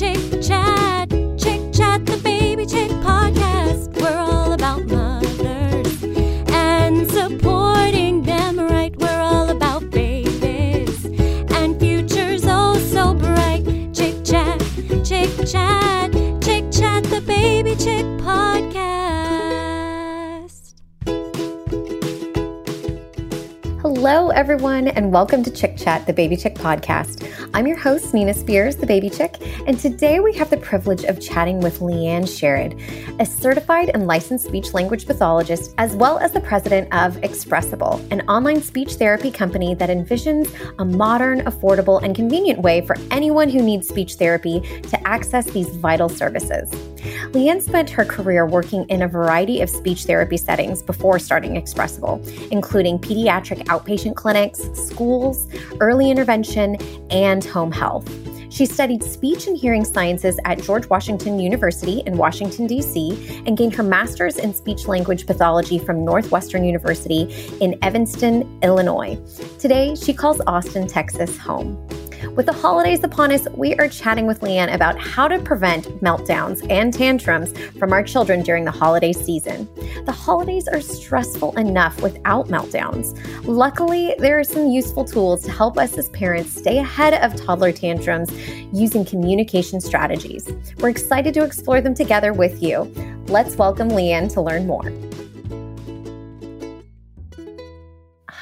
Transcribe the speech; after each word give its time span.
Chick 0.00 0.40
chat, 0.40 1.10
chick 1.36 1.60
chat, 1.74 2.06
the 2.06 2.18
baby 2.24 2.64
chick 2.64 2.90
podcast. 3.04 3.92
We're 4.00 4.16
all 4.16 4.52
about 4.54 4.86
mothers 4.86 6.02
and 6.48 7.06
supporting 7.10 8.22
them 8.22 8.58
right. 8.58 8.96
We're 8.96 9.20
all 9.20 9.50
about 9.50 9.90
babies 9.90 11.04
and 11.04 11.78
futures 11.78 12.44
oh 12.46 12.78
so 12.78 13.12
bright. 13.12 13.62
Chick 13.92 14.24
chat, 14.24 14.58
chick 15.04 15.28
chat, 15.46 16.10
chick 16.40 16.72
chat, 16.72 17.04
the 17.04 17.22
baby 17.26 17.76
chick 17.76 18.06
podcast. 18.24 18.80
Hello, 23.82 24.30
everyone, 24.30 24.88
and 24.88 25.12
welcome 25.12 25.42
to 25.42 25.50
Chick 25.50 25.76
Chat, 25.80 26.06
the 26.06 26.12
Baby 26.12 26.36
Chick 26.36 26.54
podcast. 26.56 27.26
I'm 27.54 27.66
your 27.66 27.78
host, 27.78 28.12
Nina 28.12 28.34
Spears, 28.34 28.76
the 28.76 28.86
Baby 28.86 29.08
Chick, 29.08 29.36
and 29.66 29.78
today 29.78 30.20
we 30.20 30.34
have 30.34 30.50
the 30.50 30.58
privilege 30.58 31.04
of 31.04 31.20
chatting 31.20 31.60
with 31.60 31.80
Leanne 31.80 32.28
Sherred, 32.28 32.78
a 33.18 33.24
certified 33.24 33.90
and 33.94 34.06
licensed 34.06 34.44
speech 34.46 34.74
language 34.74 35.06
pathologist, 35.06 35.74
as 35.78 35.96
well 35.96 36.18
as 36.18 36.32
the 36.32 36.40
president 36.40 36.92
of 36.92 37.16
Expressable, 37.22 38.06
an 38.12 38.20
online 38.28 38.62
speech 38.62 38.94
therapy 38.94 39.30
company 39.30 39.74
that 39.74 39.88
envisions 39.88 40.52
a 40.78 40.84
modern, 40.84 41.40
affordable, 41.40 42.02
and 42.02 42.14
convenient 42.14 42.60
way 42.60 42.82
for 42.82 42.96
anyone 43.10 43.48
who 43.48 43.62
needs 43.62 43.88
speech 43.88 44.16
therapy 44.16 44.60
to 44.82 45.08
access 45.08 45.46
these 45.50 45.68
vital 45.76 46.10
services. 46.10 46.70
Leanne 47.32 47.62
spent 47.62 47.88
her 47.88 48.04
career 48.04 48.44
working 48.44 48.84
in 48.88 49.02
a 49.02 49.08
variety 49.08 49.60
of 49.60 49.70
speech 49.70 50.04
therapy 50.04 50.36
settings 50.36 50.82
before 50.82 51.18
starting 51.18 51.54
Expressable, 51.54 52.20
including 52.50 52.98
pediatric 52.98 53.64
outpatient 53.64 54.16
clinics, 54.16 54.60
schools, 54.74 55.48
early 55.80 56.10
intervention, 56.10 56.76
and 57.10 57.44
home 57.44 57.72
health. 57.72 58.08
She 58.50 58.66
studied 58.66 59.04
speech 59.04 59.46
and 59.46 59.56
hearing 59.56 59.84
sciences 59.84 60.38
at 60.44 60.60
George 60.60 60.90
Washington 60.90 61.38
University 61.38 62.02
in 62.04 62.16
Washington, 62.16 62.66
D.C., 62.66 63.42
and 63.46 63.56
gained 63.56 63.74
her 63.76 63.84
master's 63.84 64.36
in 64.36 64.52
speech 64.52 64.86
language 64.88 65.26
pathology 65.26 65.78
from 65.78 66.04
Northwestern 66.04 66.64
University 66.64 67.32
in 67.60 67.78
Evanston, 67.82 68.58
Illinois. 68.62 69.16
Today, 69.58 69.94
she 69.94 70.12
calls 70.12 70.40
Austin, 70.48 70.88
Texas 70.88 71.38
home. 71.38 71.78
With 72.28 72.46
the 72.46 72.52
holidays 72.52 73.02
upon 73.02 73.32
us, 73.32 73.46
we 73.54 73.74
are 73.76 73.88
chatting 73.88 74.26
with 74.26 74.40
Leanne 74.40 74.74
about 74.74 74.98
how 75.00 75.26
to 75.26 75.38
prevent 75.38 75.86
meltdowns 76.02 76.64
and 76.70 76.92
tantrums 76.92 77.56
from 77.78 77.92
our 77.92 78.02
children 78.02 78.42
during 78.42 78.64
the 78.64 78.70
holiday 78.70 79.12
season. 79.12 79.68
The 80.04 80.12
holidays 80.12 80.68
are 80.68 80.82
stressful 80.82 81.56
enough 81.56 82.00
without 82.02 82.48
meltdowns. 82.48 83.18
Luckily, 83.46 84.14
there 84.18 84.38
are 84.38 84.44
some 84.44 84.68
useful 84.68 85.04
tools 85.04 85.42
to 85.44 85.50
help 85.50 85.78
us 85.78 85.96
as 85.96 86.10
parents 86.10 86.54
stay 86.54 86.78
ahead 86.78 87.14
of 87.14 87.40
toddler 87.40 87.72
tantrums 87.72 88.30
using 88.72 89.04
communication 89.04 89.80
strategies. 89.80 90.46
We're 90.78 90.90
excited 90.90 91.32
to 91.34 91.44
explore 91.44 91.80
them 91.80 91.94
together 91.94 92.32
with 92.32 92.62
you. 92.62 92.82
Let's 93.28 93.56
welcome 93.56 93.88
Leanne 93.88 94.32
to 94.34 94.42
learn 94.42 94.66
more. 94.66 94.92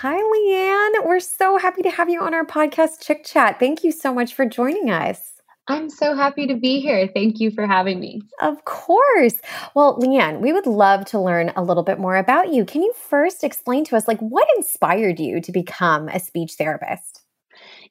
Hi, 0.02 0.14
Leanne. 0.14 1.06
We're 1.06 1.18
so 1.18 1.58
happy 1.58 1.82
to 1.82 1.90
have 1.90 2.08
you 2.08 2.20
on 2.20 2.32
our 2.32 2.46
podcast, 2.46 3.04
Chick 3.04 3.24
Chat. 3.24 3.58
Thank 3.58 3.82
you 3.82 3.90
so 3.90 4.14
much 4.14 4.32
for 4.32 4.46
joining 4.46 4.90
us. 4.90 5.42
I'm 5.66 5.90
so 5.90 6.14
happy 6.14 6.46
to 6.46 6.54
be 6.54 6.78
here. 6.78 7.08
Thank 7.12 7.40
you 7.40 7.50
for 7.50 7.66
having 7.66 7.98
me. 7.98 8.22
Of 8.40 8.64
course. 8.64 9.40
Well, 9.74 9.98
Leanne, 9.98 10.38
we 10.38 10.52
would 10.52 10.68
love 10.68 11.04
to 11.06 11.18
learn 11.18 11.50
a 11.56 11.64
little 11.64 11.82
bit 11.82 11.98
more 11.98 12.14
about 12.14 12.52
you. 12.52 12.64
Can 12.64 12.82
you 12.82 12.92
first 12.92 13.42
explain 13.42 13.84
to 13.86 13.96
us, 13.96 14.06
like, 14.06 14.20
what 14.20 14.46
inspired 14.56 15.18
you 15.18 15.40
to 15.40 15.50
become 15.50 16.06
a 16.06 16.20
speech 16.20 16.52
therapist? 16.56 17.24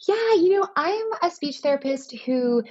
Yeah, 0.07 0.35
you 0.35 0.62
know, 0.62 0.68
I'm 0.78 1.07
a 1.22 1.29
speech 1.29 1.59
therapist 1.59 2.16
who 2.25 2.63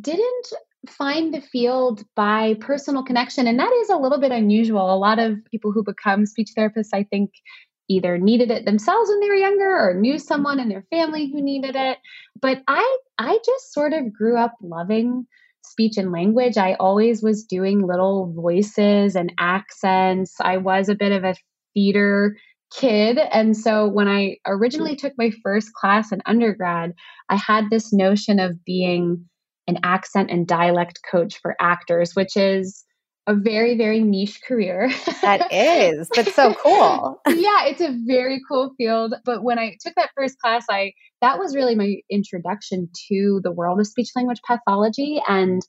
didn't 0.00 0.52
find 0.88 1.32
the 1.32 1.42
field 1.42 2.02
by 2.16 2.56
personal 2.58 3.04
connection. 3.04 3.46
And 3.46 3.60
that 3.60 3.72
is 3.82 3.90
a 3.90 3.96
little 3.96 4.18
bit 4.18 4.32
unusual. 4.32 4.92
A 4.92 4.98
lot 4.98 5.20
of 5.20 5.38
people 5.48 5.70
who 5.70 5.84
become 5.84 6.26
speech 6.26 6.50
therapists, 6.58 6.88
I 6.92 7.04
think, 7.04 7.30
either 7.90 8.16
needed 8.16 8.50
it 8.50 8.64
themselves 8.64 9.10
when 9.10 9.20
they 9.20 9.28
were 9.28 9.34
younger 9.34 9.76
or 9.76 9.94
knew 9.94 10.18
someone 10.18 10.60
in 10.60 10.68
their 10.68 10.86
family 10.90 11.30
who 11.30 11.42
needed 11.42 11.74
it. 11.76 11.98
But 12.40 12.62
i 12.68 12.98
i 13.18 13.38
just 13.44 13.74
sort 13.74 13.92
of 13.92 14.12
grew 14.12 14.38
up 14.38 14.54
loving 14.62 15.26
speech 15.64 15.98
and 15.98 16.12
language. 16.12 16.56
I 16.56 16.74
always 16.74 17.22
was 17.22 17.44
doing 17.44 17.86
little 17.86 18.32
voices 18.32 19.14
and 19.16 19.32
accents. 19.38 20.36
I 20.40 20.56
was 20.56 20.88
a 20.88 20.94
bit 20.94 21.12
of 21.12 21.24
a 21.24 21.34
theater 21.74 22.36
kid. 22.72 23.18
And 23.18 23.56
so 23.56 23.88
when 23.88 24.06
i 24.06 24.36
originally 24.46 24.94
took 24.94 25.12
my 25.18 25.32
first 25.42 25.74
class 25.74 26.12
in 26.12 26.22
undergrad 26.24 26.92
i 27.28 27.34
had 27.34 27.64
this 27.68 27.92
notion 27.92 28.38
of 28.38 28.64
being 28.64 29.28
an 29.66 29.78
accent 29.82 30.30
and 30.30 30.46
dialect 30.46 31.00
coach 31.10 31.38
for 31.42 31.56
actors 31.60 32.14
which 32.14 32.36
is 32.36 32.84
a 33.26 33.34
very 33.34 33.76
very 33.76 34.00
niche 34.00 34.40
career. 34.46 34.90
That 35.22 35.52
is. 35.52 36.08
That's 36.14 36.34
so 36.34 36.54
cool. 36.54 37.20
Yeah 37.28 37.66
it's 37.66 37.80
a 37.80 37.96
very 38.06 38.40
cool 38.48 38.72
field 38.76 39.14
but 39.24 39.42
when 39.42 39.58
i 39.58 39.76
took 39.80 39.94
that 39.94 40.10
first 40.16 40.38
class 40.38 40.64
i 40.70 40.92
that 41.20 41.38
was 41.38 41.54
really 41.54 41.74
my 41.74 41.96
introduction 42.10 42.88
to 43.08 43.40
the 43.42 43.52
world 43.52 43.80
of 43.80 43.86
speech 43.86 44.10
language 44.16 44.40
pathology 44.46 45.20
and 45.28 45.62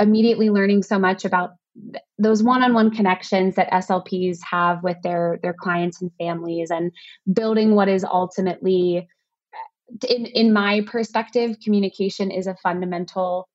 immediately 0.00 0.50
learning 0.50 0.82
so 0.82 0.98
much 0.98 1.24
about 1.24 1.50
th- 1.92 2.02
those 2.18 2.42
one-on-one 2.42 2.90
connections 2.90 3.54
that 3.56 3.70
slps 3.70 4.38
have 4.48 4.82
with 4.82 4.96
their 5.02 5.38
their 5.42 5.54
clients 5.54 6.00
and 6.02 6.10
families 6.18 6.70
and 6.70 6.92
building 7.32 7.74
what 7.74 7.88
is 7.88 8.04
ultimately 8.04 9.06
eh, 9.54 10.06
in 10.08 10.26
in 10.26 10.52
my 10.52 10.82
perspective 10.86 11.56
communication 11.62 12.30
is 12.30 12.46
a 12.46 12.56
fundamental 12.62 13.48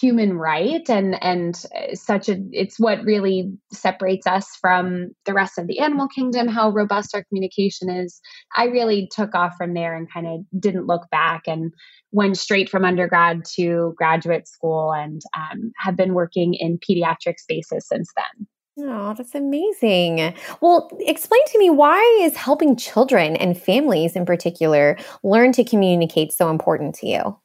human 0.00 0.36
right 0.36 0.88
and 0.88 1.22
and 1.22 1.56
such 1.94 2.28
a 2.28 2.36
it's 2.52 2.78
what 2.78 3.02
really 3.04 3.50
separates 3.72 4.26
us 4.26 4.46
from 4.60 5.08
the 5.24 5.32
rest 5.32 5.58
of 5.58 5.66
the 5.66 5.78
animal 5.78 6.08
kingdom 6.08 6.48
how 6.48 6.70
robust 6.70 7.14
our 7.14 7.24
communication 7.24 7.88
is 7.88 8.20
i 8.56 8.64
really 8.64 9.08
took 9.12 9.34
off 9.34 9.54
from 9.56 9.74
there 9.74 9.94
and 9.94 10.12
kind 10.12 10.26
of 10.26 10.40
didn't 10.60 10.86
look 10.86 11.08
back 11.10 11.42
and 11.46 11.72
went 12.12 12.36
straight 12.36 12.68
from 12.68 12.84
undergrad 12.84 13.44
to 13.44 13.94
graduate 13.96 14.46
school 14.48 14.92
and 14.92 15.22
um, 15.36 15.72
have 15.78 15.96
been 15.96 16.14
working 16.14 16.54
in 16.54 16.78
pediatric 16.78 17.38
spaces 17.38 17.86
since 17.88 18.10
then 18.16 18.46
Oh, 18.78 19.14
that's 19.16 19.34
amazing. 19.34 20.34
Well, 20.60 20.90
explain 21.00 21.40
to 21.46 21.58
me 21.58 21.70
why 21.70 21.98
is 22.20 22.36
helping 22.36 22.76
children 22.76 23.34
and 23.34 23.58
families 23.58 24.14
in 24.14 24.26
particular 24.26 24.98
learn 25.22 25.52
to 25.52 25.64
communicate 25.64 26.30
so 26.30 26.50
important 26.50 26.94
to 26.96 27.06
you? 27.06 27.38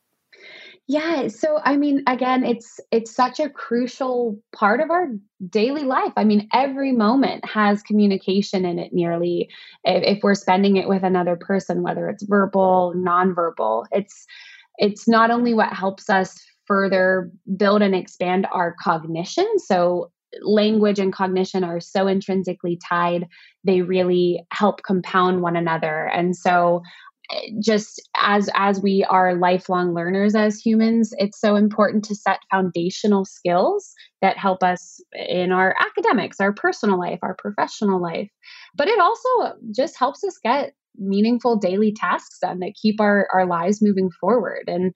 Yeah, 0.91 1.29
so 1.29 1.61
I 1.63 1.77
mean 1.77 2.03
again 2.05 2.43
it's 2.43 2.81
it's 2.91 3.15
such 3.15 3.39
a 3.39 3.49
crucial 3.49 4.37
part 4.53 4.81
of 4.81 4.91
our 4.91 5.07
daily 5.49 5.83
life. 5.83 6.11
I 6.17 6.25
mean 6.25 6.49
every 6.53 6.91
moment 6.91 7.45
has 7.45 7.81
communication 7.81 8.65
in 8.65 8.77
it 8.77 8.91
nearly 8.91 9.49
if, 9.85 10.17
if 10.17 10.19
we're 10.21 10.35
spending 10.35 10.75
it 10.75 10.89
with 10.89 11.03
another 11.03 11.37
person 11.37 11.81
whether 11.81 12.09
it's 12.09 12.23
verbal, 12.23 12.93
nonverbal. 12.97 13.85
It's 13.93 14.25
it's 14.79 15.07
not 15.07 15.31
only 15.31 15.53
what 15.53 15.71
helps 15.71 16.09
us 16.09 16.37
further 16.65 17.31
build 17.55 17.81
and 17.81 17.95
expand 17.95 18.45
our 18.51 18.75
cognition. 18.83 19.47
So 19.59 20.11
language 20.41 20.99
and 20.99 21.13
cognition 21.13 21.63
are 21.63 21.79
so 21.79 22.07
intrinsically 22.07 22.77
tied. 22.85 23.27
They 23.63 23.81
really 23.81 24.45
help 24.51 24.83
compound 24.83 25.41
one 25.41 25.55
another. 25.55 26.09
And 26.13 26.35
so 26.35 26.81
just 27.59 28.01
as 28.19 28.49
as 28.55 28.81
we 28.81 29.05
are 29.09 29.35
lifelong 29.35 29.93
learners 29.93 30.35
as 30.35 30.59
humans 30.59 31.13
it's 31.17 31.39
so 31.39 31.55
important 31.55 32.03
to 32.03 32.15
set 32.15 32.39
foundational 32.51 33.25
skills 33.25 33.93
that 34.21 34.37
help 34.37 34.63
us 34.63 35.01
in 35.13 35.51
our 35.51 35.75
academics 35.79 36.39
our 36.39 36.53
personal 36.53 36.99
life 36.99 37.19
our 37.21 37.35
professional 37.35 38.01
life. 38.01 38.29
But 38.75 38.87
it 38.87 38.99
also 38.99 39.55
just 39.75 39.97
helps 39.97 40.23
us 40.23 40.37
get 40.43 40.73
meaningful 40.97 41.57
daily 41.57 41.93
tasks 41.93 42.39
done 42.41 42.59
that 42.59 42.73
keep 42.81 42.99
our 42.99 43.27
our 43.33 43.45
lives 43.45 43.81
moving 43.81 44.09
forward. 44.19 44.63
And 44.67 44.93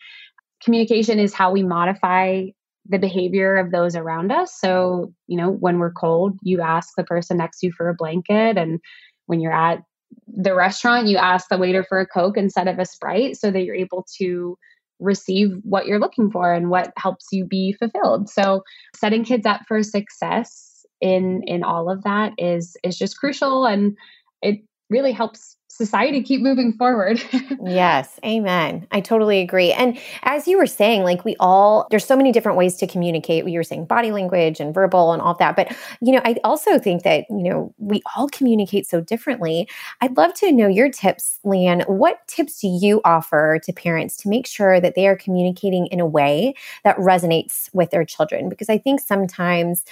communication 0.64 1.20
is 1.20 1.34
how 1.34 1.52
we 1.52 1.64
modify 1.64 2.46
the 2.88 3.00
behavior 3.00 3.56
of 3.58 3.72
those 3.72 3.96
around 3.96 4.32
us. 4.32 4.54
So 4.60 5.14
you 5.28 5.38
know 5.38 5.52
when 5.52 5.80
we're 5.80 5.94
cold 5.94 6.38
you 6.44 6.62
ask 6.62 6.90
the 6.98 7.04
person 7.04 7.38
next 7.38 7.60
to 7.60 7.68
you 7.68 7.74
for 7.76 7.90
a 7.90 7.96
blanket. 7.96 8.58
And 8.58 8.80
when 9.28 9.40
you're 9.40 9.54
at 9.54 9.80
the 10.28 10.56
restaurant, 10.56 11.08
you 11.08 11.18
ask 11.18 11.48
the 11.50 11.58
waiter 11.58 11.84
for 11.84 12.00
a 12.00 12.06
Coke 12.06 12.38
instead 12.38 12.68
of 12.68 12.80
a 12.80 12.86
Sprite 12.86 13.38
so 13.38 13.52
that 13.52 13.64
you're 13.64 13.76
able 13.76 14.06
to 14.18 14.58
receive 15.00 15.58
what 15.64 15.86
you're 15.86 16.00
looking 16.00 16.32
for 16.32 16.54
and 16.54 16.70
what 16.70 16.94
helps 16.98 17.28
you 17.32 17.46
be 17.46 17.74
fulfilled. 17.74 18.30
So 18.30 18.64
setting 18.96 19.24
kids 19.24 19.46
up 19.46 19.62
for 19.68 19.84
success 19.84 20.86
in 21.02 21.44
in 21.46 21.64
all 21.64 21.90
of 21.90 22.04
that 22.04 22.34
is 22.38 22.78
is 22.84 22.98
just 22.98 23.20
crucial 23.20 23.66
and 23.66 23.98
it 24.42 24.62
really 24.90 25.12
helps 25.12 25.58
society 25.76 26.24
keep 26.24 26.42
moving 26.42 26.72
forward. 26.72 27.22
yes, 27.66 28.18
amen. 28.24 28.88
I 28.92 29.02
totally 29.02 29.42
agree. 29.42 29.74
And 29.74 30.00
as 30.24 30.48
you 30.48 30.58
were 30.58 30.68
saying, 30.68 31.04
like 31.04 31.26
we 31.26 31.36
all, 31.38 31.88
there's 31.92 32.06
so 32.06 32.16
many 32.16 32.32
different 32.32 32.58
ways 32.58 32.78
to 32.78 32.88
communicate. 32.88 33.46
You 33.46 33.60
were 33.60 33.64
saying 33.64 33.86
body 33.86 34.12
language 34.12 34.62
and 34.62 34.74
verbal 34.74 35.12
and 35.12 35.22
all 35.22 35.34
that. 35.36 35.58
But, 35.58 35.76
you 36.02 36.14
know, 36.14 36.22
I 36.24 36.38
also 36.46 36.80
think 36.80 37.04
that, 37.04 37.26
you 37.30 37.44
know, 37.44 37.74
we 37.78 38.02
all 38.16 38.30
communicate 38.30 38.88
so 38.88 39.02
differently. 39.02 39.68
I'd 40.00 40.16
love 40.16 40.34
to 40.36 40.52
know 40.54 40.68
your 40.68 40.90
tips, 40.90 41.40
Leanne. 41.44 41.88
What 41.90 42.26
tips 42.28 42.62
do 42.62 42.68
you 42.68 43.02
offer 43.04 43.60
to 43.64 43.74
parents 43.74 44.16
to 44.18 44.30
make 44.30 44.48
sure 44.48 44.80
that 44.80 44.96
they 44.96 45.08
are 45.08 45.18
communicating 45.18 45.88
in 45.88 46.00
a 46.00 46.06
way 46.06 46.56
that 46.86 46.96
resonates 46.98 47.70
with 47.74 47.92
their 47.92 48.06
children? 48.06 48.48
Because 48.48 48.70
I 48.70 48.78
think 48.78 49.02
sometimes, 49.02 49.84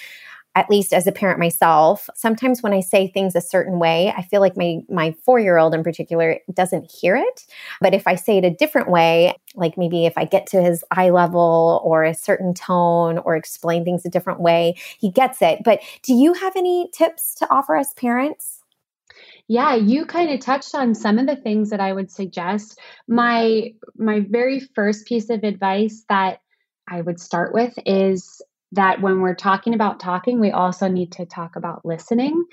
at 0.55 0.69
least 0.69 0.93
as 0.93 1.07
a 1.07 1.11
parent 1.11 1.39
myself, 1.39 2.09
sometimes 2.15 2.61
when 2.61 2.73
I 2.73 2.79
say 2.79 3.07
things 3.07 3.35
a 3.35 3.41
certain 3.41 3.79
way, 3.79 4.13
I 4.15 4.21
feel 4.21 4.39
like 4.39 4.55
my 4.55 4.79
my 4.89 5.15
4-year-old 5.27 5.73
in 5.73 5.83
particular 5.83 6.39
doesn't 6.53 6.91
hear 6.91 7.15
it. 7.15 7.45
But 7.81 7.93
if 7.93 8.05
I 8.07 8.15
say 8.15 8.37
it 8.37 8.45
a 8.45 8.51
different 8.51 8.89
way, 8.89 9.35
like 9.55 9.77
maybe 9.77 10.05
if 10.05 10.17
I 10.17 10.25
get 10.25 10.45
to 10.47 10.61
his 10.61 10.83
eye 10.91 11.09
level 11.09 11.81
or 11.83 12.03
a 12.03 12.13
certain 12.13 12.53
tone 12.53 13.17
or 13.19 13.35
explain 13.35 13.83
things 13.83 14.05
a 14.05 14.09
different 14.09 14.39
way, 14.39 14.75
he 14.99 15.09
gets 15.09 15.41
it. 15.41 15.59
But 15.63 15.81
do 16.03 16.13
you 16.13 16.33
have 16.33 16.55
any 16.55 16.89
tips 16.93 17.33
to 17.35 17.49
offer 17.49 17.75
us 17.75 17.93
parents? 17.93 18.59
Yeah, 19.47 19.75
you 19.75 20.05
kind 20.05 20.31
of 20.31 20.39
touched 20.39 20.73
on 20.73 20.95
some 20.95 21.19
of 21.19 21.27
the 21.27 21.35
things 21.35 21.69
that 21.71 21.79
I 21.79 21.91
would 21.93 22.11
suggest. 22.11 22.79
My 23.07 23.73
my 23.97 24.21
very 24.29 24.59
first 24.59 25.05
piece 25.05 25.29
of 25.29 25.43
advice 25.43 26.05
that 26.09 26.39
I 26.89 27.01
would 27.01 27.19
start 27.19 27.53
with 27.53 27.73
is 27.85 28.41
that 28.73 29.01
when 29.01 29.21
we're 29.21 29.35
talking 29.35 29.73
about 29.73 29.99
talking, 29.99 30.39
we 30.39 30.51
also 30.51 30.87
need 30.87 31.11
to 31.13 31.25
talk 31.25 31.55
about 31.55 31.85
listening. 31.85 32.43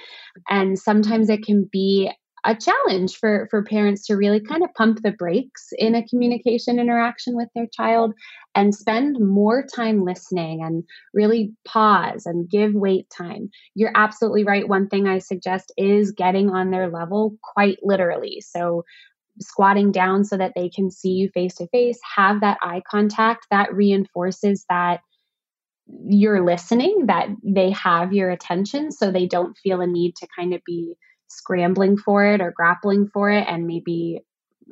And 0.49 0.78
sometimes 0.78 1.28
it 1.28 1.44
can 1.44 1.69
be 1.70 2.11
a 2.44 2.56
challenge 2.56 3.17
for, 3.17 3.49
for 3.50 3.62
parents 3.64 4.06
to 4.06 4.14
really 4.14 4.40
kind 4.40 4.62
of 4.62 4.72
pump 4.75 5.00
the 5.02 5.12
brakes 5.12 5.69
in 5.76 5.94
a 5.94 6.06
communication 6.06 6.78
interaction 6.78 7.37
with 7.37 7.49
their 7.55 7.67
child 7.72 8.14
and 8.55 8.75
spend 8.75 9.19
more 9.20 9.62
time 9.62 10.05
listening 10.05 10.62
and 10.62 10.84
really 11.12 11.52
pause 11.67 12.25
and 12.25 12.49
give 12.49 12.73
wait 12.73 13.06
time. 13.11 13.50
You're 13.75 13.93
absolutely 13.94 14.44
right. 14.44 14.69
One 14.69 14.88
thing 14.88 15.06
I 15.06 15.19
suggest 15.19 15.73
is 15.76 16.12
getting 16.12 16.50
on 16.50 16.70
their 16.70 16.88
level 16.88 17.37
quite 17.43 17.78
literally. 17.82 18.40
So, 18.40 18.84
squatting 19.40 19.90
down 19.90 20.25
so 20.25 20.37
that 20.37 20.52
they 20.55 20.69
can 20.69 20.90
see 20.90 21.11
you 21.11 21.31
face 21.32 21.55
to 21.55 21.66
face, 21.69 21.99
have 22.16 22.40
that 22.40 22.58
eye 22.62 22.82
contact 22.90 23.46
that 23.50 23.73
reinforces 23.73 24.66
that 24.69 25.00
you're 26.08 26.44
listening, 26.44 27.06
that 27.06 27.28
they 27.42 27.70
have 27.70 28.12
your 28.12 28.31
attention 28.31 28.92
so 28.92 29.10
they 29.10 29.26
don't 29.26 29.56
feel 29.58 29.81
a 29.81 29.87
need 29.87 30.16
to 30.16 30.28
kind 30.38 30.54
of 30.54 30.60
be 30.66 30.94
scrambling 31.28 31.96
for 31.96 32.25
it 32.26 32.40
or 32.40 32.52
grappling 32.54 33.08
for 33.12 33.31
it 33.31 33.46
and 33.48 33.66
maybe 33.66 34.20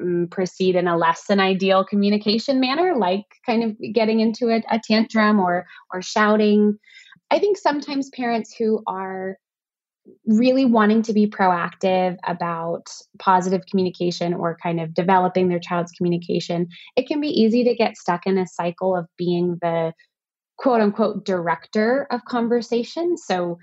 um, 0.00 0.28
proceed 0.30 0.76
in 0.76 0.88
a 0.88 0.96
less 0.96 1.24
than 1.28 1.40
ideal 1.40 1.84
communication 1.84 2.60
manner 2.60 2.96
like 2.96 3.24
kind 3.46 3.64
of 3.64 3.76
getting 3.92 4.20
into 4.20 4.48
a, 4.48 4.62
a 4.70 4.80
tantrum 4.82 5.40
or 5.40 5.66
or 5.92 6.02
shouting. 6.02 6.78
I 7.30 7.38
think 7.38 7.58
sometimes 7.58 8.10
parents 8.10 8.54
who 8.56 8.82
are 8.86 9.36
really 10.26 10.64
wanting 10.64 11.02
to 11.02 11.12
be 11.12 11.26
proactive 11.26 12.16
about 12.26 12.88
positive 13.18 13.62
communication 13.70 14.34
or 14.34 14.56
kind 14.62 14.80
of 14.80 14.94
developing 14.94 15.48
their 15.48 15.58
child's 15.58 15.92
communication, 15.92 16.68
it 16.96 17.06
can 17.06 17.20
be 17.20 17.28
easy 17.28 17.64
to 17.64 17.74
get 17.74 17.96
stuck 17.96 18.26
in 18.26 18.38
a 18.38 18.46
cycle 18.46 18.96
of 18.96 19.06
being 19.16 19.58
the 19.60 19.92
quote 20.58 20.80
unquote 20.80 21.24
director 21.24 22.06
of 22.10 22.24
conversation. 22.24 23.16
So 23.16 23.58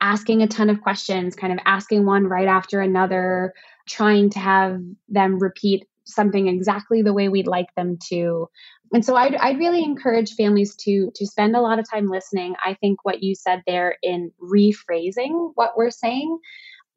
asking 0.00 0.42
a 0.42 0.46
ton 0.46 0.68
of 0.68 0.82
questions, 0.82 1.34
kind 1.34 1.52
of 1.52 1.58
asking 1.64 2.04
one 2.04 2.24
right 2.26 2.48
after 2.48 2.80
another, 2.80 3.54
trying 3.88 4.30
to 4.30 4.38
have 4.38 4.80
them 5.08 5.38
repeat 5.38 5.86
something 6.04 6.48
exactly 6.48 7.00
the 7.00 7.14
way 7.14 7.28
we'd 7.28 7.46
like 7.46 7.68
them 7.76 7.96
to. 8.08 8.48
And 8.92 9.04
so 9.04 9.16
I'd, 9.16 9.34
I'd 9.36 9.58
really 9.58 9.82
encourage 9.82 10.34
families 10.34 10.76
to 10.80 11.10
to 11.14 11.26
spend 11.26 11.56
a 11.56 11.60
lot 11.60 11.78
of 11.78 11.88
time 11.88 12.08
listening. 12.08 12.54
I 12.62 12.74
think 12.74 13.04
what 13.04 13.22
you 13.22 13.34
said 13.34 13.62
there 13.66 13.96
in 14.02 14.30
rephrasing 14.42 15.52
what 15.54 15.76
we're 15.76 15.90
saying, 15.90 16.38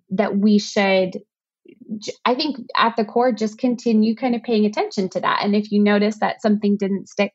that 0.09 0.37
we 0.37 0.59
should 0.59 1.21
I 2.25 2.33
think 2.33 2.57
at 2.75 2.95
the 2.95 3.05
core, 3.05 3.31
just 3.31 3.57
continue 3.57 4.15
kind 4.15 4.35
of 4.35 4.43
paying 4.43 4.65
attention 4.65 5.09
to 5.09 5.19
that. 5.19 5.41
And 5.43 5.55
if 5.55 5.71
you 5.71 5.81
notice 5.81 6.19
that 6.19 6.41
something 6.41 6.77
didn't 6.77 7.09
stick 7.09 7.33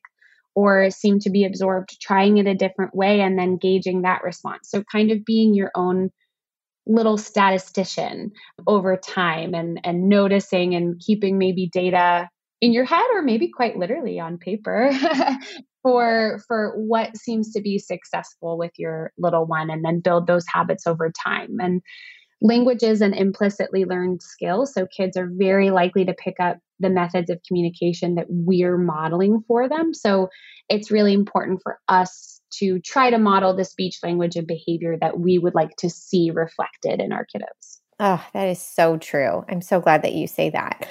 or 0.55 0.91
seem 0.91 1.19
to 1.21 1.31
be 1.31 1.45
absorbed, 1.45 2.01
trying 2.01 2.39
it 2.39 2.47
a 2.47 2.55
different 2.55 2.95
way 2.95 3.21
and 3.21 3.39
then 3.39 3.57
gauging 3.57 4.03
that 4.03 4.23
response. 4.23 4.69
So, 4.71 4.83
kind 4.91 5.11
of 5.11 5.25
being 5.25 5.55
your 5.55 5.71
own 5.75 6.11
little 6.87 7.17
statistician 7.17 8.33
over 8.67 8.97
time 8.97 9.55
and, 9.55 9.81
and 9.85 10.09
noticing 10.09 10.75
and 10.75 11.01
keeping 11.01 11.39
maybe 11.39 11.69
data 11.73 12.29
in 12.61 12.73
your 12.73 12.85
head 12.85 13.05
or 13.13 13.23
maybe 13.23 13.49
quite 13.49 13.77
literally 13.77 14.19
on 14.21 14.39
paper 14.39 14.91
for 15.83 16.41
for 16.47 16.73
what 16.77 17.17
seems 17.17 17.53
to 17.53 17.61
be 17.61 17.79
successful 17.79 18.57
with 18.57 18.71
your 18.79 19.13
little 19.19 19.47
one 19.47 19.69
and 19.69 19.85
then 19.85 20.01
build 20.01 20.27
those 20.27 20.45
habits 20.53 20.87
over 20.87 21.11
time 21.25 21.57
and 21.61 21.83
language 22.43 22.83
is 22.83 23.01
an 23.01 23.15
implicitly 23.15 23.85
learned 23.85 24.21
skill 24.21 24.67
so 24.67 24.87
kids 24.87 25.17
are 25.17 25.31
very 25.33 25.71
likely 25.71 26.05
to 26.05 26.13
pick 26.13 26.37
up 26.41 26.59
the 26.81 26.91
methods 26.91 27.31
of 27.31 27.41
communication 27.47 28.17
that 28.17 28.27
we're 28.29 28.77
modeling 28.77 29.43
for 29.47 29.69
them. 29.69 29.95
So 29.95 30.29
it's 30.69 30.91
really 30.91 31.15
important 31.15 31.61
for 31.63 31.79
us 31.89 32.41
to 32.55 32.81
try 32.81 33.09
to 33.11 33.19
model 33.19 33.55
the 33.55 33.65
speech, 33.65 33.99
language, 34.03 34.37
and 34.37 34.47
behavior 34.47 34.97
that 35.01 35.19
we 35.19 35.39
would 35.39 35.55
like 35.55 35.75
to 35.79 35.89
see 35.89 36.31
reflected 36.31 37.01
in 37.01 37.13
our 37.13 37.25
kiddos. 37.35 37.79
Oh, 38.01 38.23
that 38.35 38.49
is 38.49 38.61
so 38.61 38.99
true. 38.99 39.45
I'm 39.49 39.63
so 39.63 39.81
glad 39.81 40.03
that 40.03 40.13
you 40.13 40.27
say 40.27 40.51
that. 40.51 40.87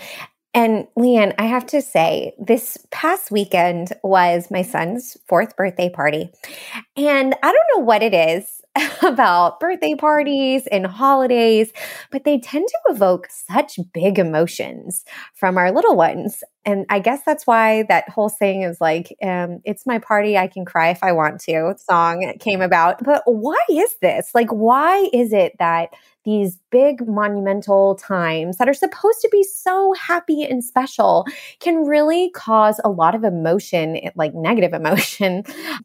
And 0.53 0.87
Leanne, 0.97 1.33
I 1.37 1.45
have 1.45 1.65
to 1.67 1.81
say, 1.81 2.33
this 2.39 2.77
past 2.91 3.31
weekend 3.31 3.93
was 4.03 4.51
my 4.51 4.63
son's 4.63 5.17
fourth 5.27 5.55
birthday 5.55 5.89
party. 5.89 6.31
And 6.97 7.35
I 7.41 7.51
don't 7.51 7.67
know 7.77 7.83
what 7.83 8.03
it 8.03 8.13
is 8.13 8.60
about 9.01 9.59
birthday 9.59 9.95
parties 9.95 10.67
and 10.67 10.85
holidays, 10.85 11.71
but 12.09 12.23
they 12.23 12.39
tend 12.39 12.67
to 12.67 12.93
evoke 12.93 13.27
such 13.29 13.79
big 13.93 14.17
emotions 14.17 15.03
from 15.33 15.57
our 15.57 15.71
little 15.71 15.95
ones. 15.95 16.43
And 16.63 16.85
I 16.89 16.99
guess 16.99 17.21
that's 17.25 17.47
why 17.47 17.83
that 17.83 18.07
whole 18.09 18.29
saying 18.29 18.61
is 18.61 18.79
like, 18.79 19.15
um, 19.23 19.61
it's 19.65 19.87
my 19.87 19.97
party, 19.97 20.37
I 20.37 20.47
can 20.47 20.63
cry 20.63 20.89
if 20.89 21.03
I 21.03 21.11
want 21.11 21.39
to 21.41 21.75
song 21.79 22.33
came 22.39 22.61
about. 22.61 23.03
But 23.03 23.23
why 23.25 23.59
is 23.69 23.95
this? 24.01 24.35
Like, 24.35 24.49
why 24.49 25.09
is 25.11 25.33
it 25.33 25.53
that 25.57 25.89
these 26.23 26.59
big 26.69 27.07
monumental 27.07 27.95
times 27.95 28.57
that 28.57 28.69
are 28.69 28.75
supposed 28.75 29.21
to 29.21 29.29
be 29.31 29.43
so 29.43 29.93
happy 29.93 30.43
and 30.43 30.63
special 30.63 31.25
can 31.59 31.85
really 31.85 32.29
cause 32.31 32.79
a 32.83 32.89
lot 32.89 33.15
of 33.15 33.23
emotion, 33.23 33.99
like 34.15 34.33
negative 34.35 34.73
emotion, 34.81 35.43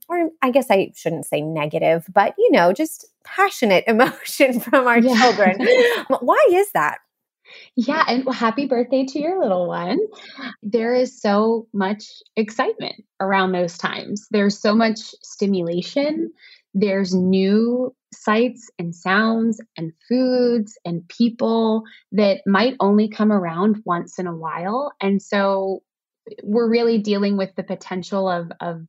or 0.08 0.30
I 0.42 0.50
guess 0.50 0.66
I 0.70 0.92
shouldn't 0.94 1.26
say 1.26 1.40
negative, 1.40 2.06
but 2.12 2.34
you 2.38 2.50
know, 2.52 2.72
just 2.72 3.06
passionate 3.24 3.84
emotion 3.88 4.60
from 4.60 4.86
our 4.86 4.98
yeah. 4.98 5.16
children. 5.18 5.66
why 6.20 6.48
is 6.52 6.70
that? 6.72 6.98
Yeah, 7.76 8.04
and 8.08 8.28
happy 8.34 8.66
birthday 8.66 9.04
to 9.04 9.18
your 9.18 9.40
little 9.40 9.68
one. 9.68 9.98
There 10.62 10.94
is 10.94 11.20
so 11.20 11.66
much 11.72 12.04
excitement 12.36 13.04
around 13.20 13.52
those 13.52 13.76
times. 13.78 14.26
There's 14.30 14.58
so 14.58 14.74
much 14.74 14.98
stimulation. 15.22 16.32
There's 16.74 17.14
new 17.14 17.94
sights 18.12 18.70
and 18.78 18.94
sounds 18.94 19.60
and 19.76 19.92
foods 20.08 20.78
and 20.84 21.06
people 21.08 21.82
that 22.12 22.40
might 22.46 22.76
only 22.80 23.08
come 23.08 23.32
around 23.32 23.82
once 23.84 24.18
in 24.18 24.26
a 24.26 24.36
while. 24.36 24.92
And 25.00 25.20
so 25.22 25.82
we're 26.42 26.68
really 26.68 26.98
dealing 26.98 27.36
with 27.36 27.54
the 27.56 27.62
potential 27.62 28.28
of, 28.28 28.50
of 28.60 28.86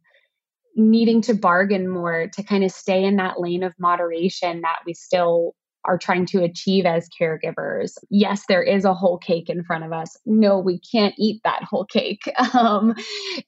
needing 0.75 1.21
to 1.21 1.33
bargain 1.33 1.87
more 1.87 2.27
to 2.33 2.43
kind 2.43 2.63
of 2.63 2.71
stay 2.71 3.03
in 3.03 3.17
that 3.17 3.39
lane 3.39 3.63
of 3.63 3.73
moderation 3.79 4.61
that 4.61 4.79
we 4.85 4.93
still 4.93 5.55
are 5.87 5.97
trying 5.97 6.25
to 6.27 6.43
achieve 6.43 6.85
as 6.85 7.09
caregivers. 7.19 7.97
Yes, 8.09 8.43
there 8.47 8.63
is 8.63 8.85
a 8.85 8.93
whole 8.93 9.17
cake 9.17 9.49
in 9.49 9.63
front 9.63 9.83
of 9.85 9.93
us. 9.93 10.17
No, 10.25 10.59
we 10.59 10.79
can't 10.79 11.15
eat 11.17 11.41
that 11.43 11.63
whole 11.63 11.85
cake. 11.85 12.31
Um, 12.53 12.95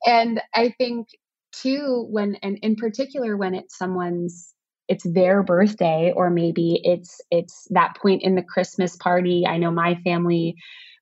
and 0.06 0.42
I 0.54 0.74
think 0.78 1.08
too, 1.52 2.06
when 2.10 2.36
and 2.44 2.60
in 2.62 2.76
particular 2.76 3.36
when 3.36 3.56
it's 3.56 3.78
someone's 3.78 4.54
it's 4.88 5.04
their 5.04 5.42
birthday 5.42 6.12
or 6.16 6.30
maybe 6.30 6.80
it's 6.84 7.22
it's 7.32 7.68
that 7.72 7.96
point 7.96 8.24
in 8.24 8.36
the 8.36 8.44
Christmas 8.44 8.96
party. 8.96 9.46
I 9.48 9.58
know 9.58 9.72
my 9.72 9.96
family 10.04 10.56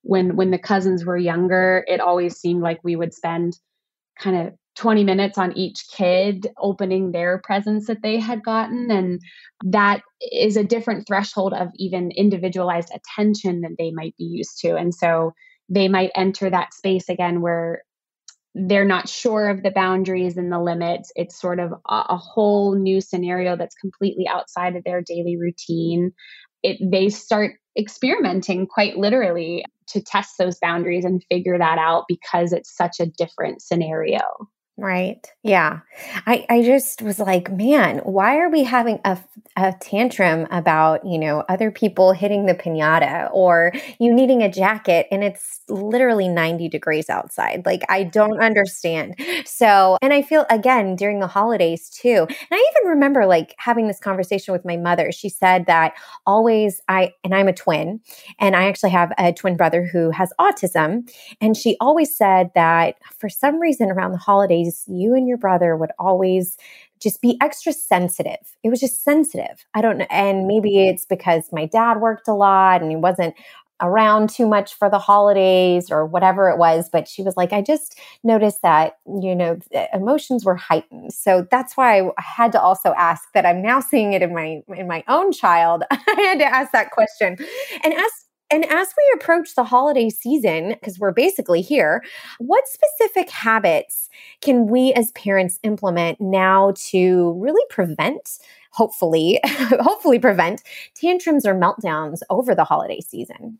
when 0.03 0.35
when 0.35 0.51
the 0.51 0.59
cousins 0.59 1.05
were 1.05 1.17
younger, 1.17 1.83
it 1.87 1.99
always 1.99 2.37
seemed 2.37 2.61
like 2.61 2.79
we 2.83 2.95
would 2.95 3.13
spend 3.13 3.57
kind 4.19 4.47
of 4.47 4.53
20 4.77 5.03
minutes 5.03 5.37
on 5.37 5.57
each 5.57 5.87
kid 5.91 6.47
opening 6.57 7.11
their 7.11 7.39
presents 7.43 7.87
that 7.87 8.01
they 8.03 8.19
had 8.19 8.43
gotten. 8.43 8.89
And 8.91 9.19
that 9.65 10.01
is 10.31 10.55
a 10.55 10.63
different 10.63 11.07
threshold 11.07 11.53
of 11.53 11.69
even 11.75 12.11
individualized 12.11 12.91
attention 12.93 13.61
that 13.61 13.75
they 13.77 13.91
might 13.91 14.15
be 14.17 14.25
used 14.25 14.59
to. 14.61 14.75
And 14.75 14.93
so 14.93 15.33
they 15.67 15.87
might 15.87 16.11
enter 16.15 16.49
that 16.49 16.73
space 16.73 17.09
again 17.09 17.41
where 17.41 17.81
they're 18.53 18.85
not 18.85 19.09
sure 19.09 19.49
of 19.49 19.63
the 19.63 19.71
boundaries 19.71 20.37
and 20.37 20.51
the 20.51 20.59
limits. 20.59 21.11
It's 21.15 21.39
sort 21.39 21.59
of 21.59 21.73
a, 21.87 22.05
a 22.09 22.17
whole 22.17 22.75
new 22.75 23.01
scenario 23.01 23.55
that's 23.55 23.75
completely 23.75 24.27
outside 24.27 24.75
of 24.75 24.83
their 24.83 25.01
daily 25.01 25.37
routine. 25.37 26.11
It 26.63 26.77
they 26.81 27.09
start 27.09 27.53
experimenting 27.77 28.67
quite 28.67 28.97
literally 28.97 29.65
to 29.87 30.01
test 30.01 30.37
those 30.37 30.57
boundaries 30.59 31.05
and 31.05 31.23
figure 31.29 31.57
that 31.57 31.77
out 31.77 32.05
because 32.07 32.51
it's 32.51 32.75
such 32.75 32.99
a 32.99 33.05
different 33.05 33.61
scenario 33.61 34.21
Right. 34.79 35.25
Yeah. 35.41 35.79
I, 36.27 36.45
I 36.51 36.61
just 36.61 37.01
was 37.01 37.17
like, 37.17 37.51
man, 37.51 37.97
why 38.03 38.37
are 38.37 38.49
we 38.49 38.63
having 38.63 38.99
a, 39.03 39.17
a 39.55 39.73
tantrum 39.81 40.45
about, 40.51 41.03
you 41.03 41.17
know, 41.17 41.43
other 41.49 41.71
people 41.71 42.11
hitting 42.11 42.45
the 42.45 42.53
pinata 42.53 43.27
or 43.33 43.71
you 43.99 44.13
needing 44.13 44.43
a 44.43 44.51
jacket 44.51 45.07
and 45.09 45.23
it's 45.23 45.61
literally 45.67 46.27
90 46.29 46.69
degrees 46.69 47.09
outside? 47.09 47.63
Like, 47.65 47.81
I 47.89 48.03
don't 48.03 48.39
understand. 48.39 49.15
So, 49.45 49.97
and 50.03 50.13
I 50.13 50.21
feel 50.21 50.45
again 50.51 50.95
during 50.95 51.21
the 51.21 51.27
holidays 51.27 51.89
too. 51.89 52.27
And 52.29 52.37
I 52.51 52.71
even 52.77 52.89
remember 52.91 53.25
like 53.25 53.55
having 53.57 53.87
this 53.87 53.99
conversation 53.99 54.51
with 54.51 54.63
my 54.63 54.77
mother. 54.77 55.11
She 55.11 55.29
said 55.29 55.65
that 55.65 55.93
always 56.27 56.81
I, 56.87 57.13
and 57.23 57.33
I'm 57.33 57.47
a 57.47 57.53
twin, 57.53 57.99
and 58.39 58.55
I 58.55 58.65
actually 58.65 58.91
have 58.91 59.11
a 59.17 59.33
twin 59.33 59.57
brother 59.57 59.87
who 59.91 60.11
has 60.11 60.31
autism. 60.39 61.09
And 61.41 61.57
she 61.57 61.77
always 61.79 62.15
said 62.15 62.51
that 62.53 62.95
for 63.17 63.27
some 63.27 63.59
reason 63.59 63.89
around 63.89 64.11
the 64.11 64.17
holidays, 64.19 64.66
you 64.87 65.13
and 65.13 65.27
your 65.27 65.37
brother 65.37 65.75
would 65.75 65.91
always 65.99 66.57
just 66.99 67.21
be 67.21 67.37
extra 67.41 67.73
sensitive. 67.73 68.55
It 68.63 68.69
was 68.69 68.79
just 68.79 69.03
sensitive. 69.03 69.65
I 69.73 69.81
don't 69.81 69.97
know. 69.97 70.07
And 70.09 70.47
maybe 70.47 70.87
it's 70.87 71.05
because 71.05 71.49
my 71.51 71.65
dad 71.65 72.01
worked 72.01 72.27
a 72.27 72.33
lot 72.33 72.81
and 72.81 72.89
he 72.89 72.97
wasn't 72.97 73.35
around 73.81 74.29
too 74.29 74.47
much 74.47 74.73
for 74.73 74.89
the 74.89 74.97
holidays 74.99 75.91
or 75.91 76.05
whatever 76.05 76.49
it 76.49 76.57
was. 76.57 76.89
But 76.91 77.07
she 77.07 77.21
was 77.21 77.37
like, 77.37 77.53
I 77.53 77.61
just 77.61 77.99
noticed 78.23 78.61
that, 78.63 78.97
you 79.05 79.35
know, 79.35 79.59
emotions 79.93 80.43
were 80.43 80.55
heightened. 80.55 81.13
So 81.13 81.47
that's 81.51 81.77
why 81.77 82.01
I 82.01 82.11
had 82.21 82.51
to 82.53 82.61
also 82.61 82.93
ask 82.97 83.31
that 83.33 83.45
I'm 83.45 83.61
now 83.61 83.79
seeing 83.79 84.13
it 84.13 84.21
in 84.21 84.33
my, 84.33 84.61
in 84.75 84.87
my 84.87 85.03
own 85.07 85.31
child. 85.31 85.83
I 85.91 85.97
had 86.17 86.39
to 86.39 86.45
ask 86.45 86.71
that 86.71 86.91
question 86.91 87.37
and 87.83 87.93
ask 87.93 88.26
and 88.51 88.65
as 88.65 88.93
we 88.97 89.19
approach 89.19 89.55
the 89.55 89.63
holiday 89.63 90.09
season, 90.09 90.69
because 90.69 90.99
we're 90.99 91.11
basically 91.11 91.61
here, 91.61 92.03
what 92.39 92.63
specific 92.67 93.29
habits 93.29 94.09
can 94.41 94.67
we 94.67 94.93
as 94.93 95.11
parents 95.11 95.59
implement 95.63 96.21
now 96.21 96.73
to 96.89 97.33
really 97.33 97.65
prevent, 97.69 98.37
hopefully, 98.71 99.39
hopefully 99.45 100.19
prevent 100.19 100.63
tantrums 100.95 101.45
or 101.45 101.53
meltdowns 101.53 102.19
over 102.29 102.55
the 102.55 102.63
holiday 102.63 103.01
season? 103.01 103.59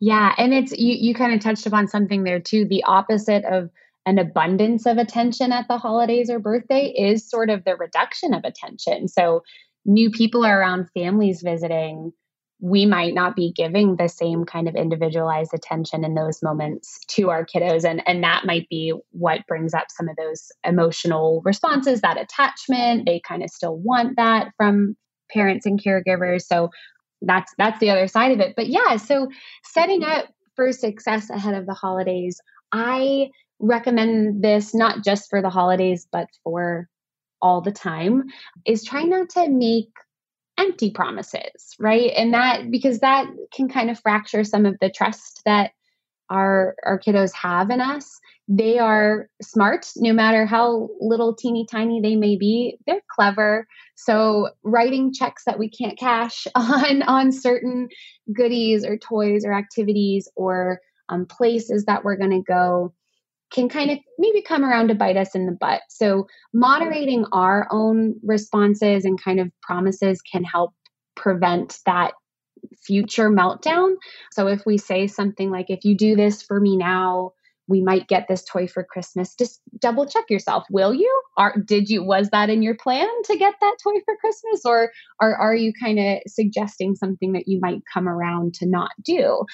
Yeah, 0.00 0.34
and 0.38 0.52
it's 0.52 0.72
you 0.72 0.94
you 0.94 1.14
kind 1.14 1.32
of 1.32 1.40
touched 1.40 1.66
upon 1.66 1.88
something 1.88 2.24
there 2.24 2.40
too. 2.40 2.64
The 2.64 2.84
opposite 2.84 3.44
of 3.44 3.70
an 4.06 4.18
abundance 4.18 4.86
of 4.86 4.98
attention 4.98 5.50
at 5.50 5.66
the 5.68 5.78
holidays 5.78 6.28
or 6.28 6.38
birthday 6.38 6.88
is 6.88 7.28
sort 7.28 7.48
of 7.48 7.64
the 7.64 7.76
reduction 7.76 8.34
of 8.34 8.44
attention. 8.44 9.08
So 9.08 9.42
new 9.86 10.10
people 10.10 10.44
are 10.44 10.60
around 10.60 10.90
families 10.90 11.42
visiting 11.42 12.12
we 12.64 12.86
might 12.86 13.12
not 13.12 13.36
be 13.36 13.52
giving 13.54 13.96
the 13.96 14.08
same 14.08 14.46
kind 14.46 14.68
of 14.68 14.74
individualized 14.74 15.52
attention 15.52 16.02
in 16.02 16.14
those 16.14 16.42
moments 16.42 16.98
to 17.08 17.28
our 17.28 17.44
kiddos. 17.44 17.84
And 17.84 18.02
and 18.06 18.24
that 18.24 18.46
might 18.46 18.66
be 18.70 18.94
what 19.10 19.46
brings 19.46 19.74
up 19.74 19.88
some 19.90 20.08
of 20.08 20.16
those 20.16 20.50
emotional 20.64 21.42
responses 21.44 22.00
that 22.00 22.18
attachment. 22.18 23.04
They 23.04 23.20
kind 23.20 23.42
of 23.42 23.50
still 23.50 23.76
want 23.76 24.16
that 24.16 24.52
from 24.56 24.96
parents 25.30 25.66
and 25.66 25.78
caregivers. 25.78 26.42
So 26.42 26.70
that's 27.20 27.52
that's 27.58 27.78
the 27.80 27.90
other 27.90 28.08
side 28.08 28.32
of 28.32 28.40
it. 28.40 28.54
But 28.56 28.68
yeah 28.68 28.96
so 28.96 29.28
setting 29.62 30.02
up 30.02 30.26
for 30.56 30.72
success 30.72 31.28
ahead 31.28 31.54
of 31.54 31.66
the 31.66 31.74
holidays 31.74 32.40
i 32.72 33.28
recommend 33.58 34.42
this 34.42 34.74
not 34.74 35.04
just 35.04 35.28
for 35.28 35.42
the 35.42 35.50
holidays 35.50 36.06
but 36.10 36.28
for 36.42 36.88
all 37.42 37.60
the 37.60 37.72
time 37.72 38.24
is 38.66 38.84
try 38.84 39.02
not 39.02 39.28
to 39.30 39.48
make 39.48 39.88
empty 40.58 40.90
promises, 40.90 41.74
right? 41.78 42.12
And 42.16 42.32
that 42.34 42.70
because 42.70 43.00
that 43.00 43.26
can 43.52 43.68
kind 43.68 43.90
of 43.90 43.98
fracture 44.00 44.44
some 44.44 44.66
of 44.66 44.76
the 44.80 44.90
trust 44.90 45.42
that 45.44 45.72
our 46.30 46.74
our 46.84 46.98
kiddos 46.98 47.32
have 47.34 47.70
in 47.70 47.80
us. 47.80 48.18
They 48.46 48.78
are 48.78 49.28
smart 49.42 49.86
no 49.96 50.12
matter 50.12 50.46
how 50.46 50.88
little 51.00 51.34
teeny 51.34 51.66
tiny 51.70 52.00
they 52.00 52.16
may 52.16 52.36
be. 52.36 52.78
They're 52.86 53.00
clever. 53.14 53.66
So 53.96 54.50
writing 54.62 55.12
checks 55.12 55.44
that 55.46 55.58
we 55.58 55.68
can't 55.68 55.98
cash 55.98 56.46
on 56.54 57.02
on 57.02 57.32
certain 57.32 57.88
goodies 58.32 58.84
or 58.84 58.96
toys 58.96 59.44
or 59.44 59.52
activities 59.52 60.28
or 60.36 60.80
um, 61.08 61.26
places 61.26 61.84
that 61.84 62.04
we're 62.04 62.16
going 62.16 62.30
to 62.30 62.42
go 62.42 62.94
can 63.54 63.68
kind 63.68 63.90
of 63.90 63.98
maybe 64.18 64.42
come 64.42 64.64
around 64.64 64.88
to 64.88 64.94
bite 64.94 65.16
us 65.16 65.34
in 65.34 65.46
the 65.46 65.52
butt. 65.52 65.82
So, 65.88 66.26
moderating 66.52 67.24
our 67.32 67.68
own 67.70 68.16
responses 68.22 69.04
and 69.04 69.22
kind 69.22 69.40
of 69.40 69.50
promises 69.62 70.20
can 70.20 70.44
help 70.44 70.72
prevent 71.14 71.78
that 71.86 72.12
future 72.84 73.30
meltdown. 73.30 73.94
So, 74.32 74.48
if 74.48 74.66
we 74.66 74.76
say 74.76 75.06
something 75.06 75.50
like, 75.50 75.66
if 75.68 75.84
you 75.84 75.96
do 75.96 76.16
this 76.16 76.42
for 76.42 76.60
me 76.60 76.76
now, 76.76 77.32
we 77.66 77.80
might 77.80 78.08
get 78.08 78.26
this 78.28 78.44
toy 78.44 78.66
for 78.66 78.84
Christmas. 78.84 79.34
Just 79.34 79.62
double 79.78 80.06
check 80.06 80.24
yourself. 80.28 80.64
Will 80.70 80.92
you? 80.92 81.22
Are 81.38 81.54
did 81.64 81.88
you 81.88 82.04
was 82.04 82.28
that 82.30 82.50
in 82.50 82.62
your 82.62 82.76
plan 82.76 83.08
to 83.24 83.38
get 83.38 83.54
that 83.60 83.76
toy 83.82 84.00
for 84.04 84.16
Christmas 84.20 84.62
or 84.66 84.90
or 85.20 85.34
are 85.34 85.54
you 85.54 85.72
kind 85.80 85.98
of 85.98 86.18
suggesting 86.26 86.94
something 86.94 87.32
that 87.32 87.48
you 87.48 87.60
might 87.60 87.80
come 87.92 88.08
around 88.08 88.54
to 88.54 88.66
not 88.66 88.90
do? 89.02 89.44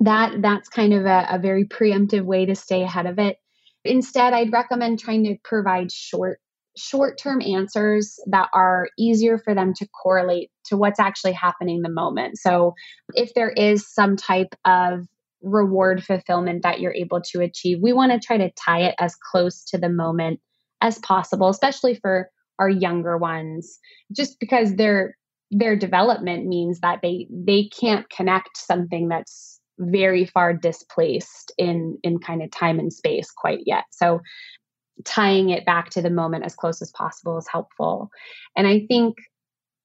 That 0.00 0.40
that's 0.42 0.68
kind 0.68 0.92
of 0.92 1.06
a, 1.06 1.26
a 1.30 1.38
very 1.38 1.64
preemptive 1.64 2.24
way 2.24 2.46
to 2.46 2.54
stay 2.54 2.82
ahead 2.82 3.06
of 3.06 3.18
it. 3.18 3.36
Instead 3.84 4.32
i'd 4.32 4.52
recommend 4.52 4.98
trying 4.98 5.24
to 5.24 5.36
provide 5.44 5.90
short 5.92 6.40
short 6.76 7.18
term 7.18 7.42
answers 7.42 8.20
that 8.26 8.48
are 8.52 8.88
easier 8.98 9.38
for 9.38 9.54
them 9.54 9.72
to 9.74 9.88
correlate 10.02 10.50
to 10.64 10.76
what's 10.76 11.00
actually 11.00 11.32
happening 11.32 11.82
the 11.82 11.88
moment. 11.88 12.38
So 12.38 12.74
if 13.14 13.34
there 13.34 13.50
is 13.50 13.92
some 13.92 14.16
type 14.16 14.54
of 14.64 15.06
reward 15.42 16.02
fulfillment 16.04 16.62
that 16.62 16.80
you're 16.80 16.94
able 16.94 17.20
to 17.20 17.40
achieve 17.40 17.78
we 17.80 17.92
want 17.92 18.10
to 18.10 18.18
try 18.18 18.36
to 18.36 18.50
tie 18.52 18.80
it 18.80 18.94
as 18.98 19.14
close 19.30 19.64
to 19.64 19.78
the 19.78 19.88
moment 19.88 20.40
as 20.80 20.98
possible 20.98 21.48
especially 21.48 21.94
for 21.94 22.28
our 22.58 22.68
younger 22.68 23.16
ones 23.16 23.78
just 24.12 24.40
because 24.40 24.74
their 24.74 25.16
their 25.52 25.76
development 25.76 26.46
means 26.46 26.80
that 26.80 26.98
they 27.02 27.28
they 27.30 27.68
can't 27.80 28.10
connect 28.10 28.56
something 28.56 29.08
that's 29.08 29.57
very 29.78 30.26
far 30.26 30.52
displaced 30.54 31.52
in 31.58 31.98
in 32.02 32.18
kind 32.18 32.42
of 32.42 32.50
time 32.50 32.78
and 32.78 32.92
space 32.92 33.30
quite 33.30 33.60
yet. 33.66 33.84
So 33.90 34.20
tying 35.04 35.50
it 35.50 35.64
back 35.64 35.90
to 35.90 36.02
the 36.02 36.10
moment 36.10 36.44
as 36.44 36.54
close 36.54 36.82
as 36.82 36.90
possible 36.90 37.38
is 37.38 37.48
helpful. 37.50 38.10
And 38.56 38.66
i 38.66 38.84
think 38.88 39.16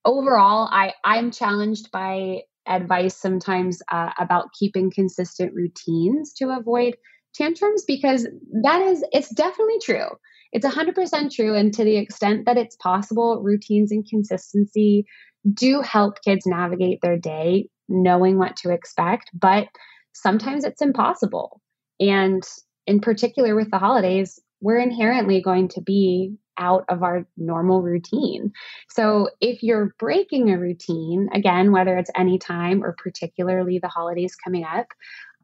overall 0.05 0.67
i 0.71 0.93
i'm 1.05 1.31
challenged 1.31 1.89
by 1.91 2.41
advice 2.65 3.15
sometimes 3.15 3.81
uh, 3.91 4.11
about 4.19 4.53
keeping 4.57 4.91
consistent 4.91 5.53
routines 5.53 6.33
to 6.33 6.49
avoid 6.49 6.95
tantrums 7.33 7.83
because 7.85 8.27
that 8.61 8.81
is 8.81 9.03
it's 9.11 9.29
definitely 9.29 9.79
true. 9.83 10.07
It's 10.51 10.65
100% 10.65 11.31
true 11.31 11.55
and 11.55 11.73
to 11.73 11.83
the 11.83 11.97
extent 11.97 12.45
that 12.45 12.57
it's 12.57 12.75
possible 12.75 13.41
routines 13.41 13.91
and 13.91 14.07
consistency 14.07 15.05
do 15.51 15.81
help 15.81 16.21
kids 16.23 16.45
navigate 16.45 16.99
their 17.01 17.17
day 17.17 17.69
knowing 17.89 18.37
what 18.37 18.55
to 18.57 18.71
expect, 18.71 19.29
but 19.33 19.67
sometimes 20.13 20.63
it's 20.63 20.81
impossible. 20.81 21.61
And 21.99 22.43
in 22.87 22.99
particular 22.99 23.55
with 23.55 23.71
the 23.71 23.77
holidays, 23.77 24.39
we're 24.61 24.79
inherently 24.79 25.41
going 25.41 25.67
to 25.69 25.81
be 25.81 26.35
out 26.57 26.85
of 26.87 27.01
our 27.03 27.25
normal 27.35 27.81
routine. 27.81 28.51
So 28.89 29.29
if 29.41 29.63
you're 29.63 29.93
breaking 29.99 30.51
a 30.51 30.59
routine, 30.59 31.29
again, 31.33 31.71
whether 31.71 31.97
it's 31.97 32.11
any 32.15 32.37
time 32.37 32.83
or 32.83 32.95
particularly 32.97 33.79
the 33.79 33.87
holidays 33.87 34.35
coming 34.35 34.63
up, 34.63 34.87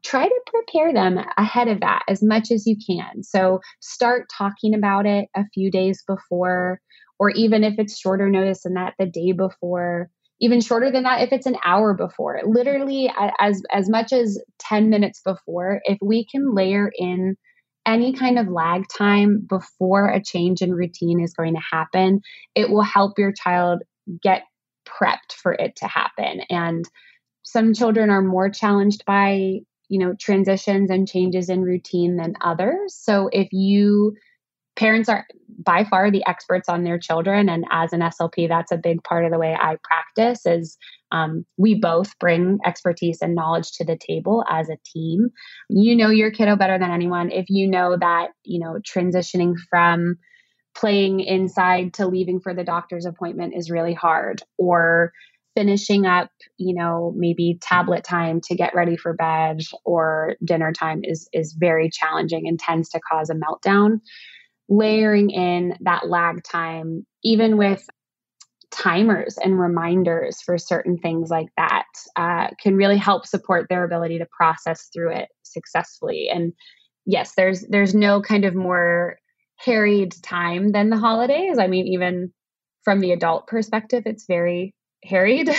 try 0.02 0.26
to 0.26 0.40
prepare 0.46 0.92
them 0.92 1.18
ahead 1.36 1.68
of 1.68 1.80
that 1.80 2.02
as 2.08 2.22
much 2.22 2.50
as 2.50 2.66
you 2.66 2.76
can. 2.86 3.22
So 3.22 3.60
start 3.80 4.30
talking 4.32 4.74
about 4.74 5.04
it 5.04 5.28
a 5.34 5.44
few 5.52 5.70
days 5.70 6.02
before, 6.06 6.80
or 7.18 7.30
even 7.30 7.64
if 7.64 7.74
it's 7.78 7.98
shorter 7.98 8.30
notice 8.30 8.62
than 8.62 8.74
that, 8.74 8.94
the 8.98 9.06
day 9.06 9.32
before 9.32 10.10
even 10.40 10.60
shorter 10.60 10.90
than 10.90 11.02
that 11.02 11.22
if 11.22 11.32
it's 11.32 11.46
an 11.46 11.56
hour 11.64 11.94
before. 11.94 12.40
Literally 12.44 13.12
as 13.38 13.62
as 13.70 13.88
much 13.88 14.12
as 14.12 14.38
10 14.58 14.90
minutes 14.90 15.20
before 15.24 15.80
if 15.84 15.98
we 16.00 16.26
can 16.26 16.54
layer 16.54 16.90
in 16.96 17.36
any 17.86 18.12
kind 18.12 18.38
of 18.38 18.46
lag 18.48 18.84
time 18.94 19.44
before 19.48 20.08
a 20.08 20.22
change 20.22 20.60
in 20.60 20.72
routine 20.72 21.18
is 21.18 21.32
going 21.32 21.54
to 21.54 21.62
happen 21.72 22.20
it 22.54 22.68
will 22.68 22.82
help 22.82 23.18
your 23.18 23.32
child 23.32 23.82
get 24.22 24.42
prepped 24.86 25.32
for 25.34 25.52
it 25.52 25.76
to 25.76 25.86
happen. 25.86 26.40
And 26.50 26.84
some 27.42 27.74
children 27.74 28.10
are 28.10 28.22
more 28.22 28.50
challenged 28.50 29.04
by 29.06 29.60
you 29.88 29.98
know 29.98 30.14
transitions 30.20 30.90
and 30.90 31.08
changes 31.08 31.48
in 31.48 31.62
routine 31.62 32.16
than 32.16 32.34
others. 32.40 32.94
So 32.94 33.28
if 33.32 33.48
you 33.52 34.14
parents 34.80 35.10
are 35.10 35.26
by 35.62 35.84
far 35.84 36.10
the 36.10 36.24
experts 36.26 36.68
on 36.68 36.84
their 36.84 36.98
children. 36.98 37.50
And 37.50 37.66
as 37.70 37.92
an 37.92 38.00
slp 38.00 38.48
that's 38.48 38.72
a 38.72 38.78
big 38.78 39.04
part 39.04 39.26
of 39.26 39.30
the 39.30 39.38
way 39.38 39.54
i 39.54 39.76
practice 39.84 40.46
is 40.46 40.78
um, 41.12 41.44
we 41.58 41.74
both 41.74 42.18
bring 42.18 42.58
expertise 42.64 43.18
and 43.20 43.34
knowledge 43.34 43.72
to 43.72 43.84
the 43.84 43.98
table 43.98 44.44
as 44.48 44.68
a 44.68 44.78
team. 44.84 45.28
You 45.68 45.96
know 45.96 46.08
your 46.08 46.30
kiddo 46.30 46.56
better 46.56 46.78
than 46.78 46.90
anyone. 46.90 47.30
If 47.30 47.46
you 47.50 47.68
know 47.68 47.96
that 48.00 48.28
you 48.44 48.58
know 48.58 48.78
transitioning 48.78 49.54
from 49.68 50.16
playing 50.74 51.20
inside 51.20 51.94
to 51.94 52.06
leaving 52.06 52.40
for 52.40 52.54
the 52.54 52.64
doctor's 52.64 53.04
appointment 53.04 53.54
is 53.56 53.70
really 53.70 53.92
hard 53.92 54.42
or 54.56 55.12
finishing 55.56 56.06
up 56.06 56.30
you 56.58 56.72
know 56.74 57.12
maybe 57.16 57.58
tablet 57.60 58.04
time 58.04 58.40
to 58.40 58.54
get 58.54 58.72
ready 58.72 58.96
for 58.96 59.12
bed 59.12 59.60
or 59.84 60.36
dinner 60.44 60.72
time 60.72 61.00
is 61.02 61.28
is 61.32 61.56
very 61.58 61.90
challenging 61.90 62.46
and 62.46 62.60
tends 62.60 62.88
to 62.88 63.00
cause 63.00 63.30
a 63.30 63.34
meltdown 63.34 64.00
layering 64.70 65.30
in 65.30 65.76
that 65.80 66.08
lag 66.08 66.42
time 66.42 67.06
even 67.22 67.56
with 67.56 67.84
timers 68.70 69.36
and 69.42 69.58
reminders 69.58 70.40
for 70.40 70.56
certain 70.56 70.96
things 70.96 71.28
like 71.28 71.48
that 71.56 71.86
uh, 72.16 72.48
can 72.62 72.76
really 72.76 72.96
help 72.96 73.26
support 73.26 73.66
their 73.68 73.84
ability 73.84 74.18
to 74.18 74.26
process 74.30 74.88
through 74.94 75.10
it 75.10 75.28
successfully 75.42 76.28
and 76.32 76.52
yes 77.04 77.34
there's 77.36 77.62
there's 77.68 77.94
no 77.94 78.22
kind 78.22 78.44
of 78.44 78.54
more 78.54 79.18
harried 79.56 80.14
time 80.22 80.70
than 80.70 80.88
the 80.88 80.96
holidays 80.96 81.58
i 81.58 81.66
mean 81.66 81.86
even 81.86 82.32
from 82.84 83.00
the 83.00 83.12
adult 83.12 83.46
perspective 83.48 84.04
it's 84.06 84.26
very 84.26 84.72
harried. 85.04 85.50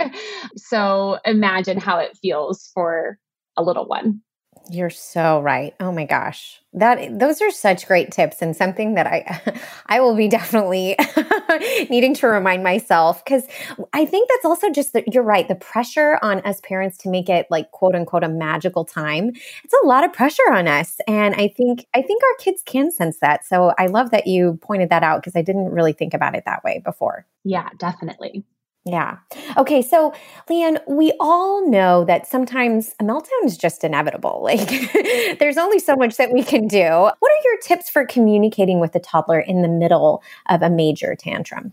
so 0.56 1.18
imagine 1.24 1.78
how 1.78 1.98
it 1.98 2.16
feels 2.20 2.70
for 2.74 3.18
a 3.56 3.62
little 3.62 3.86
one. 3.86 4.22
You're 4.68 4.90
so 4.90 5.40
right. 5.40 5.74
Oh 5.80 5.90
my 5.90 6.04
gosh. 6.04 6.60
That 6.74 7.18
those 7.18 7.40
are 7.42 7.50
such 7.50 7.86
great 7.86 8.12
tips 8.12 8.42
and 8.42 8.54
something 8.54 8.94
that 8.94 9.06
I 9.06 9.40
I 9.86 10.00
will 10.00 10.14
be 10.14 10.28
definitely 10.28 10.96
needing 11.90 12.14
to 12.14 12.28
remind 12.28 12.62
myself 12.62 13.24
cuz 13.24 13.44
I 13.92 14.04
think 14.04 14.28
that's 14.28 14.44
also 14.44 14.70
just 14.70 14.92
that 14.92 15.12
you're 15.12 15.24
right, 15.24 15.48
the 15.48 15.56
pressure 15.56 16.18
on 16.22 16.40
us 16.40 16.60
parents 16.60 16.98
to 16.98 17.08
make 17.08 17.28
it 17.28 17.46
like 17.50 17.70
quote 17.72 17.94
unquote 17.94 18.22
a 18.22 18.28
magical 18.28 18.84
time. 18.84 19.30
It's 19.64 19.74
a 19.82 19.86
lot 19.86 20.04
of 20.04 20.12
pressure 20.12 20.52
on 20.52 20.68
us 20.68 20.98
and 21.08 21.34
I 21.34 21.48
think 21.48 21.86
I 21.94 22.02
think 22.02 22.22
our 22.22 22.36
kids 22.38 22.62
can 22.64 22.92
sense 22.92 23.18
that. 23.20 23.44
So 23.46 23.72
I 23.78 23.86
love 23.86 24.10
that 24.10 24.26
you 24.26 24.58
pointed 24.62 24.90
that 24.90 25.02
out 25.02 25.20
because 25.22 25.34
I 25.34 25.42
didn't 25.42 25.70
really 25.70 25.92
think 25.92 26.14
about 26.14 26.34
it 26.36 26.44
that 26.46 26.62
way 26.62 26.80
before. 26.84 27.26
Yeah, 27.44 27.70
definitely. 27.78 28.44
Yeah. 28.90 29.18
Okay. 29.56 29.82
So, 29.82 30.12
Leanne, 30.48 30.80
we 30.88 31.12
all 31.20 31.68
know 31.70 32.04
that 32.06 32.26
sometimes 32.26 32.92
a 32.98 33.04
meltdown 33.04 33.44
is 33.44 33.56
just 33.56 33.84
inevitable. 33.84 34.38
Like, 34.50 35.38
there's 35.38 35.58
only 35.58 35.78
so 35.78 35.94
much 35.94 36.16
that 36.16 36.32
we 36.32 36.42
can 36.42 36.66
do. 36.66 36.82
What 36.82 37.14
are 37.22 37.44
your 37.44 37.58
tips 37.62 37.88
for 37.88 38.04
communicating 38.04 38.80
with 38.80 38.96
a 38.96 38.98
toddler 38.98 39.38
in 39.38 39.62
the 39.62 39.68
middle 39.68 40.24
of 40.48 40.62
a 40.62 40.68
major 40.68 41.14
tantrum? 41.14 41.72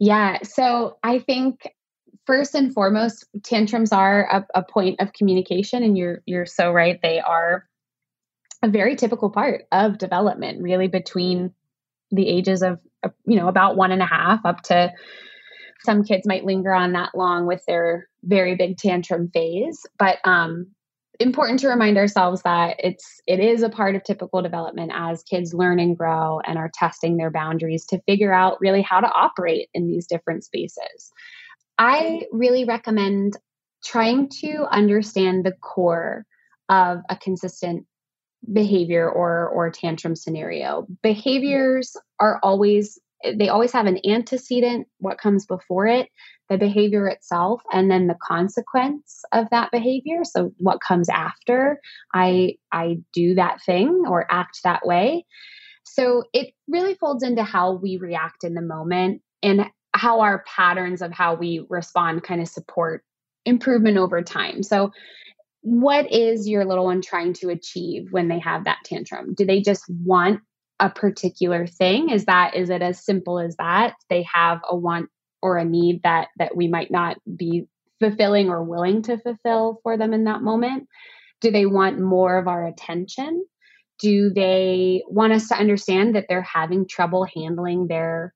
Yeah. 0.00 0.38
So, 0.42 0.98
I 1.04 1.20
think 1.20 1.72
first 2.26 2.56
and 2.56 2.74
foremost, 2.74 3.26
tantrums 3.44 3.92
are 3.92 4.28
a, 4.54 4.60
a 4.60 4.62
point 4.64 5.00
of 5.00 5.12
communication, 5.12 5.84
and 5.84 5.96
you're 5.96 6.22
you're 6.26 6.46
so 6.46 6.72
right. 6.72 7.00
They 7.00 7.20
are 7.20 7.68
a 8.62 8.68
very 8.68 8.96
typical 8.96 9.30
part 9.30 9.66
of 9.70 9.98
development, 9.98 10.62
really 10.62 10.88
between 10.88 11.52
the 12.10 12.26
ages 12.28 12.62
of 12.62 12.80
you 13.24 13.36
know 13.36 13.48
about 13.48 13.76
one 13.76 13.92
and 13.92 14.02
a 14.02 14.06
half 14.06 14.40
up 14.44 14.62
to 14.62 14.92
some 15.84 16.04
kids 16.04 16.26
might 16.26 16.44
linger 16.44 16.72
on 16.72 16.92
that 16.92 17.14
long 17.14 17.46
with 17.46 17.62
their 17.66 18.08
very 18.24 18.54
big 18.54 18.76
tantrum 18.76 19.28
phase 19.28 19.84
but 19.98 20.18
um 20.24 20.66
important 21.20 21.58
to 21.60 21.68
remind 21.68 21.96
ourselves 21.96 22.42
that 22.42 22.76
it's 22.78 23.20
it 23.26 23.40
is 23.40 23.62
a 23.62 23.68
part 23.68 23.96
of 23.96 24.04
typical 24.04 24.40
development 24.40 24.92
as 24.94 25.22
kids 25.24 25.52
learn 25.52 25.80
and 25.80 25.96
grow 25.96 26.40
and 26.46 26.58
are 26.58 26.70
testing 26.72 27.16
their 27.16 27.30
boundaries 27.30 27.84
to 27.86 28.00
figure 28.06 28.32
out 28.32 28.60
really 28.60 28.82
how 28.82 29.00
to 29.00 29.08
operate 29.08 29.68
in 29.74 29.86
these 29.86 30.06
different 30.06 30.44
spaces. 30.44 31.12
I 31.76 32.22
really 32.32 32.64
recommend 32.64 33.36
trying 33.84 34.28
to 34.40 34.66
understand 34.70 35.44
the 35.44 35.52
core 35.52 36.24
of 36.68 37.00
a 37.08 37.16
consistent 37.16 37.86
behavior 38.52 39.10
or 39.10 39.48
or 39.48 39.70
tantrum 39.70 40.14
scenario. 40.14 40.86
Behaviors 41.02 41.96
are 42.20 42.38
always 42.42 42.98
Eh, 43.24 43.34
they 43.38 43.48
always 43.48 43.72
have 43.72 43.86
an 43.86 43.98
antecedent, 44.06 44.86
what 44.98 45.18
comes 45.18 45.46
before 45.46 45.86
it, 45.86 46.08
the 46.48 46.58
behavior 46.58 47.06
itself, 47.08 47.62
and 47.72 47.90
then 47.90 48.06
the 48.06 48.16
consequence 48.22 49.22
of 49.32 49.48
that 49.50 49.70
behavior. 49.70 50.20
So 50.24 50.52
what 50.58 50.80
comes 50.86 51.08
after 51.08 51.80
I 52.14 52.54
I 52.72 52.98
do 53.12 53.34
that 53.34 53.62
thing 53.64 54.04
or 54.08 54.26
act 54.30 54.60
that 54.64 54.86
way. 54.86 55.24
So 55.84 56.24
it 56.32 56.52
really 56.68 56.94
folds 56.94 57.22
into 57.22 57.42
how 57.42 57.72
we 57.72 57.96
react 57.96 58.44
in 58.44 58.54
the 58.54 58.62
moment 58.62 59.22
and 59.42 59.66
how 59.94 60.20
our 60.20 60.44
patterns 60.44 61.02
of 61.02 61.12
how 61.12 61.34
we 61.34 61.64
respond 61.68 62.22
kind 62.22 62.40
of 62.40 62.48
support 62.48 63.04
improvement 63.44 63.96
over 63.96 64.22
time. 64.22 64.62
So 64.62 64.92
what 65.62 66.12
is 66.12 66.48
your 66.48 66.64
little 66.64 66.84
one 66.84 67.02
trying 67.02 67.32
to 67.34 67.48
achieve 67.48 68.08
when 68.10 68.28
they 68.28 68.38
have 68.38 68.64
that 68.64 68.78
tantrum? 68.84 69.34
Do 69.34 69.44
they 69.44 69.60
just 69.60 69.84
want 69.88 70.40
a 70.80 70.90
particular 70.90 71.66
thing 71.66 72.10
is 72.10 72.26
that 72.26 72.54
is 72.54 72.70
it 72.70 72.82
as 72.82 73.04
simple 73.04 73.38
as 73.38 73.56
that? 73.56 73.94
They 74.08 74.26
have 74.32 74.60
a 74.68 74.76
want 74.76 75.10
or 75.42 75.56
a 75.56 75.64
need 75.64 76.02
that 76.02 76.28
that 76.38 76.56
we 76.56 76.68
might 76.68 76.90
not 76.90 77.16
be 77.36 77.66
fulfilling 78.00 78.48
or 78.48 78.62
willing 78.62 79.02
to 79.02 79.18
fulfill 79.18 79.80
for 79.82 79.96
them 79.96 80.12
in 80.12 80.24
that 80.24 80.42
moment. 80.42 80.88
Do 81.40 81.50
they 81.50 81.66
want 81.66 82.00
more 82.00 82.38
of 82.38 82.48
our 82.48 82.66
attention? 82.66 83.44
Do 83.98 84.30
they 84.30 85.02
want 85.08 85.32
us 85.32 85.48
to 85.48 85.56
understand 85.56 86.14
that 86.14 86.26
they're 86.28 86.42
having 86.42 86.86
trouble 86.86 87.26
handling 87.34 87.88
their 87.88 88.32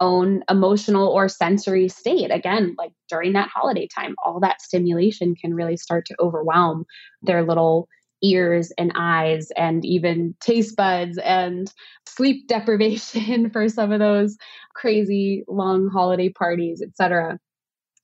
own 0.00 0.42
emotional 0.48 1.08
or 1.08 1.28
sensory 1.28 1.88
state? 1.88 2.30
Again 2.30 2.74
like 2.78 2.92
during 3.08 3.34
that 3.34 3.50
holiday 3.54 3.86
time 3.94 4.14
all 4.24 4.40
that 4.40 4.62
stimulation 4.62 5.34
can 5.34 5.54
really 5.54 5.76
start 5.76 6.06
to 6.06 6.16
overwhelm 6.18 6.84
their 7.22 7.44
little 7.44 7.88
ears 8.22 8.72
and 8.78 8.92
eyes 8.94 9.48
and 9.56 9.84
even 9.84 10.34
taste 10.40 10.76
buds 10.76 11.18
and 11.18 11.72
sleep 12.06 12.46
deprivation 12.48 13.50
for 13.50 13.68
some 13.68 13.92
of 13.92 13.98
those 13.98 14.36
crazy 14.74 15.44
long 15.48 15.88
holiday 15.88 16.28
parties 16.28 16.82
etc 16.82 17.38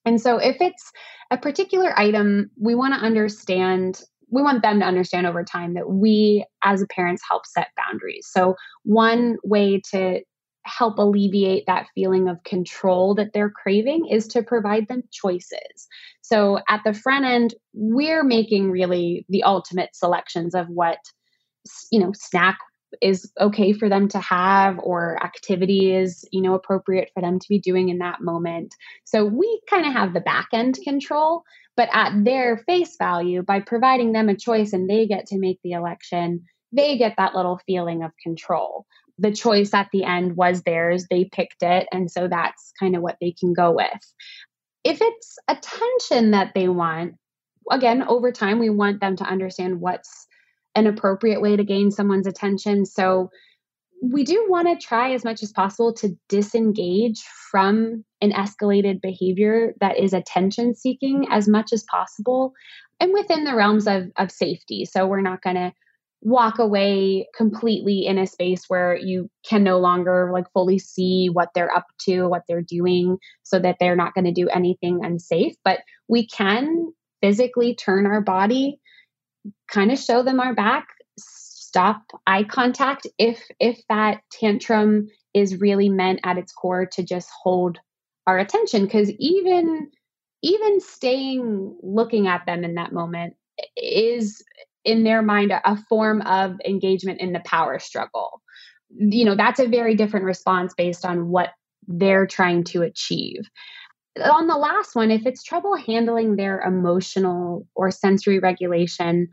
and 0.05 0.21
so 0.21 0.39
if 0.39 0.61
it's 0.61 0.93
a 1.31 1.39
particular 1.39 1.99
item 1.99 2.51
we 2.61 2.75
want 2.75 2.95
to 2.95 3.01
understand 3.01 4.03
we 4.31 4.43
want 4.43 4.63
them 4.63 4.81
to 4.81 4.87
understand 4.87 5.27
over 5.27 5.45
time 5.45 5.75
that 5.75 5.89
we 5.89 6.45
as 6.63 6.85
parents 6.91 7.23
help 7.29 7.47
set 7.47 7.69
boundaries. 7.77 8.29
So 8.31 8.57
one 8.85 9.37
way 9.43 9.81
to 9.91 10.21
help 10.65 10.99
alleviate 10.99 11.65
that 11.67 11.87
feeling 11.95 12.29
of 12.29 12.43
control 12.45 13.15
that 13.15 13.33
they're 13.33 13.51
craving 13.51 14.07
is 14.11 14.27
to 14.29 14.43
provide 14.43 14.87
them 14.89 15.03
choices. 15.11 15.89
So 16.23 16.59
at 16.69 16.83
the 16.85 16.95
front 16.95 17.25
end, 17.25 17.55
we're 17.73 18.25
making 18.25 18.71
really 18.71 19.25
the 19.29 19.45
ultimate 19.45 19.95
selections 19.95 20.55
of 20.55 20.69
what 20.69 20.99
you 21.91 22.01
know 22.01 22.13
snack 22.15 22.59
is 23.03 23.31
okay 23.39 23.73
for 23.73 23.89
them 23.89 24.09
to 24.09 24.19
have 24.19 24.79
or 24.79 25.23
activity 25.23 25.95
is 25.95 26.25
you 26.33 26.41
know 26.41 26.55
appropriate 26.55 27.11
for 27.13 27.21
them 27.21 27.39
to 27.39 27.47
be 27.49 27.59
doing 27.59 27.89
in 27.91 27.99
that 27.99 28.21
moment 28.21 28.75
so 29.05 29.25
we 29.25 29.61
kind 29.69 29.87
of 29.87 29.93
have 29.93 30.15
the 30.15 30.21
back 30.21 30.49
end 30.53 30.79
control 30.85 31.43
but 31.77 31.89
at 31.93 32.25
their 32.25 32.57
face 32.67 32.97
value 32.97 33.43
by 33.43 33.61
providing 33.61 34.13
them 34.13 34.29
a 34.29 34.37
choice 34.37 34.73
and 34.73 34.89
they 34.89 35.07
get 35.07 35.27
to 35.27 35.39
make 35.39 35.59
the 35.63 35.73
election 35.73 36.43
they 36.73 36.97
get 36.97 37.15
that 37.19 37.35
little 37.35 37.61
feeling 37.67 38.03
of 38.03 38.11
control 38.23 38.87
the 39.19 39.33
choice 39.33 39.75
at 39.75 39.89
the 39.93 40.05
end 40.05 40.37
was 40.37 40.63
theirs. 40.63 41.07
They 41.11 41.25
picked 41.25 41.63
it. 41.63 41.89
And 41.93 42.11
so 42.11 42.29
that's 42.29 42.73
kind 42.79 42.97
of 42.97 43.03
what 43.03 43.17
they 43.21 43.33
can 43.33 43.53
go 43.53 43.73
with. 43.73 44.15
If 44.85 44.99
it's 45.01 45.39
attention 45.49 46.31
that 46.31 46.53
they 46.55 46.69
want, 46.69 47.15
again, 47.71 48.05
over 48.05 48.33
time, 48.33 48.59
we 48.59 48.71
want 48.71 49.01
them 49.01 49.17
to 49.17 49.25
understand 49.25 49.81
what's 49.81 50.27
an 50.75 50.87
appropriate 50.87 51.41
way 51.41 51.57
to 51.57 51.65
gain 51.65 51.91
someone's 51.91 52.27
attention. 52.27 52.87
So 52.87 53.31
we 54.01 54.23
do 54.23 54.47
want 54.49 54.69
to 54.69 54.87
try 54.87 55.13
as 55.13 55.25
much 55.25 55.43
as 55.43 55.51
possible 55.51 55.93
to 55.95 56.17
disengage 56.29 57.21
from 57.51 58.05
an 58.21 58.31
escalated 58.31 59.01
behavior 59.01 59.75
that 59.81 59.99
is 59.99 60.13
attention 60.13 60.75
seeking 60.75 61.27
as 61.31 61.49
much 61.49 61.73
as 61.73 61.83
possible 61.91 62.53
and 63.01 63.13
within 63.13 63.45
the 63.45 63.57
realms 63.57 63.89
of, 63.89 64.11
of 64.17 64.31
safety. 64.31 64.85
So 64.85 65.07
we're 65.07 65.21
not 65.21 65.43
going 65.43 65.57
to 65.57 65.73
walk 66.21 66.59
away 66.59 67.29
completely 67.37 68.07
in 68.07 68.19
a 68.19 68.27
space 68.27 68.65
where 68.69 68.97
you 68.97 69.31
can 69.49 69.63
no 69.63 69.79
longer 69.79 70.31
like 70.33 70.51
fully 70.53 70.79
see 70.79 71.29
what 71.33 71.51
they're 71.55 71.75
up 71.75 71.87
to, 72.01 72.27
what 72.29 72.43
they're 72.49 72.63
doing, 72.63 73.19
so 73.43 73.59
that 73.59 73.77
they're 73.79 73.97
not 73.97 74.15
going 74.15 74.25
to 74.25 74.33
do 74.33 74.49
anything 74.49 75.05
unsafe. 75.05 75.55
But 75.65 75.81
we 76.09 76.27
can 76.27 76.93
physically 77.23 77.75
turn 77.75 78.07
our 78.07 78.21
body, 78.21 78.81
kind 79.71 79.93
of 79.93 79.99
show 79.99 80.23
them 80.23 80.41
our 80.41 80.55
back, 80.55 80.89
stop 81.69 82.03
eye 82.27 82.45
contact 82.45 83.07
if 83.19 83.45
if 83.61 83.81
that 83.89 84.23
tantrum 84.33 85.09
is 85.35 85.61
really 85.61 85.89
meant 85.89 86.21
at 86.25 86.39
its 86.39 86.53
core 86.53 86.87
to 86.87 87.03
just 87.03 87.29
hold 87.43 87.79
our 88.27 88.39
attention 88.39 88.85
because 88.85 89.11
even 89.19 89.91
even 90.43 90.81
staying 90.81 91.77
looking 91.83 92.27
at 92.27 92.47
them 92.47 92.65
in 92.65 92.77
that 92.77 92.93
moment 92.93 93.35
is 93.77 94.43
in 94.89 95.05
their 95.05 95.23
mind 95.23 95.53
a, 95.53 95.77
form 95.89 96.23
of 96.23 96.57
engagement 96.67 97.21
in 97.21 97.33
the 97.33 97.41
power 97.41 97.79
struggle 97.79 98.41
you 98.91 99.25
know, 99.25 99.35
that's 99.35 99.61
a 99.61 99.67
very 99.67 99.95
different 99.95 100.25
response 100.25 100.75
based 100.75 101.05
on 101.05 101.29
what 101.29 101.51
they're 101.87 102.27
trying 102.27 102.65
to 102.65 102.83
achieve. 102.83 103.49
On 104.23 104.47
the 104.47 104.57
last 104.57 104.95
one, 104.95 105.11
if 105.11 105.27
it's 105.27 105.43
trouble 105.43 105.77
handling 105.77 106.37
their 106.37 106.61
emotional 106.61 107.67
or 107.75 107.91
sensory 107.91 108.39
regulation, 108.39 109.29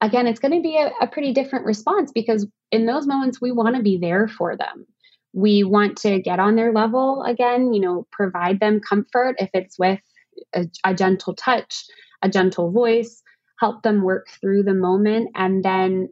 again, 0.00 0.26
it's 0.26 0.40
going 0.40 0.54
to 0.54 0.62
be 0.62 0.76
a, 0.76 0.92
a 1.00 1.06
pretty 1.06 1.32
different 1.32 1.64
response 1.64 2.12
because 2.12 2.46
in 2.70 2.86
those 2.86 3.06
moments, 3.06 3.40
we 3.40 3.50
want 3.50 3.76
to 3.76 3.82
be 3.82 3.98
there 3.98 4.28
for 4.28 4.56
them. 4.56 4.86
We 5.32 5.64
want 5.64 5.96
to 5.98 6.20
get 6.20 6.38
on 6.38 6.56
their 6.56 6.72
level 6.72 7.22
again, 7.22 7.72
you 7.72 7.80
know, 7.80 8.06
provide 8.12 8.60
them 8.60 8.80
comfort 8.80 9.36
if 9.38 9.50
it's 9.54 9.78
with 9.78 10.00
a, 10.54 10.66
a 10.84 10.94
gentle 10.94 11.34
touch, 11.34 11.84
a 12.22 12.28
gentle 12.28 12.70
voice, 12.70 13.21
help 13.62 13.82
them 13.82 14.02
work 14.02 14.26
through 14.40 14.64
the 14.64 14.74
moment, 14.74 15.30
and 15.36 15.64
then 15.64 16.08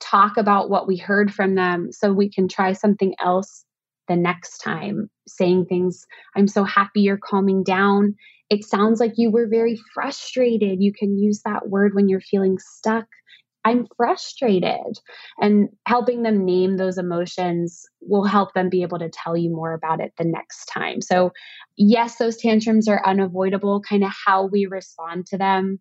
talk 0.00 0.38
about 0.38 0.70
what 0.70 0.88
we 0.88 0.96
heard 0.96 1.32
from 1.32 1.54
them 1.54 1.92
so 1.92 2.12
we 2.12 2.30
can 2.30 2.48
try 2.48 2.72
something 2.72 3.14
else 3.22 3.66
the 4.08 4.16
next 4.16 4.58
time, 4.58 5.10
saying 5.28 5.66
things, 5.66 6.06
I'm 6.34 6.48
so 6.48 6.64
happy 6.64 7.02
you're 7.02 7.18
calming 7.18 7.62
down. 7.62 8.14
It 8.48 8.64
sounds 8.64 9.00
like 9.00 9.12
you 9.16 9.30
were 9.30 9.46
very 9.46 9.78
frustrated. 9.94 10.82
You 10.82 10.92
can 10.92 11.18
use 11.18 11.42
that 11.44 11.68
word 11.68 11.94
when 11.94 12.08
you're 12.08 12.22
feeling 12.22 12.58
stuck. 12.58 13.06
I'm 13.64 13.86
frustrated. 13.96 14.98
And 15.40 15.68
helping 15.86 16.22
them 16.22 16.46
name 16.46 16.78
those 16.78 16.96
emotions 16.96 17.84
will 18.00 18.24
help 18.24 18.54
them 18.54 18.70
be 18.70 18.82
able 18.82 18.98
to 18.98 19.10
tell 19.10 19.36
you 19.36 19.50
more 19.50 19.74
about 19.74 20.00
it 20.00 20.14
the 20.16 20.24
next 20.24 20.64
time. 20.64 21.02
So, 21.02 21.32
yes, 21.76 22.16
those 22.16 22.38
tantrums 22.38 22.88
are 22.88 23.06
unavoidable. 23.06 23.82
Kind 23.82 24.04
of 24.04 24.10
how 24.26 24.46
we 24.46 24.64
respond 24.66 25.26
to 25.26 25.38
them 25.38 25.78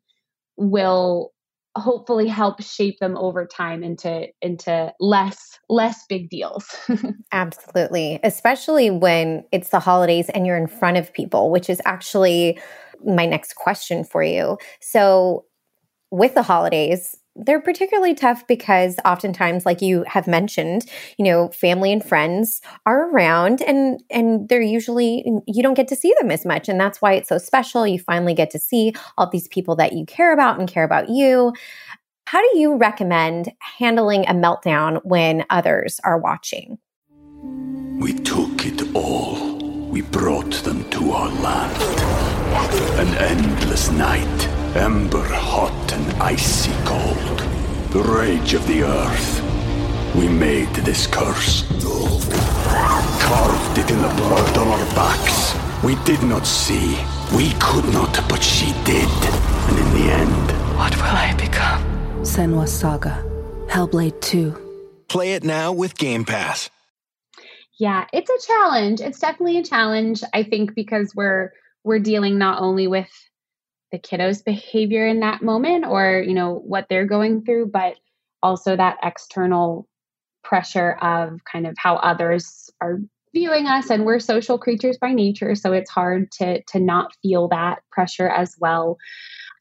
will 0.60 1.32
hopefully 1.78 2.28
help 2.28 2.62
shape 2.62 3.00
them 3.00 3.16
over 3.18 3.46
time 3.46 3.84
into 3.84 4.28
into 4.42 4.92
less 5.00 5.60
less 5.70 6.04
big 6.10 6.30
deals. 6.30 6.66
Absolutely 7.32 8.20
especially 8.24 8.90
when 8.90 9.44
it's 9.52 9.70
the 9.70 9.80
holidays 9.80 10.30
and 10.30 10.46
you're 10.46 10.58
in 10.58 10.68
front 10.68 10.98
of 10.98 11.14
people 11.14 11.52
which 11.52 11.70
is 11.70 11.82
actually 11.86 12.60
my 13.06 13.26
next 13.26 13.56
question 13.56 14.04
for 14.04 14.22
you. 14.22 14.58
So 14.82 15.46
with 16.12 16.34
the 16.34 16.44
holidays 16.44 17.16
they're 17.46 17.62
particularly 17.62 18.14
tough 18.14 18.46
because 18.48 18.98
oftentimes 19.06 19.66
like 19.66 19.82
you 19.82 20.04
have 20.08 20.28
mentioned 20.28 20.86
you 21.18 21.26
know 21.26 21.50
family 21.50 21.92
and 21.92 22.04
friends 22.04 22.62
are 22.86 23.10
around 23.10 23.62
and 23.62 24.02
and 24.10 24.50
they're 24.50 24.62
usually 24.62 25.24
you 25.48 25.64
don't 25.64 25.74
get 25.76 25.88
to 25.88 25.96
see 25.96 26.14
them 26.20 26.32
as 26.32 26.46
much. 26.46 26.70
And 26.70 26.80
that's 26.80 27.02
why 27.02 27.14
it's 27.14 27.30
so 27.30 27.38
special. 27.38 27.86
You 27.86 28.00
finally 28.00 28.34
get 28.34 28.52
to 28.52 28.60
see 28.60 28.94
all 29.18 29.30
these 29.30 29.48
people 29.48 29.76
that 29.78 29.94
you 29.94 30.06
care 30.06 30.34
about 30.34 30.60
and 30.60 30.68
care 30.68 30.84
about 30.84 31.10
you. 31.10 31.54
How 32.26 32.42
do 32.42 32.60
you 32.60 32.76
recommend 32.76 33.52
handling 33.78 34.26
a 34.26 34.34
meltdown 34.34 35.02
when 35.04 35.46
others 35.50 36.00
are 36.04 36.18
watching? 36.18 36.78
We 38.00 38.14
took 38.14 38.66
it 38.66 38.96
all. 38.96 39.58
We 39.90 40.02
brought 40.02 40.54
them 40.64 40.88
to 40.92 41.12
our 41.12 41.30
land. 41.42 41.82
An 43.00 43.08
endless 43.18 43.90
night 43.92 44.59
Ember 44.76 45.28
hot 45.28 45.94
and 45.94 46.22
icy 46.22 46.72
cold. 46.86 47.40
The 47.90 48.04
rage 48.04 48.54
of 48.54 48.68
the 48.68 48.84
earth. 48.84 49.42
We 50.16 50.30
made 50.30 50.70
this 50.86 51.08
curse. 51.08 51.64
Carved 53.20 53.78
it 53.80 53.90
in 53.90 54.00
the 54.00 54.14
blood 54.16 54.58
on 54.60 54.68
our 54.68 54.86
backs. 54.94 55.56
We 55.84 55.96
did 56.06 56.22
not 56.22 56.46
see. 56.46 57.00
We 57.36 57.54
could 57.60 57.92
not, 57.92 58.14
but 58.30 58.44
she 58.44 58.72
did. 58.84 59.10
And 59.70 59.80
in 59.80 59.94
the 59.96 60.14
end, 60.14 60.78
what 60.78 60.96
will 60.96 61.04
I 61.04 61.34
become? 61.36 61.84
Senua 62.22 62.68
Saga. 62.68 63.26
Hellblade 63.70 64.22
2. 64.22 64.56
Play 65.08 65.34
it 65.34 65.44
now 65.44 65.72
with 65.72 65.98
Game 65.98 66.26
Pass. 66.26 66.70
Yeah, 67.80 68.06
it's 68.14 68.30
a 68.30 68.48
challenge. 68.48 69.02
It's 69.02 69.20
definitely 69.20 69.58
a 69.58 69.64
challenge, 69.64 70.22
I 70.32 70.44
think, 70.44 70.76
because 70.76 71.16
we're 71.16 71.54
we're 71.84 72.00
dealing 72.00 72.38
not 72.38 72.62
only 72.62 72.88
with 72.88 73.10
the 73.92 74.00
kiddo's 74.00 74.42
behavior 74.42 75.08
in 75.08 75.22
that 75.22 75.42
moment 75.42 75.86
or 75.86 76.24
you 76.26 76.34
know 76.34 76.54
what 76.54 76.88
they're 76.90 77.06
going 77.06 77.44
through 77.44 77.66
but 77.66 77.96
also 78.42 78.76
that 78.76 78.98
external 79.04 79.88
pressure 80.44 80.94
of 81.02 81.40
kind 81.52 81.68
of 81.68 81.76
how 81.78 81.96
others 81.96 82.70
are 82.82 83.00
viewing 83.34 83.68
us 83.68 83.90
and 83.90 84.06
we're 84.06 84.20
social 84.20 84.58
creatures 84.58 84.98
by 85.00 85.12
nature 85.12 85.56
so 85.56 85.74
it's 85.74 85.90
hard 85.90 86.32
to 86.32 86.62
to 86.64 86.80
not 86.80 87.12
feel 87.22 87.48
that 87.50 87.80
pressure 87.92 88.28
as 88.28 88.56
well. 88.60 88.98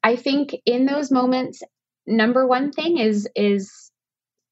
I 0.03 0.17
think 0.17 0.57
in 0.65 0.87
those 0.87 1.11
moments 1.11 1.63
number 2.07 2.47
one 2.47 2.73
thing 2.73 2.99
is 2.99 3.29
is 3.35 3.91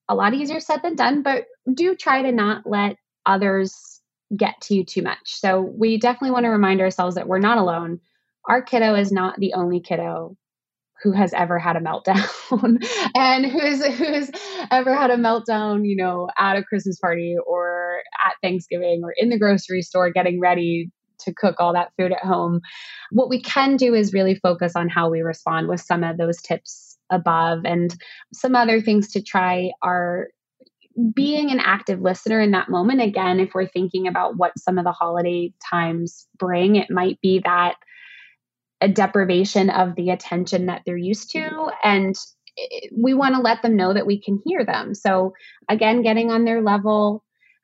a 0.08 0.14
lot 0.14 0.34
easier 0.34 0.60
said 0.60 0.82
than 0.82 0.96
done 0.96 1.22
but 1.22 1.46
do 1.72 1.94
try 1.94 2.22
to 2.22 2.32
not 2.32 2.66
let 2.66 2.96
others 3.24 4.00
get 4.36 4.60
to 4.60 4.74
you 4.74 4.84
too 4.84 5.02
much. 5.02 5.18
So 5.24 5.60
we 5.60 5.98
definitely 5.98 6.32
want 6.32 6.44
to 6.44 6.50
remind 6.50 6.80
ourselves 6.80 7.14
that 7.14 7.28
we're 7.28 7.38
not 7.38 7.58
alone 7.58 8.00
our 8.48 8.62
kiddo 8.62 8.94
is 8.94 9.12
not 9.12 9.38
the 9.38 9.54
only 9.54 9.80
kiddo 9.80 10.36
who 11.02 11.12
has 11.12 11.32
ever 11.34 11.58
had 11.58 11.76
a 11.76 11.80
meltdown 11.80 12.82
and 13.14 13.46
who's 13.46 13.84
who's 13.84 14.30
ever 14.70 14.94
had 14.94 15.10
a 15.10 15.16
meltdown, 15.16 15.86
you 15.86 15.96
know, 15.96 16.28
at 16.38 16.56
a 16.56 16.64
Christmas 16.64 16.98
party 16.98 17.36
or 17.46 17.98
at 18.26 18.34
Thanksgiving 18.42 19.02
or 19.04 19.12
in 19.16 19.28
the 19.28 19.38
grocery 19.38 19.82
store 19.82 20.10
getting 20.10 20.40
ready 20.40 20.90
to 21.18 21.34
cook 21.34 21.56
all 21.58 21.72
that 21.72 21.92
food 21.98 22.12
at 22.12 22.24
home. 22.24 22.60
What 23.10 23.28
we 23.28 23.40
can 23.40 23.76
do 23.76 23.94
is 23.94 24.12
really 24.12 24.34
focus 24.36 24.74
on 24.76 24.88
how 24.88 25.10
we 25.10 25.20
respond 25.22 25.68
with 25.68 25.80
some 25.80 26.04
of 26.04 26.16
those 26.18 26.40
tips 26.42 26.98
above 27.10 27.60
and 27.64 27.94
some 28.32 28.54
other 28.54 28.80
things 28.80 29.12
to 29.12 29.22
try 29.22 29.70
are 29.82 30.28
being 31.14 31.50
an 31.50 31.60
active 31.60 32.00
listener 32.00 32.40
in 32.40 32.52
that 32.52 32.70
moment 32.70 33.02
again 33.02 33.38
if 33.38 33.50
we're 33.54 33.68
thinking 33.68 34.08
about 34.08 34.36
what 34.36 34.58
some 34.58 34.78
of 34.78 34.84
the 34.84 34.92
holiday 34.92 35.52
times 35.70 36.26
bring 36.38 36.76
it 36.76 36.90
might 36.90 37.20
be 37.20 37.40
that 37.44 37.76
a 38.80 38.88
deprivation 38.88 39.70
of 39.70 39.94
the 39.96 40.10
attention 40.10 40.66
that 40.66 40.82
they're 40.84 40.96
used 40.96 41.30
to 41.30 41.70
and 41.82 42.14
we 42.96 43.14
want 43.14 43.34
to 43.34 43.40
let 43.40 43.60
them 43.62 43.76
know 43.76 43.92
that 43.92 44.06
we 44.06 44.20
can 44.20 44.40
hear 44.44 44.64
them. 44.64 44.94
So 44.94 45.32
again 45.68 46.02
getting 46.02 46.30
on 46.30 46.44
their 46.44 46.62
level 46.62 47.22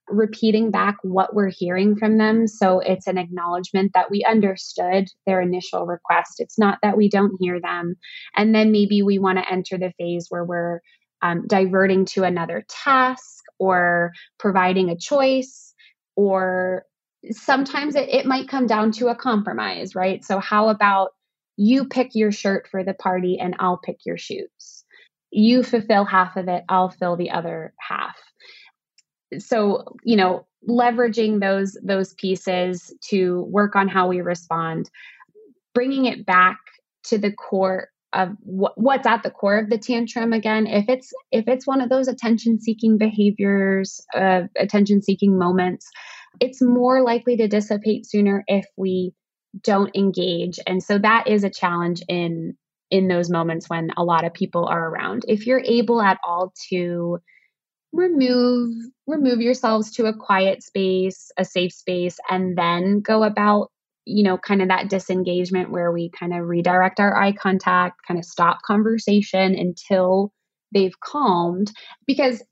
repeating 0.08 0.70
back 0.70 0.96
what 1.02 1.34
we're 1.34 1.50
hearing 1.50 1.96
from 1.96 2.18
them 2.18 2.46
so 2.46 2.80
it's 2.80 3.06
an 3.06 3.16
acknowledgement 3.16 3.92
that 3.94 4.10
we 4.10 4.24
understood 4.24 5.08
their 5.26 5.40
initial 5.40 5.86
request. 5.86 6.34
It's 6.38 6.58
not 6.58 6.78
that 6.82 6.96
we 6.96 7.08
don't 7.08 7.36
hear 7.40 7.60
them 7.60 7.96
and 8.36 8.54
then 8.54 8.72
maybe 8.72 9.02
we 9.02 9.18
want 9.18 9.38
to 9.38 9.50
enter 9.50 9.78
the 9.78 9.92
phase 9.98 10.26
where 10.28 10.44
we're 10.44 10.80
um, 11.22 11.46
diverting 11.46 12.04
to 12.06 12.24
another 12.24 12.64
task 12.68 13.44
or 13.58 14.12
providing 14.38 14.90
a 14.90 14.96
choice 14.96 15.72
or 16.16 16.84
sometimes 17.30 17.94
it, 17.94 18.08
it 18.08 18.26
might 18.26 18.48
come 18.48 18.66
down 18.66 18.92
to 18.92 19.08
a 19.08 19.14
compromise, 19.14 19.94
right? 19.94 20.24
So, 20.24 20.38
how 20.38 20.68
about 20.68 21.10
you 21.56 21.86
pick 21.86 22.14
your 22.14 22.32
shirt 22.32 22.68
for 22.70 22.82
the 22.82 22.94
party 22.94 23.38
and 23.38 23.54
I'll 23.58 23.78
pick 23.78 23.98
your 24.04 24.18
shoes? 24.18 24.84
You 25.30 25.62
fulfill 25.62 26.04
half 26.04 26.36
of 26.36 26.48
it, 26.48 26.64
I'll 26.68 26.90
fill 26.90 27.16
the 27.16 27.30
other 27.30 27.72
half. 27.78 28.16
So, 29.38 29.96
you 30.04 30.16
know, 30.16 30.46
leveraging 30.68 31.40
those 31.40 31.76
those 31.82 32.14
pieces 32.14 32.94
to 33.10 33.42
work 33.42 33.76
on 33.76 33.88
how 33.88 34.08
we 34.08 34.20
respond, 34.20 34.90
bringing 35.74 36.06
it 36.06 36.26
back 36.26 36.58
to 37.04 37.18
the 37.18 37.32
core 37.32 37.88
of 38.12 38.30
what, 38.40 38.72
what's 38.76 39.06
at 39.06 39.22
the 39.22 39.30
core 39.30 39.58
of 39.58 39.70
the 39.70 39.78
tantrum 39.78 40.34
again 40.34 40.66
if 40.66 40.86
it's 40.86 41.12
if 41.30 41.48
it's 41.48 41.66
one 41.66 41.80
of 41.80 41.88
those 41.88 42.08
attention 42.08 42.60
seeking 42.60 42.98
behaviors 42.98 44.04
uh, 44.14 44.42
attention 44.58 45.00
seeking 45.00 45.38
moments 45.38 45.88
it's 46.40 46.62
more 46.62 47.02
likely 47.02 47.36
to 47.36 47.48
dissipate 47.48 48.06
sooner 48.06 48.44
if 48.46 48.66
we 48.76 49.12
don't 49.62 49.94
engage. 49.96 50.58
And 50.66 50.82
so 50.82 50.98
that 50.98 51.28
is 51.28 51.44
a 51.44 51.50
challenge 51.50 52.02
in 52.08 52.56
in 52.90 53.08
those 53.08 53.30
moments 53.30 53.70
when 53.70 53.90
a 53.96 54.04
lot 54.04 54.24
of 54.24 54.34
people 54.34 54.66
are 54.66 54.88
around. 54.90 55.24
If 55.26 55.46
you're 55.46 55.62
able 55.64 56.02
at 56.02 56.18
all 56.22 56.52
to 56.68 57.18
remove 57.92 58.74
remove 59.06 59.40
yourselves 59.40 59.92
to 59.92 60.06
a 60.06 60.16
quiet 60.16 60.62
space 60.62 61.30
a 61.36 61.44
safe 61.44 61.72
space 61.72 62.16
and 62.30 62.56
then 62.56 63.00
go 63.00 63.22
about 63.22 63.70
you 64.06 64.24
know 64.24 64.38
kind 64.38 64.62
of 64.62 64.68
that 64.68 64.88
disengagement 64.88 65.70
where 65.70 65.92
we 65.92 66.10
kind 66.10 66.32
of 66.32 66.46
redirect 66.46 67.00
our 67.00 67.14
eye 67.14 67.32
contact 67.32 67.96
kind 68.08 68.18
of 68.18 68.24
stop 68.24 68.58
conversation 68.66 69.54
until 69.54 70.32
they've 70.72 70.98
calmed. 71.00 71.70
Because 72.06 72.42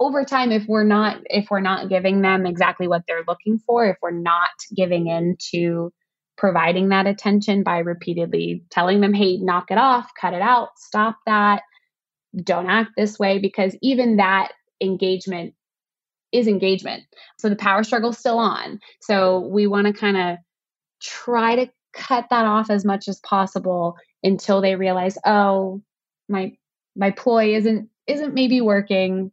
over 0.00 0.24
time 0.24 0.52
if 0.52 0.66
we're 0.66 0.84
not 0.84 1.18
if 1.26 1.46
we're 1.50 1.60
not 1.60 1.88
giving 1.88 2.22
them 2.22 2.46
exactly 2.46 2.88
what 2.88 3.02
they're 3.06 3.24
looking 3.26 3.58
for 3.66 3.86
if 3.86 3.96
we're 4.02 4.10
not 4.10 4.50
giving 4.74 5.06
in 5.06 5.36
to 5.38 5.92
providing 6.36 6.90
that 6.90 7.06
attention 7.06 7.62
by 7.62 7.78
repeatedly 7.78 8.62
telling 8.70 9.00
them 9.00 9.12
hey 9.12 9.38
knock 9.38 9.70
it 9.70 9.78
off 9.78 10.10
cut 10.20 10.34
it 10.34 10.42
out 10.42 10.68
stop 10.76 11.16
that 11.26 11.62
don't 12.42 12.70
act 12.70 12.90
this 12.96 13.18
way 13.18 13.38
because 13.38 13.76
even 13.82 14.16
that 14.16 14.52
engagement 14.80 15.54
is 16.32 16.46
engagement. 16.46 17.04
So 17.38 17.48
the 17.48 17.56
power 17.56 17.82
struggle's 17.82 18.18
still 18.18 18.38
on. 18.38 18.80
So 19.00 19.40
we 19.40 19.66
want 19.66 19.86
to 19.86 19.92
kind 19.92 20.16
of 20.16 20.36
try 21.00 21.56
to 21.56 21.70
cut 21.94 22.26
that 22.30 22.44
off 22.44 22.70
as 22.70 22.84
much 22.84 23.08
as 23.08 23.18
possible 23.20 23.96
until 24.22 24.60
they 24.60 24.74
realize 24.74 25.16
oh 25.24 25.80
my 26.28 26.52
my 26.94 27.10
ploy 27.10 27.54
isn't 27.54 27.88
isn't 28.06 28.34
maybe 28.34 28.60
working 28.60 29.32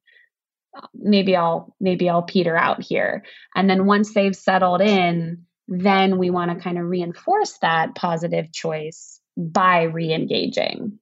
maybe 0.94 1.36
I'll 1.36 1.76
maybe 1.80 2.10
I'll 2.10 2.24
peter 2.24 2.58
out 2.58 2.82
here. 2.82 3.24
And 3.56 3.70
then 3.70 3.86
once 3.86 4.14
they've 4.14 4.36
settled 4.36 4.82
in, 4.82 5.46
then 5.68 6.18
we 6.18 6.30
want 6.30 6.52
to 6.52 6.64
kind 6.64 6.78
of 6.78 6.86
reinforce 6.86 7.58
that 7.60 7.96
positive 7.96 8.52
choice 8.52 9.20
by 9.38 9.84
re-engaging. 9.84 11.00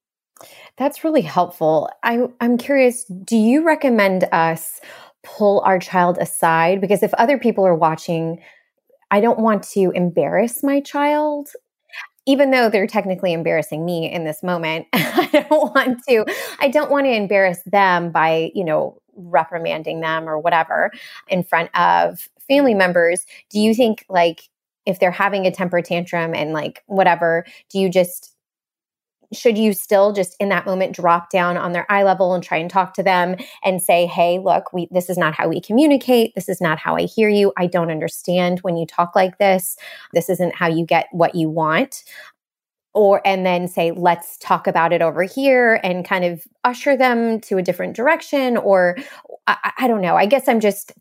That's 0.77 1.03
really 1.03 1.21
helpful. 1.21 1.89
I, 2.03 2.27
I'm 2.41 2.57
curious, 2.57 3.05
do 3.05 3.37
you 3.37 3.63
recommend 3.63 4.27
us 4.31 4.79
pull 5.23 5.61
our 5.61 5.79
child 5.79 6.17
aside? 6.19 6.81
Because 6.81 7.03
if 7.03 7.13
other 7.15 7.37
people 7.37 7.65
are 7.65 7.75
watching, 7.75 8.41
I 9.11 9.21
don't 9.21 9.39
want 9.39 9.63
to 9.73 9.91
embarrass 9.91 10.63
my 10.63 10.81
child 10.81 11.49
even 12.25 12.51
though 12.51 12.69
they're 12.69 12.87
technically 12.87 13.33
embarrassing 13.33 13.85
me 13.85 14.09
in 14.11 14.23
this 14.23 14.41
moment 14.43 14.87
i 14.93 15.45
don't 15.49 15.75
want 15.75 15.99
to 16.07 16.25
i 16.59 16.67
don't 16.67 16.91
want 16.91 17.05
to 17.05 17.11
embarrass 17.11 17.61
them 17.65 18.11
by 18.11 18.51
you 18.53 18.63
know 18.63 18.97
reprimanding 19.15 20.01
them 20.01 20.27
or 20.27 20.39
whatever 20.39 20.91
in 21.27 21.43
front 21.43 21.69
of 21.77 22.29
family 22.47 22.73
members 22.73 23.25
do 23.49 23.59
you 23.59 23.73
think 23.73 24.05
like 24.09 24.49
if 24.85 24.99
they're 24.99 25.11
having 25.11 25.45
a 25.45 25.51
temper 25.51 25.81
tantrum 25.81 26.33
and 26.33 26.51
like 26.51 26.83
whatever 26.87 27.45
do 27.69 27.79
you 27.79 27.89
just 27.89 28.33
should 29.33 29.57
you 29.57 29.73
still 29.73 30.13
just 30.13 30.35
in 30.39 30.49
that 30.49 30.65
moment 30.65 30.95
drop 30.95 31.29
down 31.29 31.57
on 31.57 31.71
their 31.71 31.91
eye 31.91 32.03
level 32.03 32.33
and 32.33 32.43
try 32.43 32.57
and 32.57 32.69
talk 32.69 32.93
to 32.93 33.03
them 33.03 33.35
and 33.63 33.81
say 33.81 34.05
hey 34.05 34.39
look 34.39 34.71
we 34.73 34.87
this 34.91 35.09
is 35.09 35.17
not 35.17 35.33
how 35.33 35.47
we 35.47 35.59
communicate. 35.59 36.33
This 36.35 36.47
is 36.47 36.61
not 36.61 36.77
how 36.77 36.95
i 36.95 37.03
hear 37.03 37.29
you. 37.29 37.51
I 37.57 37.67
don't 37.67 37.91
understand 37.91 38.59
when 38.59 38.77
you 38.77 38.85
talk 38.85 39.15
like 39.15 39.37
this. 39.37 39.75
This 40.13 40.29
isn't 40.29 40.55
how 40.55 40.67
you 40.67 40.85
get 40.85 41.07
what 41.11 41.35
you 41.35 41.49
want 41.49 42.03
or 42.93 43.21
and 43.25 43.45
then 43.45 43.67
say 43.67 43.91
let's 43.91 44.37
talk 44.37 44.67
about 44.67 44.93
it 44.93 45.01
over 45.01 45.23
here 45.23 45.79
and 45.83 46.05
kind 46.05 46.23
of 46.23 46.45
usher 46.63 46.95
them 46.95 47.39
to 47.41 47.57
a 47.57 47.61
different 47.61 47.95
direction 47.95 48.55
or 48.57 48.97
I, 49.47 49.71
I, 49.79 49.87
don't 49.87 50.01
know. 50.01 50.15
I 50.15 50.25
guess 50.25 50.47
i'm 50.47 50.59
just 50.59 50.93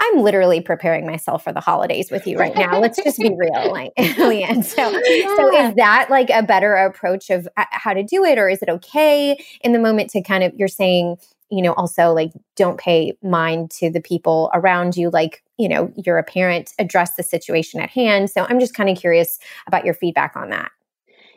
i'm 0.00 0.20
literally 0.20 0.60
preparing 0.60 1.06
myself 1.06 1.44
for 1.44 1.52
the 1.52 1.60
holidays 1.60 2.10
with 2.10 2.26
you 2.26 2.38
right 2.38 2.54
now. 2.54 2.80
Let's 2.80 3.02
just 3.02 3.18
be 3.18 3.34
real 3.36 3.70
like 3.70 3.92
leanne. 3.98 4.64
So 4.64 4.90
yeah. 4.90 5.36
so 5.36 5.68
is 5.68 5.74
that 5.76 6.08
like 6.10 6.30
a 6.30 6.42
better 6.42 6.74
approach 6.74 7.30
of 7.30 7.46
uh, 7.56 7.64
how 7.70 7.92
to 7.92 8.02
do 8.02 8.24
it? 8.24 8.38
Or 8.38 8.48
is 8.48 8.62
it 8.62 8.68
okay 8.68 9.36
in 9.60 9.72
the 9.72 9.78
moment 9.78 10.10
to 10.10 10.22
kind 10.22 10.42
of 10.42 10.52
you're 10.56 10.68
saying 10.68 11.16
you 11.50 11.62
know 11.62 11.74
also 11.74 12.12
like 12.12 12.32
don't 12.56 12.78
pay 12.78 13.16
mind 13.22 13.70
to 13.72 13.90
the 13.90 14.00
people 14.00 14.50
around 14.54 14.96
you. 14.96 15.10
Like 15.10 15.44
you 15.58 15.68
know 15.68 15.92
you're 15.96 16.18
a 16.18 16.24
parent 16.24 16.72
address 16.78 17.14
the 17.16 17.22
situation 17.22 17.80
at 17.80 17.90
hand. 17.90 18.30
So 18.30 18.46
i'm 18.48 18.58
just 18.58 18.74
kind 18.74 18.88
of 18.88 18.98
curious 18.98 19.38
about 19.66 19.84
your 19.84 19.94
feedback 19.94 20.34
on 20.34 20.50
that 20.50 20.70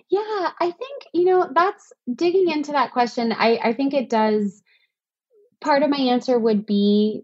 yeah, 0.10 0.50
I 0.60 0.72
think, 0.72 1.04
you 1.14 1.26
know, 1.26 1.50
that's 1.54 1.94
digging 2.14 2.50
into 2.50 2.72
that 2.72 2.92
question. 2.92 3.32
I, 3.32 3.60
I 3.64 3.74
think 3.74 3.94
it 3.94 4.10
does. 4.10 4.62
Part 5.62 5.84
of 5.84 5.90
my 5.90 5.98
answer 5.98 6.38
would 6.40 6.66
be 6.66 7.24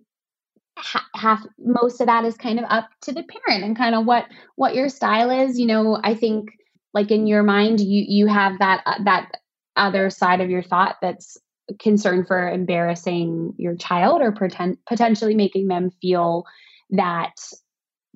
half 1.15 1.41
most 1.57 2.01
of 2.01 2.07
that 2.07 2.25
is 2.25 2.35
kind 2.35 2.59
of 2.59 2.65
up 2.67 2.89
to 3.01 3.13
the 3.13 3.23
parent 3.23 3.63
and 3.63 3.77
kind 3.77 3.95
of 3.95 4.05
what 4.05 4.25
what 4.55 4.75
your 4.75 4.89
style 4.89 5.31
is 5.31 5.57
you 5.57 5.65
know 5.65 5.97
i 6.03 6.13
think 6.13 6.49
like 6.93 7.11
in 7.11 7.27
your 7.27 7.43
mind 7.43 7.79
you 7.79 8.03
you 8.05 8.27
have 8.27 8.59
that 8.59 8.81
uh, 8.85 9.01
that 9.05 9.31
other 9.77 10.09
side 10.09 10.41
of 10.41 10.49
your 10.49 10.61
thought 10.61 10.97
that's 11.01 11.37
concerned 11.79 12.27
for 12.27 12.49
embarrassing 12.49 13.53
your 13.57 13.75
child 13.75 14.21
or 14.21 14.31
pretend, 14.31 14.77
potentially 14.85 15.33
making 15.33 15.67
them 15.67 15.91
feel 16.01 16.45
that 16.91 17.33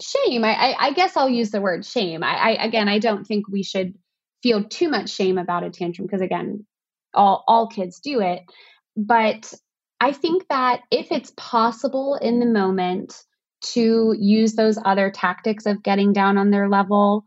shame 0.02 0.44
I, 0.44 0.54
I, 0.54 0.88
I 0.88 0.94
guess 0.94 1.16
i'll 1.16 1.30
use 1.30 1.52
the 1.52 1.62
word 1.62 1.86
shame 1.86 2.24
I, 2.24 2.36
I 2.36 2.66
again 2.66 2.90
i 2.90 3.00
don't 3.00 3.26
think 3.26 3.48
we 3.48 3.64
should 3.64 3.94
feel 4.42 4.64
too 4.64 4.90
much 4.90 5.10
shame 5.10 5.38
about 5.38 5.64
a 5.64 5.70
tantrum 5.70 6.08
because 6.08 6.22
again 6.22 6.66
all 7.14 7.44
all 7.48 7.68
kids 7.68 8.00
do 8.00 8.22
it. 8.22 8.44
But 8.96 9.54
i 10.02 10.12
think 10.12 10.48
that 10.50 10.82
if 10.92 11.12
it's 11.12 11.34
possible 11.38 12.16
in 12.16 12.40
the 12.40 12.46
moment 12.46 13.24
to 13.62 14.16
use 14.18 14.54
those 14.54 14.80
other 14.86 15.12
tactics 15.12 15.66
of 15.66 15.84
getting 15.84 16.14
down 16.14 16.38
on 16.38 16.50
their 16.50 16.70
level 16.70 17.26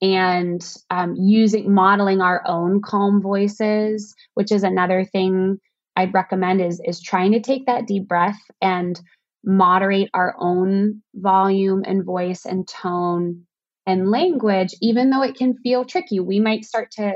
and 0.00 0.64
um, 0.90 1.14
using 1.16 1.72
modeling 1.72 2.20
our 2.20 2.42
own 2.46 2.80
calm 2.82 3.20
voices 3.20 4.14
which 4.34 4.52
is 4.52 4.62
another 4.62 5.04
thing 5.04 5.58
i'd 5.96 6.14
recommend 6.14 6.60
is 6.60 6.80
is 6.84 7.00
trying 7.00 7.32
to 7.32 7.40
take 7.40 7.66
that 7.66 7.86
deep 7.86 8.06
breath 8.06 8.40
and 8.60 9.00
moderate 9.44 10.08
our 10.14 10.36
own 10.38 11.02
volume 11.14 11.82
and 11.84 12.04
voice 12.04 12.44
and 12.46 12.68
tone 12.68 13.44
and 13.86 14.10
language, 14.10 14.74
even 14.80 15.10
though 15.10 15.22
it 15.22 15.36
can 15.36 15.56
feel 15.58 15.84
tricky, 15.84 16.20
we 16.20 16.40
might 16.40 16.64
start 16.64 16.90
to 16.92 17.14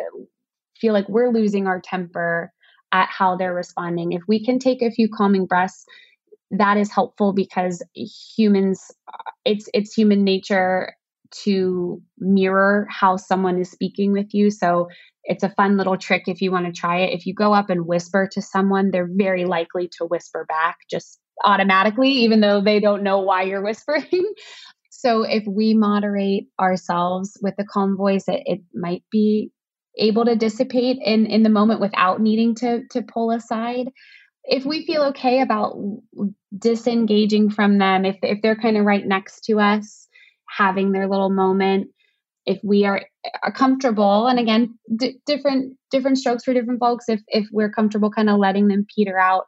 feel 0.81 0.93
like 0.93 1.09
we're 1.09 1.31
losing 1.31 1.67
our 1.67 1.81
temper 1.81 2.53
at 2.93 3.09
how 3.09 3.37
they're 3.37 3.55
responding. 3.55 4.13
If 4.13 4.23
we 4.27 4.45
can 4.45 4.59
take 4.59 4.83
a 4.83 4.91
few 4.91 5.09
calming 5.09 5.47
breaths, 5.47 5.85
that 6.51 6.77
is 6.77 6.93
helpful 6.93 7.33
because 7.33 7.83
humans 8.37 8.91
uh, 9.09 9.31
it's 9.45 9.69
it's 9.75 9.93
human 9.93 10.25
nature 10.25 10.95
to 11.45 12.01
mirror 12.19 12.87
how 12.89 13.17
someone 13.17 13.59
is 13.59 13.71
speaking 13.71 14.13
with 14.13 14.33
you. 14.33 14.51
So 14.51 14.89
it's 15.25 15.43
a 15.43 15.51
fun 15.51 15.77
little 15.77 15.97
trick 15.97 16.25
if 16.29 16.41
you 16.41 16.53
want 16.53 16.67
to 16.67 16.73
try 16.73 16.99
it. 17.01 17.15
If 17.15 17.27
you 17.27 17.35
go 17.35 17.53
up 17.53 17.69
and 17.69 17.87
whisper 17.87 18.29
to 18.33 18.43
someone, 18.43 18.91
they're 18.91 19.11
very 19.11 19.45
likely 19.45 19.89
to 19.99 20.05
whisper 20.05 20.47
back 20.49 20.77
just 20.89 21.19
automatically, 21.45 22.11
even 22.11 22.41
though 22.41 22.61
they 22.61 22.79
don't 22.81 23.03
know 23.03 23.21
why 23.21 23.43
you're 23.43 23.63
whispering. 23.65 24.35
So 24.99 25.23
if 25.23 25.45
we 25.47 25.75
moderate 25.75 26.49
ourselves 26.59 27.39
with 27.43 27.55
a 27.59 27.65
calm 27.65 27.97
voice, 27.97 28.25
it, 28.29 28.43
it 28.47 28.61
might 28.75 29.03
be 29.11 29.51
able 29.99 30.25
to 30.25 30.37
dissipate 30.37 30.99
in, 31.05 31.27
in 31.27 31.43
the 31.43 31.51
moment 31.51 31.81
without 31.81 32.21
needing 32.21 32.55
to, 32.57 32.83
to 32.91 33.03
pull 33.03 33.31
aside. 33.31 33.89
If 34.45 34.65
we 34.65 34.87
feel 34.87 35.03
okay 35.05 35.41
about 35.41 35.77
disengaging 36.57 37.51
from 37.51 37.79
them, 37.79 38.05
if, 38.05 38.17
if 38.23 38.41
they're 38.43 38.57
kind 38.57 38.77
of 38.77 38.85
right 38.85 39.07
next 39.07 39.43
to 39.45 39.61
us, 39.61 40.09
having 40.49 40.93
their 40.93 41.09
little 41.09 41.31
moment, 41.31 41.89
if 42.47 42.61
we 42.63 42.85
are, 42.85 43.03
are 43.43 43.53
comfortable, 43.53 44.29
and 44.29 44.39
again, 44.39 44.79
d- 44.95 45.19
different 45.27 45.77
different 45.91 46.17
strokes 46.19 46.45
for 46.45 46.55
different 46.55 46.79
folks. 46.79 47.07
If 47.09 47.21
if 47.27 47.47
we're 47.51 47.73
comfortable, 47.73 48.09
kind 48.11 48.31
of 48.31 48.39
letting 48.39 48.69
them 48.69 48.87
peter 48.95 49.19
out, 49.19 49.47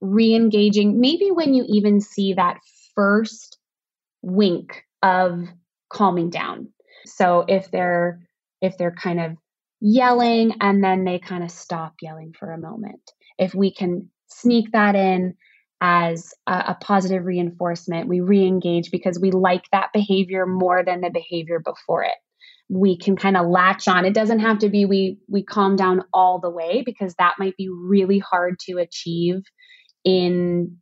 re-engaging. 0.00 1.00
Maybe 1.00 1.30
when 1.30 1.54
you 1.54 1.64
even 1.68 2.00
see 2.00 2.34
that 2.34 2.58
first 2.96 3.56
wink 4.22 4.82
of 5.02 5.46
calming 5.90 6.30
down. 6.30 6.68
So 7.06 7.44
if 7.48 7.70
they're 7.70 8.20
if 8.60 8.76
they're 8.76 8.94
kind 8.94 9.20
of 9.20 9.36
yelling 9.80 10.52
and 10.60 10.84
then 10.84 11.04
they 11.04 11.18
kind 11.18 11.42
of 11.42 11.50
stop 11.50 11.94
yelling 12.02 12.34
for 12.38 12.52
a 12.52 12.58
moment. 12.58 13.00
If 13.38 13.54
we 13.54 13.72
can 13.72 14.10
sneak 14.26 14.72
that 14.72 14.94
in 14.94 15.34
as 15.80 16.34
a, 16.46 16.52
a 16.52 16.78
positive 16.80 17.24
reinforcement, 17.24 18.08
we 18.08 18.20
re-engage 18.20 18.90
because 18.90 19.18
we 19.18 19.30
like 19.30 19.64
that 19.72 19.92
behavior 19.94 20.44
more 20.46 20.84
than 20.84 21.00
the 21.00 21.10
behavior 21.10 21.60
before 21.64 22.04
it. 22.04 22.12
We 22.68 22.98
can 22.98 23.16
kind 23.16 23.36
of 23.36 23.48
latch 23.48 23.88
on. 23.88 24.04
It 24.04 24.14
doesn't 24.14 24.40
have 24.40 24.58
to 24.58 24.68
be 24.68 24.84
we 24.84 25.18
we 25.28 25.42
calm 25.42 25.74
down 25.74 26.04
all 26.12 26.38
the 26.38 26.50
way 26.50 26.82
because 26.84 27.14
that 27.18 27.36
might 27.38 27.56
be 27.56 27.68
really 27.68 28.18
hard 28.18 28.58
to 28.66 28.78
achieve 28.78 29.42
in 30.04 30.76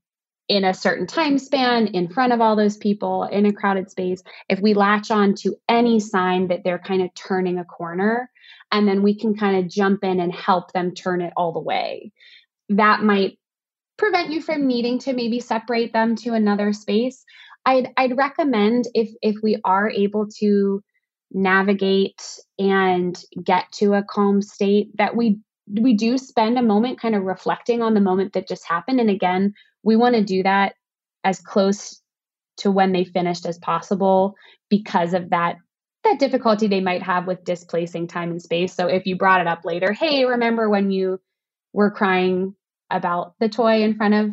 in 0.48 0.64
a 0.64 0.74
certain 0.74 1.06
time 1.06 1.38
span 1.38 1.88
in 1.88 2.08
front 2.08 2.32
of 2.32 2.40
all 2.40 2.56
those 2.56 2.76
people 2.76 3.24
in 3.24 3.44
a 3.44 3.52
crowded 3.52 3.90
space 3.90 4.22
if 4.48 4.58
we 4.61 4.72
latch 4.72 5.11
on 5.11 5.34
to 5.34 5.54
any 5.68 6.00
sign 6.00 6.48
that 6.48 6.64
they're 6.64 6.78
kind 6.78 7.02
of 7.02 7.14
turning 7.14 7.58
a 7.58 7.64
corner 7.64 8.30
and 8.72 8.87
then 8.87 9.02
we 9.02 9.18
can 9.18 9.37
kind 9.37 9.56
of 9.56 9.70
jump 9.70 10.04
in 10.04 10.20
and 10.20 10.32
help 10.32 10.72
them 10.72 10.94
turn 10.94 11.20
it 11.20 11.32
all 11.37 11.52
the 11.52 11.61
way. 11.61 12.12
That 12.70 13.02
might 13.02 13.38
prevent 13.96 14.30
you 14.30 14.40
from 14.40 14.66
needing 14.66 14.98
to 15.00 15.12
maybe 15.12 15.40
separate 15.40 15.92
them 15.92 16.16
to 16.16 16.34
another 16.34 16.72
space. 16.72 17.24
I'd 17.66 17.92
i'd 17.96 18.16
recommend 18.16 18.87
if 18.94 19.11
if 19.20 19.37
we 19.42 19.61
are 19.64 19.90
able 19.90 20.28
to 20.38 20.82
navigate 21.32 22.22
and 22.58 23.20
get 23.42 23.70
to 23.72 23.94
a 23.94 24.02
calm 24.02 24.40
state 24.40 24.96
that 24.96 25.16
we 25.16 25.40
we 25.80 25.94
do 25.94 26.16
spend 26.16 26.58
a 26.58 26.62
moment 26.62 27.00
kind 27.00 27.14
of 27.14 27.24
reflecting 27.24 27.82
on 27.82 27.92
the 27.92 28.00
moment 28.00 28.32
that 28.32 28.48
just 28.48 28.66
happened. 28.66 29.00
And 29.00 29.11
again 29.11 29.54
we 29.88 29.96
want 29.96 30.14
to 30.14 30.22
do 30.22 30.42
that 30.42 30.74
as 31.24 31.40
close 31.40 32.03
to 32.59 32.70
when 32.70 32.92
they 32.92 33.05
finished 33.05 33.46
as 33.46 33.57
possible 33.57 34.35
because 34.68 35.14
of 35.14 35.31
that 35.31 35.57
that 36.05 36.18
difficulty 36.18 36.68
they 36.68 36.83
might 36.83 37.03
have 37.03 37.27
with 37.27 37.42
displacing 37.42 38.07
time 38.07 38.31
and 38.31 38.42
space. 38.42 38.74
So 38.74 38.87
if 38.87 39.07
you 39.07 39.16
brought 39.16 39.40
it 39.40 39.46
up 39.46 39.64
later, 39.64 39.92
hey, 39.92 40.27
remember 40.27 40.68
when 40.68 40.90
you 40.90 41.18
were 41.72 41.90
crying 41.90 42.55
about 42.90 43.33
the 43.40 43.48
toy 43.48 43.83
in 43.83 43.96
front 43.96 44.12
of 44.12 44.31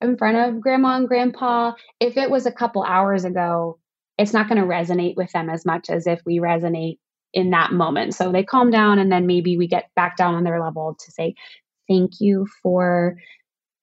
in 0.00 0.16
front 0.16 0.38
of 0.38 0.62
grandma 0.62 0.96
and 0.96 1.06
grandpa? 1.06 1.72
If 2.00 2.16
it 2.16 2.30
was 2.30 2.46
a 2.46 2.52
couple 2.52 2.82
hours 2.82 3.26
ago, 3.26 3.78
it's 4.16 4.32
not 4.32 4.48
going 4.48 4.62
to 4.62 4.66
resonate 4.66 5.14
with 5.14 5.30
them 5.32 5.50
as 5.50 5.66
much 5.66 5.90
as 5.90 6.06
if 6.06 6.22
we 6.24 6.38
resonate 6.38 6.96
in 7.34 7.50
that 7.50 7.70
moment. 7.70 8.14
So 8.14 8.32
they 8.32 8.44
calm 8.44 8.70
down 8.70 8.98
and 8.98 9.12
then 9.12 9.26
maybe 9.26 9.58
we 9.58 9.68
get 9.68 9.90
back 9.94 10.16
down 10.16 10.34
on 10.34 10.44
their 10.44 10.58
level 10.58 10.96
to 10.98 11.12
say, 11.12 11.34
thank 11.86 12.12
you 12.18 12.46
for 12.62 13.18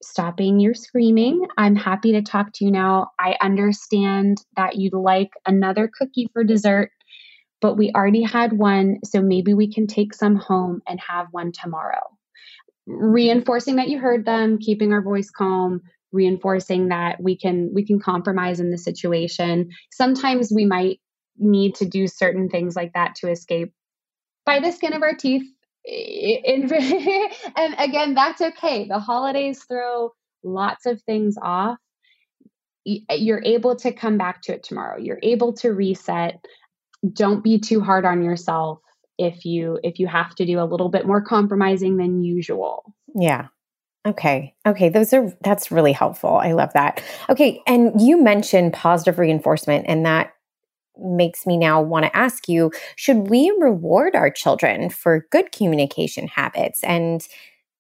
stopping 0.06 0.60
your 0.60 0.74
screaming. 0.74 1.46
I'm 1.58 1.76
happy 1.76 2.14
to 2.14 2.22
talk 2.22 2.52
to 2.56 2.66
you 2.66 2.72
now. 2.72 3.12
I 3.20 3.36
understand 3.42 4.38
that 4.56 4.76
you'd 4.76 4.94
like 4.94 5.32
another 5.46 5.90
cookie 5.98 6.30
for 6.34 6.44
dessert, 6.44 6.92
but 7.62 7.78
we 7.78 7.92
already 7.96 8.24
had 8.24 8.54
one, 8.54 9.00
so 9.04 9.22
maybe 9.22 9.54
we 9.54 9.74
can 9.74 9.88
take 9.88 10.14
some 10.14 10.36
home 10.36 10.82
and 10.88 11.00
have 11.08 11.28
one 11.32 11.52
tomorrow. 11.52 12.02
Reinforcing 12.86 13.78
that 13.78 13.90
you 13.90 14.00
heard 14.00 14.26
them, 14.26 14.58
keeping 14.60 14.92
our 14.92 15.02
voice 15.02 15.32
calm, 15.32 15.82
reinforcing 16.14 16.90
that 16.90 17.22
we 17.22 17.36
can 17.36 17.72
we 17.74 17.86
can 17.86 18.00
compromise 18.00 18.60
in 18.60 18.70
the 18.70 18.78
situation 18.78 19.72
sometimes 19.92 20.52
we 20.56 20.64
might 20.64 21.00
need 21.38 21.74
to 21.76 21.86
do 21.86 22.08
certain 22.08 22.48
things 22.48 22.76
like 22.76 22.94
that 22.94 23.16
to 23.16 23.30
escape 23.30 23.74
by 24.46 24.60
the 24.60 24.72
skin 24.72 24.94
of 24.94 25.02
our 25.02 25.16
teeth 25.16 25.44
and 27.56 27.76
again 27.78 28.14
that's 28.14 28.42
okay 28.42 28.88
the 28.88 29.00
holidays 29.00 29.64
throw 29.64 30.12
lots 30.44 30.86
of 30.86 31.02
things 31.04 31.36
off 31.42 31.78
eh, 32.88 33.00
you're 33.16 33.44
able 33.44 33.76
to 33.76 33.92
come 33.92 34.18
back 34.18 34.42
to 34.42 34.54
it 34.54 34.64
tomorrow 34.64 34.98
you're 34.98 35.20
able 35.24 35.54
to 35.54 35.70
reset 35.70 36.44
don't 37.12 37.44
be 37.44 37.60
too 37.60 37.82
hard 37.82 38.06
on 38.06 38.24
yourself 38.24 38.80
if 39.18 39.46
you 39.46 39.80
if 39.84 40.00
you 40.00 40.08
have 40.08 40.34
to 40.36 40.46
do 40.46 40.60
a 40.60 40.66
little 40.66 40.90
bit 40.90 41.06
more 41.06 41.22
compromising 41.22 41.98
than 41.98 42.24
usual 42.24 42.94
yeah 43.16 43.48
Okay. 44.06 44.54
Okay. 44.68 44.90
Those 44.90 45.14
are, 45.14 45.32
that's 45.44 45.72
really 45.72 45.94
helpful. 45.94 46.36
I 46.36 46.52
love 46.52 46.74
that. 46.74 47.02
Okay. 47.30 47.62
And 47.66 48.02
you 48.02 48.22
mentioned 48.22 48.74
positive 48.74 49.18
reinforcement, 49.18 49.86
and 49.88 50.06
that 50.06 50.33
makes 50.98 51.46
me 51.46 51.58
now 51.58 51.82
want 51.82 52.06
to 52.06 52.16
ask 52.16 52.48
you 52.48 52.72
should 52.96 53.30
we 53.30 53.54
reward 53.60 54.16
our 54.16 54.30
children 54.30 54.90
for 54.90 55.28
good 55.32 55.52
communication 55.52 56.28
habits? 56.28 56.84
And 56.84 57.28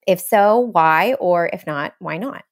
if 0.07 0.19
so, 0.19 0.59
why? 0.59 1.13
Or 1.15 1.49
if 1.53 1.65
not, 1.65 1.93
why 1.99 2.17
not? 2.17 2.43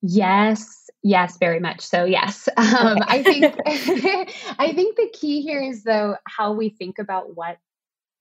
Yes, 0.00 0.88
yes, 1.02 1.36
very 1.38 1.60
much 1.60 1.80
so. 1.80 2.04
Yes, 2.04 2.48
um, 2.56 2.98
I 3.02 3.22
think 3.22 3.44
I 3.66 4.72
think 4.72 4.96
the 4.96 5.10
key 5.12 5.42
here 5.42 5.60
is 5.60 5.84
though 5.84 6.16
how 6.24 6.52
we 6.52 6.70
think 6.70 6.98
about 6.98 7.36
what 7.36 7.58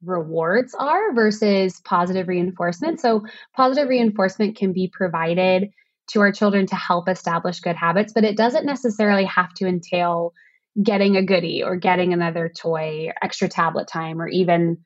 rewards 0.03 0.75
are 0.77 1.13
versus 1.13 1.81
positive 1.83 2.27
reinforcement. 2.27 2.99
So, 2.99 3.25
positive 3.55 3.89
reinforcement 3.89 4.57
can 4.57 4.73
be 4.73 4.91
provided 4.91 5.69
to 6.11 6.21
our 6.21 6.31
children 6.31 6.65
to 6.67 6.75
help 6.75 7.09
establish 7.09 7.59
good 7.59 7.75
habits, 7.75 8.13
but 8.13 8.23
it 8.23 8.37
doesn't 8.37 8.65
necessarily 8.65 9.25
have 9.25 9.53
to 9.55 9.67
entail 9.67 10.33
getting 10.81 11.15
a 11.15 11.23
goodie 11.23 11.63
or 11.63 11.75
getting 11.75 12.13
another 12.13 12.49
toy, 12.49 13.09
extra 13.21 13.47
tablet 13.47 13.87
time, 13.87 14.21
or 14.21 14.27
even 14.27 14.77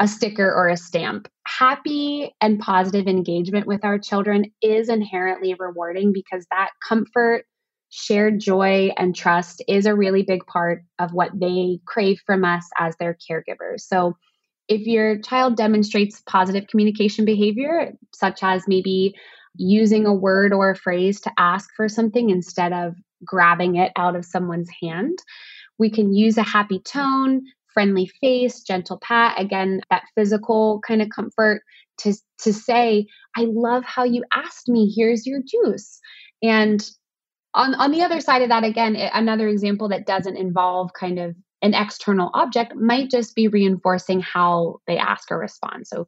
a 0.00 0.06
sticker 0.06 0.52
or 0.52 0.68
a 0.68 0.76
stamp. 0.76 1.28
Happy 1.46 2.34
and 2.40 2.60
positive 2.60 3.06
engagement 3.06 3.66
with 3.66 3.84
our 3.84 3.98
children 3.98 4.44
is 4.62 4.88
inherently 4.88 5.54
rewarding 5.58 6.12
because 6.12 6.46
that 6.50 6.70
comfort, 6.86 7.44
shared 7.90 8.38
joy, 8.38 8.90
and 8.96 9.16
trust 9.16 9.62
is 9.66 9.86
a 9.86 9.94
really 9.94 10.22
big 10.22 10.46
part 10.46 10.82
of 10.98 11.12
what 11.12 11.30
they 11.34 11.80
crave 11.86 12.20
from 12.26 12.44
us 12.44 12.68
as 12.78 12.94
their 12.96 13.16
caregivers. 13.28 13.80
So, 13.80 14.16
if 14.68 14.86
your 14.86 15.18
child 15.22 15.56
demonstrates 15.56 16.22
positive 16.26 16.66
communication 16.68 17.24
behavior, 17.24 17.92
such 18.14 18.42
as 18.42 18.68
maybe 18.68 19.14
using 19.56 20.04
a 20.04 20.12
word 20.14 20.52
or 20.52 20.70
a 20.70 20.76
phrase 20.76 21.22
to 21.22 21.32
ask 21.38 21.70
for 21.74 21.88
something 21.88 22.28
instead 22.28 22.74
of 22.74 22.94
grabbing 23.24 23.76
it 23.76 23.92
out 23.96 24.16
of 24.16 24.24
someone's 24.24 24.70
hand, 24.82 25.18
we 25.78 25.90
can 25.90 26.12
use 26.12 26.36
a 26.36 26.42
happy 26.42 26.80
tone, 26.80 27.42
friendly 27.72 28.10
face, 28.20 28.60
gentle 28.62 28.98
pat, 28.98 29.40
again, 29.40 29.80
that 29.90 30.02
physical 30.14 30.80
kind 30.86 31.02
of 31.02 31.08
comfort 31.14 31.62
to, 31.98 32.14
to 32.40 32.52
say, 32.52 33.06
I 33.36 33.46
love 33.48 33.84
how 33.84 34.04
you 34.04 34.24
asked 34.32 34.68
me, 34.68 34.92
here's 34.94 35.26
your 35.26 35.40
juice. 35.46 36.00
And 36.42 36.88
on, 37.54 37.74
on 37.74 37.90
the 37.90 38.02
other 38.02 38.20
side 38.20 38.42
of 38.42 38.48
that, 38.48 38.64
again, 38.64 38.96
another 38.96 39.48
example 39.48 39.88
that 39.88 40.06
doesn't 40.06 40.36
involve 40.36 40.92
kind 40.92 41.18
of 41.18 41.34
an 41.62 41.74
external 41.74 42.30
object 42.34 42.74
might 42.76 43.10
just 43.10 43.34
be 43.34 43.48
reinforcing 43.48 44.20
how 44.20 44.80
they 44.86 44.96
ask 44.96 45.30
or 45.30 45.38
respond. 45.38 45.86
So, 45.86 46.06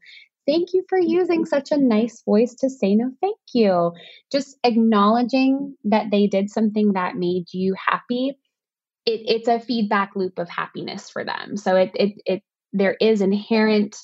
thank 0.50 0.72
you 0.72 0.84
for 0.88 0.98
using 0.98 1.44
such 1.46 1.70
a 1.70 1.76
nice 1.76 2.22
voice 2.22 2.54
to 2.54 2.70
say 2.70 2.94
no 2.94 3.10
thank 3.20 3.38
you. 3.52 3.92
Just 4.32 4.58
acknowledging 4.64 5.76
that 5.84 6.10
they 6.10 6.26
did 6.26 6.50
something 6.50 6.92
that 6.94 7.16
made 7.16 7.46
you 7.52 7.74
happy. 7.74 8.38
It, 9.06 9.22
it's 9.26 9.48
a 9.48 9.60
feedback 9.60 10.12
loop 10.14 10.38
of 10.38 10.48
happiness 10.48 11.10
for 11.10 11.24
them. 11.24 11.56
So 11.56 11.76
it, 11.76 11.92
it, 11.94 12.14
it 12.26 12.42
there 12.72 12.96
is 13.00 13.20
inherent 13.20 13.96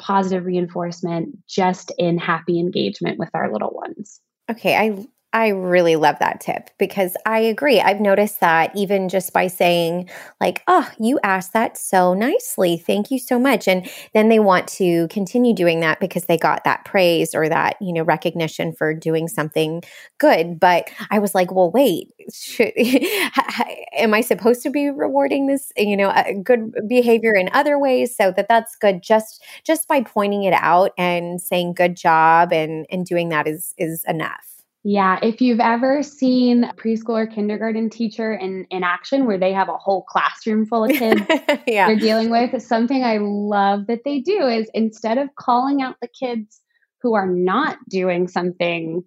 positive 0.00 0.44
reinforcement 0.44 1.36
just 1.48 1.92
in 1.98 2.18
happy 2.18 2.58
engagement 2.58 3.18
with 3.18 3.30
our 3.34 3.52
little 3.52 3.72
ones. 3.72 4.20
Okay, 4.50 4.76
I 4.76 5.06
I 5.34 5.48
really 5.48 5.96
love 5.96 6.18
that 6.20 6.40
tip 6.40 6.70
because 6.78 7.14
I 7.26 7.40
agree. 7.40 7.82
I've 7.82 8.00
noticed 8.00 8.40
that 8.40 8.74
even 8.74 9.10
just 9.10 9.34
by 9.34 9.48
saying, 9.48 10.08
like, 10.40 10.62
oh, 10.66 10.90
you 10.98 11.20
asked 11.22 11.52
that 11.52 11.76
so 11.76 12.14
nicely. 12.14 12.78
Thank 12.78 13.10
you 13.10 13.18
so 13.18 13.38
much. 13.38 13.68
And 13.68 13.90
then 14.14 14.30
they 14.30 14.38
want 14.38 14.68
to 14.68 15.06
continue 15.08 15.54
doing 15.54 15.80
that 15.80 16.00
because 16.00 16.24
they 16.24 16.38
got 16.38 16.64
that 16.64 16.86
praise 16.86 17.34
or 17.34 17.46
that, 17.50 17.76
you 17.78 17.92
know, 17.92 18.04
recognition 18.04 18.72
for 18.72 18.94
doing 18.94 19.28
something 19.28 19.82
good. 20.16 20.58
But 20.58 20.88
I 21.10 21.18
was 21.18 21.34
like, 21.34 21.52
well, 21.52 21.70
wait, 21.70 22.10
should, 22.32 22.72
am 23.98 24.14
I 24.14 24.22
supposed 24.22 24.62
to 24.62 24.70
be 24.70 24.88
rewarding 24.88 25.46
this, 25.46 25.70
you 25.76 25.98
know, 25.98 26.10
good 26.42 26.72
behavior 26.88 27.34
in 27.34 27.50
other 27.52 27.78
ways 27.78 28.16
so 28.16 28.32
that 28.32 28.48
that's 28.48 28.76
good 28.76 29.02
just, 29.02 29.44
just 29.62 29.88
by 29.88 30.00
pointing 30.00 30.44
it 30.44 30.54
out 30.54 30.92
and 30.96 31.38
saying 31.38 31.74
good 31.74 31.96
job 31.96 32.50
and, 32.50 32.86
and 32.90 33.04
doing 33.04 33.28
that 33.28 33.46
is, 33.46 33.74
is 33.76 34.04
enough. 34.08 34.57
Yeah, 34.84 35.18
if 35.22 35.40
you've 35.40 35.60
ever 35.60 36.02
seen 36.02 36.64
a 36.64 36.72
preschool 36.72 37.18
or 37.18 37.26
kindergarten 37.26 37.90
teacher 37.90 38.32
in, 38.32 38.64
in 38.70 38.84
action 38.84 39.26
where 39.26 39.38
they 39.38 39.52
have 39.52 39.68
a 39.68 39.76
whole 39.76 40.02
classroom 40.04 40.66
full 40.66 40.84
of 40.84 40.92
kids 40.92 41.20
yeah. 41.66 41.88
they're 41.88 41.96
dealing 41.96 42.30
with, 42.30 42.62
something 42.62 43.02
I 43.02 43.18
love 43.20 43.88
that 43.88 44.04
they 44.04 44.20
do 44.20 44.46
is 44.46 44.70
instead 44.74 45.18
of 45.18 45.34
calling 45.36 45.82
out 45.82 45.96
the 46.00 46.08
kids 46.08 46.60
who 47.02 47.14
are 47.14 47.26
not 47.26 47.76
doing 47.88 48.28
something 48.28 49.02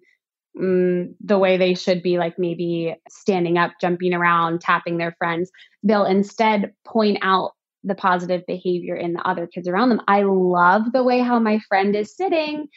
um, 0.60 1.14
the 1.20 1.38
way 1.38 1.56
they 1.56 1.74
should 1.74 2.02
be, 2.02 2.18
like 2.18 2.38
maybe 2.38 2.94
standing 3.08 3.56
up, 3.56 3.72
jumping 3.80 4.12
around, 4.12 4.60
tapping 4.60 4.98
their 4.98 5.14
friends, 5.18 5.50
they'll 5.82 6.04
instead 6.04 6.72
point 6.86 7.18
out 7.22 7.52
the 7.84 7.94
positive 7.94 8.42
behavior 8.46 8.94
in 8.94 9.14
the 9.14 9.26
other 9.26 9.46
kids 9.46 9.66
around 9.66 9.88
them. 9.88 10.02
I 10.06 10.22
love 10.22 10.92
the 10.92 11.02
way 11.02 11.20
how 11.20 11.38
my 11.38 11.58
friend 11.68 11.96
is 11.96 12.14
sitting 12.14 12.68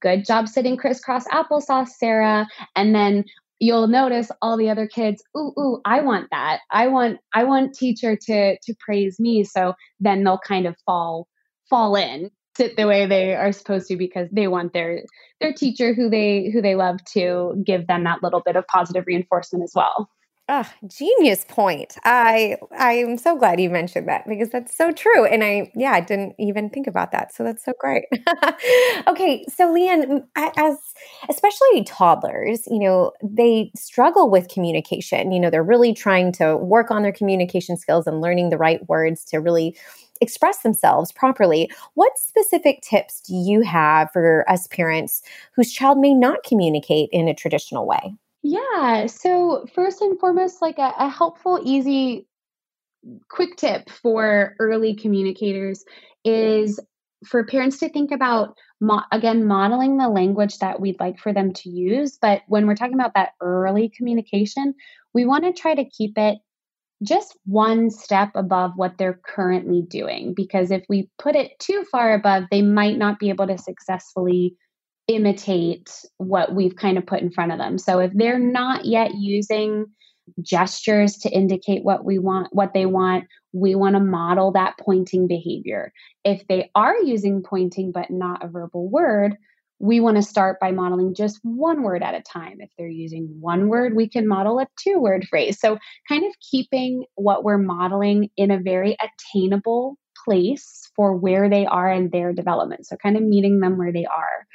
good 0.00 0.24
job 0.24 0.48
sitting 0.48 0.76
crisscross 0.76 1.26
applesauce, 1.28 1.88
Sarah. 1.88 2.46
And 2.76 2.94
then 2.94 3.24
you'll 3.58 3.88
notice 3.88 4.30
all 4.40 4.56
the 4.56 4.70
other 4.70 4.86
kids, 4.86 5.22
ooh, 5.36 5.52
ooh, 5.58 5.80
I 5.84 6.00
want 6.00 6.28
that. 6.30 6.60
I 6.70 6.88
want, 6.88 7.18
I 7.34 7.44
want 7.44 7.74
teacher 7.74 8.16
to 8.16 8.58
to 8.58 8.74
praise 8.78 9.18
me. 9.18 9.44
So 9.44 9.74
then 10.00 10.24
they'll 10.24 10.38
kind 10.38 10.66
of 10.66 10.76
fall 10.86 11.28
fall 11.68 11.96
in, 11.96 12.30
sit 12.56 12.76
the 12.76 12.86
way 12.86 13.06
they 13.06 13.34
are 13.34 13.52
supposed 13.52 13.88
to 13.88 13.96
because 13.96 14.28
they 14.32 14.48
want 14.48 14.72
their 14.72 15.02
their 15.40 15.52
teacher 15.52 15.94
who 15.94 16.10
they 16.10 16.50
who 16.50 16.60
they 16.62 16.74
love 16.74 17.02
to 17.12 17.62
give 17.64 17.86
them 17.86 18.04
that 18.04 18.22
little 18.22 18.42
bit 18.44 18.56
of 18.56 18.66
positive 18.66 19.04
reinforcement 19.06 19.62
as 19.62 19.72
well. 19.74 20.08
Oh, 20.50 20.64
genius 20.86 21.44
point. 21.46 21.98
I 22.04 22.56
I 22.78 22.94
am 22.94 23.18
so 23.18 23.36
glad 23.36 23.60
you 23.60 23.68
mentioned 23.68 24.08
that 24.08 24.26
because 24.26 24.48
that's 24.48 24.74
so 24.74 24.92
true. 24.92 25.26
And 25.26 25.44
I 25.44 25.70
yeah, 25.74 25.92
I 25.92 26.00
didn't 26.00 26.36
even 26.38 26.70
think 26.70 26.86
about 26.86 27.12
that. 27.12 27.34
So 27.34 27.44
that's 27.44 27.62
so 27.62 27.74
great. 27.78 28.04
okay, 29.06 29.44
so 29.54 29.70
Leanne, 29.74 30.22
as 30.56 30.78
especially 31.28 31.84
toddlers, 31.84 32.66
you 32.66 32.78
know, 32.78 33.12
they 33.22 33.70
struggle 33.76 34.30
with 34.30 34.48
communication. 34.48 35.32
You 35.32 35.40
know, 35.40 35.50
they're 35.50 35.62
really 35.62 35.92
trying 35.92 36.32
to 36.32 36.56
work 36.56 36.90
on 36.90 37.02
their 37.02 37.12
communication 37.12 37.76
skills 37.76 38.06
and 38.06 38.22
learning 38.22 38.48
the 38.48 38.56
right 38.56 38.88
words 38.88 39.26
to 39.26 39.38
really 39.40 39.76
express 40.22 40.60
themselves 40.62 41.12
properly. 41.12 41.70
What 41.92 42.18
specific 42.18 42.80
tips 42.80 43.20
do 43.20 43.34
you 43.34 43.60
have 43.62 44.10
for 44.12 44.46
us 44.50 44.66
parents 44.68 45.20
whose 45.54 45.72
child 45.74 45.98
may 45.98 46.14
not 46.14 46.42
communicate 46.42 47.10
in 47.12 47.28
a 47.28 47.34
traditional 47.34 47.86
way? 47.86 48.14
Yeah. 48.42 49.06
So, 49.06 49.66
first 49.74 50.00
and 50.00 50.18
foremost, 50.18 50.62
like 50.62 50.78
a, 50.78 50.92
a 50.98 51.08
helpful, 51.08 51.60
easy, 51.64 52.26
quick 53.28 53.56
tip 53.56 53.90
for 53.90 54.54
early 54.58 54.94
communicators 54.94 55.84
is 56.24 56.80
for 57.26 57.44
parents 57.44 57.78
to 57.78 57.88
think 57.88 58.10
about 58.10 58.56
mo- 58.80 59.02
again 59.12 59.44
modeling 59.46 59.96
the 59.98 60.08
language 60.08 60.58
that 60.58 60.80
we'd 60.80 61.00
like 61.00 61.18
for 61.18 61.32
them 61.32 61.52
to 61.52 61.68
use 61.70 62.18
but 62.20 62.42
when 62.48 62.66
we're 62.66 62.74
talking 62.74 62.94
about 62.94 63.14
that 63.14 63.30
early 63.40 63.90
communication 63.96 64.74
we 65.14 65.24
want 65.24 65.44
to 65.44 65.52
try 65.52 65.74
to 65.74 65.84
keep 65.84 66.16
it 66.16 66.38
just 67.02 67.36
one 67.44 67.90
step 67.90 68.30
above 68.34 68.72
what 68.76 68.98
they're 68.98 69.20
currently 69.24 69.82
doing 69.82 70.34
because 70.34 70.70
if 70.70 70.84
we 70.88 71.08
put 71.18 71.36
it 71.36 71.52
too 71.58 71.84
far 71.90 72.14
above 72.14 72.44
they 72.50 72.62
might 72.62 72.98
not 72.98 73.18
be 73.18 73.30
able 73.30 73.46
to 73.46 73.58
successfully 73.58 74.56
imitate 75.08 75.90
what 76.18 76.54
we've 76.54 76.76
kind 76.76 76.98
of 76.98 77.06
put 77.06 77.20
in 77.20 77.30
front 77.30 77.50
of 77.50 77.58
them. 77.58 77.78
So 77.78 77.98
if 77.98 78.12
they're 78.14 78.38
not 78.38 78.84
yet 78.84 79.14
using 79.14 79.86
gestures 80.42 81.16
to 81.18 81.30
indicate 81.30 81.82
what 81.82 82.04
we 82.04 82.18
want, 82.18 82.48
what 82.52 82.74
they 82.74 82.86
want, 82.86 83.24
we 83.52 83.74
want 83.74 83.96
to 83.96 84.00
model 84.00 84.52
that 84.52 84.74
pointing 84.78 85.26
behavior. 85.26 85.92
If 86.24 86.46
they 86.46 86.70
are 86.74 86.96
using 86.98 87.42
pointing 87.42 87.92
but 87.92 88.10
not 88.10 88.44
a 88.44 88.48
verbal 88.48 88.88
word, 88.88 89.36
we 89.80 90.00
want 90.00 90.16
to 90.16 90.22
start 90.22 90.58
by 90.60 90.72
modeling 90.72 91.14
just 91.14 91.38
one 91.42 91.82
word 91.82 92.02
at 92.02 92.14
a 92.14 92.20
time. 92.20 92.58
If 92.60 92.68
they're 92.76 92.88
using 92.88 93.36
one 93.40 93.68
word, 93.68 93.94
we 93.94 94.08
can 94.08 94.26
model 94.26 94.58
a 94.58 94.66
two 94.78 94.98
word 94.98 95.26
phrase. 95.28 95.60
So, 95.60 95.78
kind 96.08 96.24
of 96.24 96.32
keeping 96.50 97.04
what 97.14 97.44
we're 97.44 97.58
modeling 97.58 98.30
in 98.36 98.50
a 98.50 98.58
very 98.58 98.96
attainable 99.00 99.96
place 100.24 100.90
for 100.96 101.14
where 101.16 101.48
they 101.48 101.64
are 101.64 101.90
in 101.90 102.10
their 102.10 102.32
development. 102.32 102.86
So, 102.86 102.96
kind 102.96 103.16
of 103.16 103.22
meeting 103.22 103.60
them 103.60 103.78
where 103.78 103.92
they 103.92 104.04
are 104.04 104.46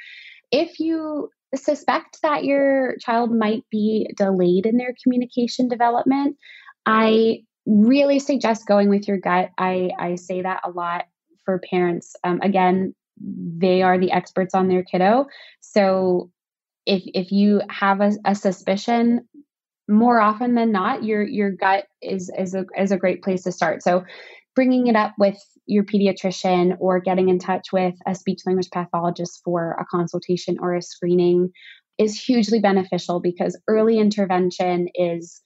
if 0.54 0.78
you 0.78 1.30
suspect 1.56 2.18
that 2.22 2.44
your 2.44 2.96
child 2.98 3.32
might 3.34 3.64
be 3.70 4.08
delayed 4.16 4.66
in 4.66 4.76
their 4.76 4.94
communication 5.02 5.68
development, 5.68 6.36
I 6.86 7.40
really 7.66 8.20
suggest 8.20 8.66
going 8.66 8.88
with 8.88 9.08
your 9.08 9.18
gut. 9.18 9.50
I, 9.58 9.90
I 9.98 10.14
say 10.14 10.42
that 10.42 10.60
a 10.64 10.70
lot 10.70 11.06
for 11.44 11.60
parents. 11.70 12.14
Um, 12.22 12.38
again, 12.40 12.94
they 13.20 13.82
are 13.82 13.98
the 13.98 14.12
experts 14.12 14.54
on 14.54 14.68
their 14.68 14.84
kiddo. 14.84 15.26
So 15.60 16.30
if 16.86 17.02
if 17.06 17.32
you 17.32 17.60
have 17.68 18.00
a, 18.00 18.12
a 18.24 18.34
suspicion, 18.36 19.26
more 19.88 20.20
often 20.20 20.54
than 20.54 20.70
not, 20.70 21.02
your 21.02 21.22
your 21.22 21.50
gut 21.50 21.86
is 22.00 22.30
is 22.38 22.54
a 22.54 22.64
is 22.78 22.92
a 22.92 22.98
great 22.98 23.22
place 23.22 23.42
to 23.42 23.52
start. 23.52 23.82
So 23.82 24.04
bringing 24.54 24.86
it 24.86 24.96
up 24.96 25.14
with 25.18 25.38
your 25.66 25.84
pediatrician 25.84 26.76
or 26.80 27.00
getting 27.00 27.28
in 27.28 27.38
touch 27.38 27.72
with 27.72 27.94
a 28.06 28.14
speech 28.14 28.40
language 28.46 28.68
pathologist 28.72 29.40
for 29.44 29.76
a 29.80 29.84
consultation 29.90 30.58
or 30.60 30.74
a 30.74 30.82
screening 30.82 31.50
is 31.98 32.20
hugely 32.20 32.60
beneficial 32.60 33.20
because 33.20 33.58
early 33.68 33.98
intervention 33.98 34.88
is 34.94 35.40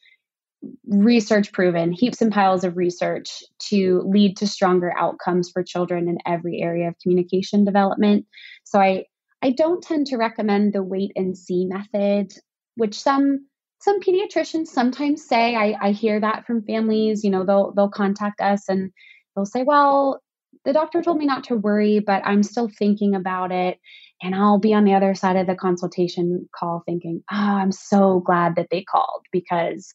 research 0.86 1.52
proven, 1.52 1.92
heaps 1.92 2.20
and 2.20 2.32
piles 2.32 2.64
of 2.64 2.76
research 2.76 3.44
to 3.60 4.02
lead 4.06 4.36
to 4.38 4.46
stronger 4.46 4.92
outcomes 4.96 5.50
for 5.50 5.62
children 5.62 6.08
in 6.08 6.18
every 6.26 6.60
area 6.60 6.88
of 6.88 6.98
communication 7.02 7.64
development. 7.64 8.26
So 8.64 8.80
I 8.80 9.04
I 9.40 9.52
don't 9.52 9.82
tend 9.82 10.08
to 10.08 10.16
recommend 10.16 10.72
the 10.72 10.82
wait 10.82 11.12
and 11.14 11.38
see 11.38 11.64
method, 11.66 12.32
which 12.74 13.00
some 13.00 13.46
some 13.80 14.00
pediatricians 14.00 14.66
sometimes 14.66 15.24
say. 15.24 15.54
I, 15.54 15.76
I 15.80 15.92
hear 15.92 16.18
that 16.18 16.44
from 16.46 16.64
families. 16.64 17.22
You 17.22 17.30
know, 17.30 17.44
they'll 17.44 17.72
they'll 17.72 17.90
contact 17.90 18.40
us 18.40 18.68
and 18.68 18.90
they'll 19.39 19.47
say, 19.47 19.62
"Well, 19.62 20.20
the 20.64 20.72
doctor 20.72 21.03
told 21.03 21.18
me 21.18 21.26
not 21.26 21.45
to 21.45 21.57
worry, 21.57 22.01
but 22.01 22.22
I'm 22.24 22.43
still 22.43 22.68
thinking 22.68 23.14
about 23.14 23.53
it." 23.53 23.78
And 24.22 24.34
I'll 24.34 24.59
be 24.59 24.74
on 24.74 24.84
the 24.84 24.95
other 24.95 25.14
side 25.14 25.36
of 25.36 25.47
the 25.47 25.55
consultation 25.55 26.49
call 26.55 26.82
thinking, 26.84 27.22
oh, 27.30 27.36
I'm 27.36 27.70
so 27.72 28.20
glad 28.20 28.57
that 28.57 28.66
they 28.70 28.82
called 28.82 29.24
because 29.30 29.93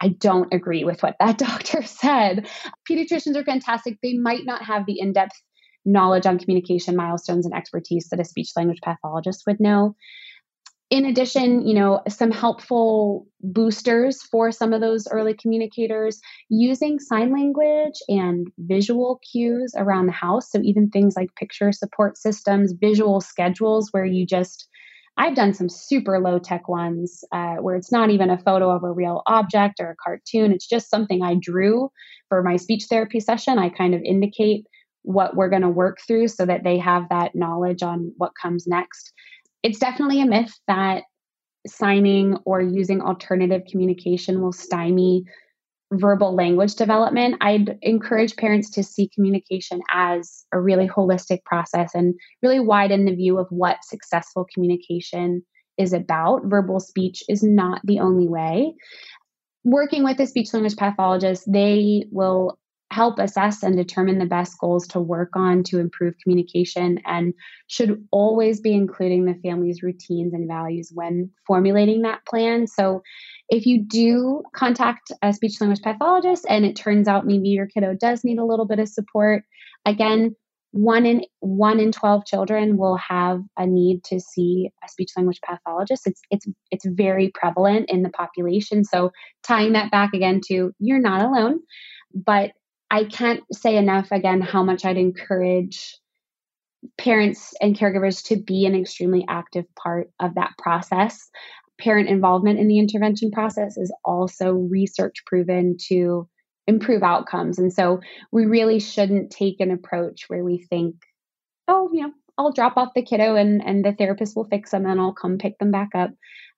I 0.00 0.08
don't 0.08 0.52
agree 0.52 0.84
with 0.84 1.02
what 1.02 1.16
that 1.20 1.38
doctor 1.38 1.82
said. 1.82 2.48
Pediatricians 2.90 3.36
are 3.36 3.44
fantastic. 3.44 3.98
They 4.02 4.14
might 4.14 4.44
not 4.44 4.62
have 4.62 4.86
the 4.86 4.98
in 4.98 5.12
depth 5.12 5.40
knowledge 5.84 6.26
on 6.26 6.38
communication 6.38 6.96
milestones 6.96 7.46
and 7.46 7.54
expertise 7.54 8.08
that 8.10 8.20
a 8.20 8.24
speech 8.24 8.50
language 8.56 8.80
pathologist 8.82 9.44
would 9.46 9.60
know. 9.60 9.94
In 10.88 11.04
addition, 11.04 11.66
you 11.66 11.74
know, 11.74 12.00
some 12.08 12.30
helpful 12.30 13.26
boosters 13.40 14.22
for 14.22 14.52
some 14.52 14.72
of 14.72 14.80
those 14.80 15.08
early 15.08 15.34
communicators 15.34 16.20
using 16.48 17.00
sign 17.00 17.32
language 17.32 17.94
and 18.08 18.46
visual 18.58 19.20
cues 19.32 19.72
around 19.76 20.06
the 20.06 20.12
house. 20.12 20.50
So, 20.50 20.60
even 20.62 20.90
things 20.90 21.14
like 21.16 21.34
picture 21.34 21.72
support 21.72 22.16
systems, 22.16 22.72
visual 22.80 23.20
schedules 23.20 23.88
where 23.90 24.04
you 24.04 24.24
just 24.24 24.68
I've 25.18 25.34
done 25.34 25.54
some 25.54 25.68
super 25.68 26.20
low 26.20 26.38
tech 26.38 26.68
ones 26.68 27.24
uh, 27.32 27.56
where 27.56 27.74
it's 27.74 27.90
not 27.90 28.10
even 28.10 28.28
a 28.28 28.38
photo 28.38 28.70
of 28.70 28.84
a 28.84 28.92
real 28.92 29.22
object 29.26 29.80
or 29.80 29.90
a 29.90 29.96
cartoon. 29.96 30.52
It's 30.52 30.66
just 30.68 30.90
something 30.90 31.22
I 31.22 31.36
drew 31.40 31.90
for 32.28 32.42
my 32.42 32.56
speech 32.56 32.84
therapy 32.90 33.20
session. 33.20 33.58
I 33.58 33.70
kind 33.70 33.94
of 33.94 34.02
indicate 34.02 34.66
what 35.02 35.34
we're 35.34 35.48
going 35.48 35.62
to 35.62 35.68
work 35.68 35.98
through 36.06 36.28
so 36.28 36.44
that 36.44 36.64
they 36.64 36.78
have 36.78 37.08
that 37.08 37.34
knowledge 37.34 37.82
on 37.82 38.12
what 38.18 38.32
comes 38.40 38.66
next. 38.66 39.12
It's 39.62 39.78
definitely 39.78 40.20
a 40.20 40.26
myth 40.26 40.52
that 40.68 41.04
signing 41.66 42.38
or 42.44 42.60
using 42.60 43.00
alternative 43.00 43.62
communication 43.68 44.40
will 44.40 44.52
stymie 44.52 45.24
verbal 45.92 46.34
language 46.34 46.74
development, 46.74 47.36
I'd 47.40 47.78
encourage 47.82 48.36
parents 48.36 48.70
to 48.70 48.82
see 48.82 49.08
communication 49.14 49.80
as 49.92 50.44
a 50.52 50.60
really 50.60 50.88
holistic 50.88 51.44
process 51.44 51.94
and 51.94 52.14
really 52.42 52.60
widen 52.60 53.04
the 53.04 53.14
view 53.14 53.38
of 53.38 53.46
what 53.50 53.84
successful 53.84 54.46
communication 54.52 55.42
is 55.78 55.92
about. 55.92 56.42
Verbal 56.46 56.80
speech 56.80 57.22
is 57.28 57.42
not 57.42 57.80
the 57.84 58.00
only 58.00 58.26
way. 58.26 58.74
Working 59.64 60.04
with 60.04 60.18
a 60.20 60.26
speech 60.26 60.52
language 60.52 60.76
pathologist, 60.76 61.44
they 61.50 62.06
will 62.10 62.58
help 62.92 63.18
assess 63.18 63.62
and 63.62 63.76
determine 63.76 64.18
the 64.18 64.26
best 64.26 64.58
goals 64.58 64.86
to 64.86 65.00
work 65.00 65.30
on 65.34 65.62
to 65.64 65.80
improve 65.80 66.14
communication 66.22 67.00
and 67.04 67.34
should 67.66 68.06
always 68.10 68.60
be 68.60 68.72
including 68.72 69.24
the 69.24 69.34
family's 69.42 69.82
routines 69.82 70.32
and 70.32 70.48
values 70.48 70.92
when 70.94 71.30
formulating 71.46 72.02
that 72.02 72.24
plan. 72.26 72.66
So, 72.66 73.02
if 73.48 73.66
you 73.66 73.82
do 73.82 74.42
contact 74.54 75.12
a 75.22 75.32
speech 75.32 75.60
language 75.60 75.82
pathologist 75.82 76.46
and 76.48 76.64
it 76.64 76.74
turns 76.74 77.06
out 77.06 77.26
maybe 77.26 77.50
your 77.50 77.66
kiddo 77.66 77.94
does 77.94 78.24
need 78.24 78.38
a 78.38 78.44
little 78.44 78.66
bit 78.66 78.80
of 78.80 78.88
support, 78.88 79.44
again, 79.84 80.34
one 80.72 81.06
in 81.06 81.24
one 81.40 81.80
in 81.80 81.90
12 81.90 82.26
children 82.26 82.76
will 82.76 82.96
have 82.96 83.40
a 83.56 83.66
need 83.66 84.04
to 84.04 84.20
see 84.20 84.70
a 84.84 84.88
speech 84.88 85.10
language 85.16 85.40
pathologist 85.42 86.06
it's 86.06 86.20
it's 86.30 86.46
it's 86.70 86.84
very 86.84 87.30
prevalent 87.34 87.88
in 87.88 88.02
the 88.02 88.10
population 88.10 88.84
so 88.84 89.10
tying 89.42 89.72
that 89.72 89.90
back 89.90 90.10
again 90.12 90.38
to 90.44 90.72
you're 90.78 91.00
not 91.00 91.22
alone 91.22 91.60
but 92.14 92.50
I 92.90 93.04
can't 93.04 93.42
say 93.52 93.76
enough 93.76 94.12
again 94.12 94.40
how 94.40 94.62
much 94.62 94.84
I'd 94.84 94.96
encourage 94.96 95.98
parents 96.98 97.54
and 97.60 97.76
caregivers 97.76 98.24
to 98.26 98.36
be 98.36 98.66
an 98.66 98.74
extremely 98.74 99.24
active 99.28 99.64
part 99.74 100.10
of 100.20 100.34
that 100.34 100.52
process. 100.58 101.28
Parent 101.78 102.08
involvement 102.08 102.58
in 102.58 102.68
the 102.68 102.78
intervention 102.78 103.30
process 103.30 103.76
is 103.76 103.92
also 104.04 104.52
research 104.52 105.24
proven 105.26 105.76
to 105.88 106.28
improve 106.66 107.02
outcomes. 107.02 107.58
And 107.58 107.72
so 107.72 108.00
we 108.32 108.46
really 108.46 108.80
shouldn't 108.80 109.30
take 109.30 109.60
an 109.60 109.70
approach 109.70 110.24
where 110.28 110.44
we 110.44 110.58
think, 110.58 110.96
oh, 111.68 111.90
you 111.92 112.02
know, 112.02 112.12
I'll 112.38 112.52
drop 112.52 112.76
off 112.76 112.94
the 112.94 113.02
kiddo 113.02 113.34
and, 113.34 113.64
and 113.64 113.84
the 113.84 113.92
therapist 113.92 114.36
will 114.36 114.44
fix 114.44 114.70
them 114.70 114.86
and 114.86 115.00
I'll 115.00 115.14
come 115.14 115.38
pick 115.38 115.58
them 115.58 115.70
back 115.70 115.90
up 115.94 116.10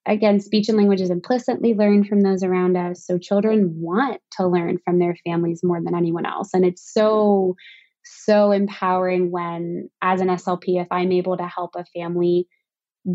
again, 0.05 0.39
speech 0.39 0.69
and 0.69 0.77
language 0.77 1.01
is 1.01 1.09
implicitly 1.09 1.73
learned 1.73 2.07
from 2.07 2.21
those 2.21 2.43
around 2.43 2.77
us. 2.77 3.05
So 3.05 3.17
children 3.17 3.73
want 3.75 4.21
to 4.37 4.47
learn 4.47 4.79
from 4.83 4.99
their 4.99 5.15
families 5.25 5.61
more 5.63 5.81
than 5.83 5.95
anyone 5.95 6.25
else. 6.25 6.49
And 6.53 6.65
it's 6.65 6.93
so, 6.93 7.55
so 8.03 8.51
empowering 8.51 9.31
when, 9.31 9.89
as 10.01 10.21
an 10.21 10.27
SLP, 10.27 10.81
if 10.81 10.87
I'm 10.91 11.11
able 11.11 11.37
to 11.37 11.47
help 11.47 11.75
a 11.75 11.85
family 11.85 12.47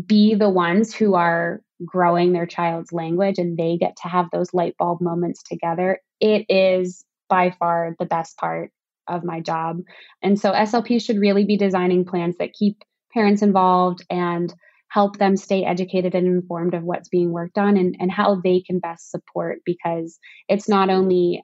be 0.05 0.35
the 0.35 0.49
ones 0.49 0.93
who 0.93 1.15
are 1.15 1.61
growing 1.85 2.33
their 2.33 2.45
child's 2.45 2.91
language 2.91 3.37
and 3.37 3.57
they 3.57 3.77
get 3.77 3.97
to 3.97 4.07
have 4.07 4.27
those 4.31 4.53
light 4.53 4.75
bulb 4.77 5.01
moments 5.01 5.43
together, 5.43 5.99
it 6.19 6.45
is 6.49 7.03
by 7.29 7.51
far 7.51 7.95
the 7.99 8.05
best 8.05 8.37
part 8.37 8.71
of 9.07 9.23
my 9.23 9.39
job. 9.39 9.81
And 10.21 10.39
so 10.39 10.51
SLP 10.51 11.03
should 11.03 11.19
really 11.19 11.45
be 11.45 11.57
designing 11.57 12.05
plans 12.05 12.37
that 12.37 12.53
keep 12.53 12.83
parents 13.13 13.41
involved 13.41 14.03
and 14.09 14.53
help 14.89 15.17
them 15.17 15.35
stay 15.35 15.63
educated 15.65 16.15
and 16.15 16.27
informed 16.27 16.73
of 16.73 16.83
what's 16.83 17.09
being 17.09 17.31
worked 17.31 17.57
on 17.57 17.77
and, 17.77 17.95
and 17.99 18.11
how 18.11 18.39
they 18.41 18.61
can 18.61 18.79
best 18.79 19.11
support 19.11 19.59
because 19.65 20.19
it's 20.47 20.69
not 20.69 20.89
only 20.89 21.43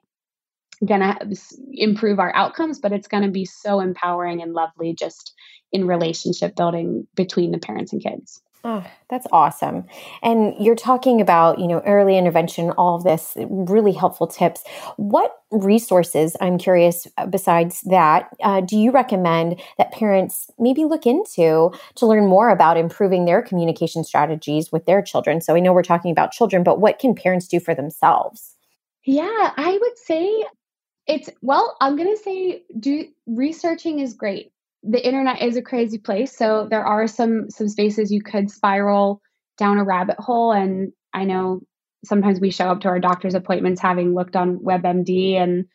going 0.84 1.00
to 1.00 1.36
improve 1.72 2.18
our 2.18 2.34
outcomes, 2.34 2.80
but 2.80 2.92
it's 2.92 3.08
going 3.08 3.22
to 3.22 3.30
be 3.30 3.44
so 3.44 3.80
empowering 3.80 4.42
and 4.42 4.52
lovely 4.52 4.94
just 4.94 5.32
in 5.70 5.86
relationship 5.86 6.56
building 6.56 7.06
between 7.14 7.50
the 7.52 7.58
parents 7.58 7.92
and 7.92 8.02
kids. 8.02 8.42
Oh, 8.64 8.86
that's 9.10 9.26
awesome. 9.32 9.86
And 10.22 10.54
you're 10.60 10.76
talking 10.76 11.20
about, 11.20 11.58
you 11.58 11.66
know, 11.66 11.80
early 11.80 12.16
intervention, 12.16 12.70
all 12.72 12.94
of 12.94 13.02
this 13.02 13.36
really 13.50 13.90
helpful 13.90 14.28
tips. 14.28 14.62
What 14.96 15.34
resources, 15.50 16.36
I'm 16.40 16.58
curious, 16.58 17.08
uh, 17.18 17.26
besides 17.26 17.80
that, 17.82 18.28
uh, 18.40 18.60
do 18.60 18.76
you 18.76 18.92
recommend 18.92 19.60
that 19.78 19.90
parents 19.90 20.48
maybe 20.60 20.84
look 20.84 21.06
into 21.06 21.72
to 21.96 22.06
learn 22.06 22.26
more 22.28 22.50
about 22.50 22.76
improving 22.76 23.24
their 23.24 23.42
communication 23.42 24.04
strategies 24.04 24.70
with 24.70 24.86
their 24.86 25.02
children? 25.02 25.40
So 25.40 25.56
I 25.56 25.60
know 25.60 25.72
we're 25.72 25.82
talking 25.82 26.12
about 26.12 26.30
children, 26.30 26.62
but 26.62 26.80
what 26.80 27.00
can 27.00 27.16
parents 27.16 27.48
do 27.48 27.58
for 27.58 27.74
themselves? 27.74 28.54
Yeah, 29.04 29.52
I 29.56 29.76
would 29.80 29.98
say 29.98 30.44
it's, 31.08 31.28
well, 31.42 31.76
I'm 31.80 31.96
going 31.96 32.16
to 32.16 32.22
say 32.22 32.62
do 32.78 33.08
researching 33.26 33.98
is 33.98 34.14
great 34.14 34.52
the 34.82 35.04
internet 35.04 35.42
is 35.42 35.56
a 35.56 35.62
crazy 35.62 35.98
place 35.98 36.36
so 36.36 36.66
there 36.70 36.84
are 36.84 37.06
some 37.06 37.50
some 37.50 37.68
spaces 37.68 38.10
you 38.10 38.22
could 38.22 38.50
spiral 38.50 39.20
down 39.58 39.78
a 39.78 39.84
rabbit 39.84 40.16
hole 40.18 40.52
and 40.52 40.92
i 41.14 41.24
know 41.24 41.60
sometimes 42.04 42.40
we 42.40 42.50
show 42.50 42.66
up 42.66 42.80
to 42.80 42.88
our 42.88 42.98
doctor's 42.98 43.34
appointments 43.34 43.80
having 43.80 44.14
looked 44.14 44.36
on 44.36 44.58
webmd 44.58 45.36
and 45.36 45.66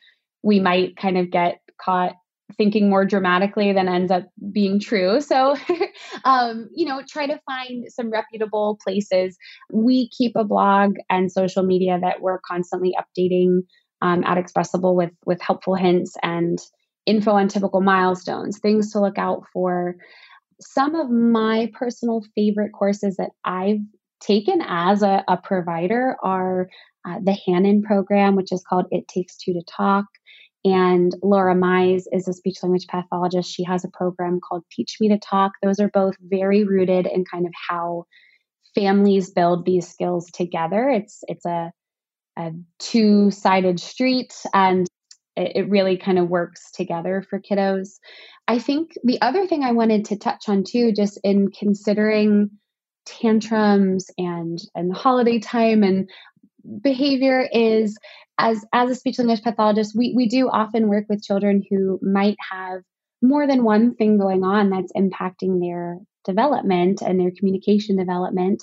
we 0.43 0.59
might 0.59 0.97
kind 0.97 1.17
of 1.17 1.31
get 1.31 1.59
caught 1.81 2.13
thinking 2.55 2.89
more 2.89 3.05
dramatically 3.05 3.73
than 3.73 3.89
ends 3.89 4.11
up 4.11 4.23
being 4.51 4.79
true. 4.79 5.19
So 5.19 5.55
um, 6.25 6.69
you 6.73 6.85
know 6.85 7.01
try 7.07 7.27
to 7.27 7.39
find 7.45 7.85
some 7.89 8.09
reputable 8.09 8.77
places. 8.83 9.37
We 9.71 10.09
keep 10.09 10.35
a 10.35 10.43
blog 10.43 10.95
and 11.09 11.31
social 11.31 11.63
media 11.63 11.99
that 12.01 12.21
we're 12.21 12.39
constantly 12.39 12.95
updating 12.97 13.61
um, 14.01 14.23
at 14.23 14.37
Expressable 14.37 14.95
with 14.95 15.11
with 15.25 15.41
helpful 15.41 15.75
hints 15.75 16.15
and 16.23 16.59
info 17.07 17.31
on 17.31 17.47
typical 17.47 17.81
milestones, 17.81 18.59
things 18.59 18.91
to 18.91 18.99
look 19.01 19.17
out 19.17 19.45
for. 19.51 19.95
Some 20.59 20.95
of 20.95 21.09
my 21.09 21.71
personal 21.73 22.23
favorite 22.35 22.71
courses 22.73 23.17
that 23.17 23.31
I've 23.43 23.79
taken 24.19 24.61
as 24.67 25.01
a, 25.01 25.23
a 25.27 25.37
provider 25.37 26.17
are 26.23 26.69
uh, 27.07 27.19
the 27.23 27.37
Hanen 27.47 27.83
program, 27.83 28.35
which 28.35 28.51
is 28.51 28.63
called 28.67 28.85
It 28.91 29.07
Takes 29.07 29.37
Two 29.37 29.53
to 29.53 29.61
Talk. 29.61 30.05
And 30.65 31.15
Laura 31.23 31.55
Mize 31.55 32.03
is 32.11 32.27
a 32.27 32.33
speech 32.33 32.57
language 32.61 32.87
pathologist. 32.87 33.53
She 33.53 33.63
has 33.63 33.85
a 33.85 33.89
program 33.89 34.39
called 34.41 34.63
Teach 34.71 34.97
Me 34.99 35.07
to 35.09 35.17
Talk. 35.17 35.53
Those 35.63 35.79
are 35.79 35.89
both 35.89 36.15
very 36.19 36.63
rooted 36.63 37.05
in 37.05 37.23
kind 37.23 37.45
of 37.45 37.53
how 37.69 38.05
families 38.75 39.29
build 39.29 39.65
these 39.65 39.87
skills 39.87 40.29
together. 40.31 40.89
It's 40.89 41.23
it's 41.27 41.45
a 41.45 41.71
a 42.37 42.51
two 42.79 43.31
sided 43.31 43.79
street 43.79 44.33
and 44.53 44.87
it, 45.37 45.51
it 45.55 45.69
really 45.69 45.97
kind 45.97 46.19
of 46.19 46.27
works 46.27 46.71
together 46.71 47.23
for 47.29 47.39
kiddos. 47.39 47.99
I 48.47 48.59
think 48.59 48.91
the 49.03 49.21
other 49.21 49.47
thing 49.47 49.63
I 49.63 49.71
wanted 49.71 50.05
to 50.05 50.17
touch 50.17 50.49
on 50.49 50.63
too, 50.63 50.91
just 50.91 51.19
in 51.23 51.49
considering 51.51 52.49
tantrums 53.05 54.07
and 54.17 54.59
and 54.75 54.93
holiday 54.93 55.39
time 55.39 55.83
and 55.83 56.09
behavior 56.81 57.47
is 57.51 57.97
as 58.37 58.63
as 58.73 58.89
a 58.91 58.95
speech 58.95 59.17
language 59.17 59.41
pathologist 59.41 59.95
we 59.95 60.13
we 60.13 60.27
do 60.27 60.49
often 60.49 60.89
work 60.89 61.05
with 61.07 61.23
children 61.23 61.63
who 61.69 61.97
might 62.01 62.35
have 62.51 62.81
more 63.21 63.47
than 63.47 63.63
one 63.63 63.95
thing 63.95 64.17
going 64.17 64.43
on 64.43 64.69
that's 64.69 64.91
impacting 64.91 65.61
their 65.61 65.99
development 66.25 67.01
and 67.01 67.17
their 67.17 67.31
communication 67.37 67.95
development 67.95 68.61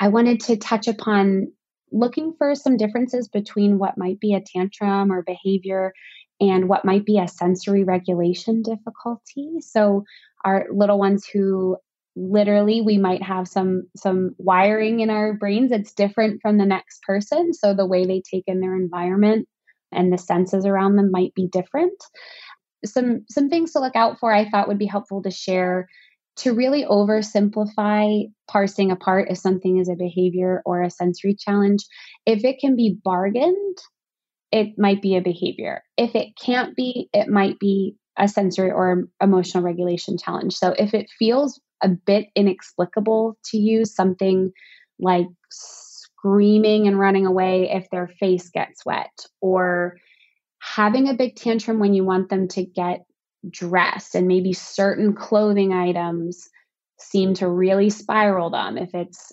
i 0.00 0.08
wanted 0.08 0.40
to 0.40 0.56
touch 0.56 0.88
upon 0.88 1.46
looking 1.92 2.34
for 2.38 2.54
some 2.54 2.76
differences 2.76 3.28
between 3.28 3.78
what 3.78 3.98
might 3.98 4.18
be 4.20 4.34
a 4.34 4.40
tantrum 4.40 5.12
or 5.12 5.22
behavior 5.22 5.92
and 6.40 6.68
what 6.68 6.84
might 6.84 7.04
be 7.04 7.18
a 7.18 7.28
sensory 7.28 7.84
regulation 7.84 8.62
difficulty. 8.62 9.60
So, 9.60 10.04
our 10.44 10.66
little 10.72 10.98
ones 10.98 11.26
who 11.32 11.76
literally 12.14 12.82
we 12.82 12.98
might 12.98 13.22
have 13.22 13.48
some 13.48 13.84
some 13.96 14.34
wiring 14.38 15.00
in 15.00 15.08
our 15.08 15.34
brains 15.34 15.70
that's 15.70 15.94
different 15.94 16.40
from 16.42 16.58
the 16.58 16.66
next 16.66 17.02
person 17.02 17.54
so 17.54 17.72
the 17.72 17.86
way 17.86 18.04
they 18.04 18.20
take 18.20 18.44
in 18.46 18.60
their 18.60 18.76
environment 18.76 19.48
and 19.92 20.12
the 20.12 20.18
senses 20.18 20.66
around 20.66 20.96
them 20.96 21.10
might 21.10 21.32
be 21.34 21.48
different 21.48 21.94
some 22.84 23.24
some 23.30 23.48
things 23.48 23.72
to 23.72 23.80
look 23.80 23.96
out 23.96 24.18
for 24.18 24.30
i 24.30 24.46
thought 24.48 24.68
would 24.68 24.78
be 24.78 24.86
helpful 24.86 25.22
to 25.22 25.30
share 25.30 25.88
to 26.36 26.54
really 26.54 26.84
oversimplify 26.84 28.24
parsing 28.48 28.90
apart 28.90 29.28
if 29.30 29.38
something 29.38 29.78
is 29.78 29.88
a 29.88 29.96
behavior 29.96 30.62
or 30.64 30.82
a 30.82 30.90
sensory 30.90 31.34
challenge, 31.34 31.84
if 32.26 32.44
it 32.44 32.58
can 32.60 32.76
be 32.76 32.96
bargained, 33.04 33.78
it 34.50 34.78
might 34.78 35.02
be 35.02 35.16
a 35.16 35.22
behavior. 35.22 35.82
If 35.96 36.14
it 36.14 36.28
can't 36.42 36.74
be, 36.74 37.08
it 37.12 37.28
might 37.28 37.58
be 37.58 37.96
a 38.18 38.28
sensory 38.28 38.70
or 38.70 39.04
emotional 39.22 39.64
regulation 39.64 40.18
challenge. 40.18 40.54
So 40.54 40.74
if 40.78 40.94
it 40.94 41.10
feels 41.18 41.60
a 41.82 41.88
bit 41.88 42.26
inexplicable 42.36 43.36
to 43.46 43.56
you, 43.56 43.84
something 43.84 44.52
like 44.98 45.26
screaming 45.50 46.86
and 46.86 46.98
running 46.98 47.26
away 47.26 47.70
if 47.72 47.88
their 47.90 48.08
face 48.20 48.50
gets 48.50 48.84
wet, 48.84 49.26
or 49.40 49.96
having 50.60 51.08
a 51.08 51.14
big 51.14 51.34
tantrum 51.34 51.78
when 51.78 51.94
you 51.94 52.04
want 52.04 52.28
them 52.28 52.48
to 52.48 52.64
get 52.64 53.00
dressed 53.48 54.14
and 54.14 54.28
maybe 54.28 54.52
certain 54.52 55.14
clothing 55.14 55.72
items 55.72 56.48
seem 56.98 57.34
to 57.34 57.48
really 57.48 57.90
spiral 57.90 58.50
them. 58.50 58.78
If 58.78 58.94
it's 58.94 59.32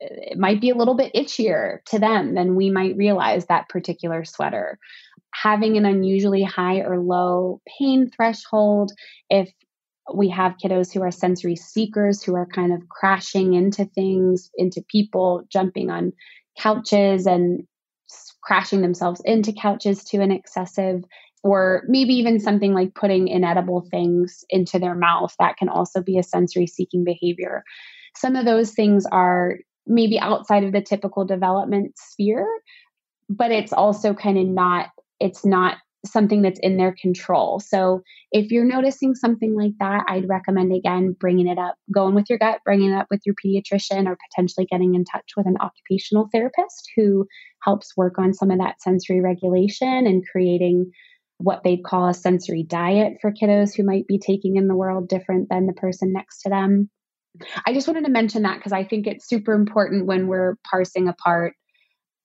it 0.00 0.38
might 0.38 0.60
be 0.60 0.70
a 0.70 0.74
little 0.74 0.94
bit 0.94 1.14
itchier 1.14 1.84
to 1.86 1.98
them 1.98 2.34
than 2.34 2.56
we 2.56 2.70
might 2.70 2.96
realize 2.96 3.46
that 3.46 3.68
particular 3.68 4.24
sweater. 4.24 4.78
Having 5.34 5.76
an 5.76 5.84
unusually 5.84 6.42
high 6.42 6.80
or 6.80 6.98
low 6.98 7.60
pain 7.78 8.10
threshold 8.10 8.92
if 9.28 9.52
we 10.14 10.30
have 10.30 10.56
kiddos 10.62 10.92
who 10.92 11.02
are 11.02 11.10
sensory 11.10 11.56
seekers 11.56 12.22
who 12.22 12.34
are 12.34 12.46
kind 12.46 12.72
of 12.72 12.88
crashing 12.88 13.54
into 13.54 13.84
things 13.84 14.50
into 14.56 14.82
people 14.88 15.42
jumping 15.48 15.90
on 15.90 16.12
couches 16.58 17.26
and 17.26 17.66
crashing 18.42 18.82
themselves 18.82 19.20
into 19.24 19.52
couches 19.52 20.04
to 20.04 20.18
an 20.18 20.30
excessive 20.30 21.02
or 21.42 21.84
maybe 21.86 22.14
even 22.14 22.40
something 22.40 22.72
like 22.72 22.94
putting 22.94 23.28
inedible 23.28 23.86
things 23.90 24.44
into 24.48 24.78
their 24.78 24.94
mouth 24.94 25.34
that 25.38 25.56
can 25.56 25.68
also 25.68 26.02
be 26.02 26.18
a 26.18 26.22
sensory 26.22 26.66
seeking 26.66 27.04
behavior. 27.04 27.62
Some 28.16 28.36
of 28.36 28.44
those 28.44 28.72
things 28.72 29.06
are 29.06 29.58
maybe 29.86 30.18
outside 30.18 30.64
of 30.64 30.72
the 30.72 30.82
typical 30.82 31.24
development 31.24 31.92
sphere 31.96 32.46
but 33.28 33.50
it's 33.50 33.72
also 33.72 34.14
kind 34.14 34.38
of 34.38 34.46
not 34.46 34.90
it's 35.20 35.44
not 35.44 35.78
something 36.04 36.42
that's 36.42 36.60
in 36.60 36.76
their 36.76 36.94
control. 37.00 37.58
So 37.58 38.02
if 38.32 38.50
you're 38.50 38.64
noticing 38.64 39.14
something 39.14 39.54
like 39.54 39.72
that 39.78 40.04
i'd 40.08 40.28
recommend 40.28 40.72
again 40.72 41.16
bringing 41.18 41.46
it 41.46 41.58
up 41.58 41.76
going 41.92 42.14
with 42.14 42.28
your 42.28 42.38
gut 42.38 42.60
bringing 42.64 42.92
it 42.92 42.96
up 42.96 43.06
with 43.10 43.20
your 43.24 43.34
pediatrician 43.34 44.06
or 44.06 44.18
potentially 44.28 44.66
getting 44.66 44.94
in 44.94 45.04
touch 45.04 45.32
with 45.36 45.46
an 45.46 45.56
occupational 45.60 46.28
therapist 46.32 46.90
who 46.96 47.26
helps 47.62 47.96
work 47.96 48.18
on 48.18 48.34
some 48.34 48.50
of 48.50 48.58
that 48.58 48.80
sensory 48.80 49.20
regulation 49.20 50.06
and 50.06 50.26
creating 50.30 50.90
what 51.38 51.62
they'd 51.62 51.84
call 51.84 52.08
a 52.08 52.14
sensory 52.14 52.62
diet 52.62 53.18
for 53.20 53.32
kiddos 53.32 53.76
who 53.76 53.84
might 53.84 54.06
be 54.06 54.18
taking 54.18 54.56
in 54.56 54.68
the 54.68 54.74
world 54.74 55.08
different 55.08 55.48
than 55.48 55.66
the 55.66 55.72
person 55.72 56.12
next 56.12 56.42
to 56.42 56.48
them. 56.48 56.90
I 57.66 57.74
just 57.74 57.86
wanted 57.86 58.04
to 58.06 58.10
mention 58.10 58.42
that 58.42 58.56
because 58.56 58.72
I 58.72 58.84
think 58.84 59.06
it's 59.06 59.28
super 59.28 59.52
important 59.52 60.06
when 60.06 60.26
we're 60.26 60.56
parsing 60.68 61.08
apart 61.08 61.54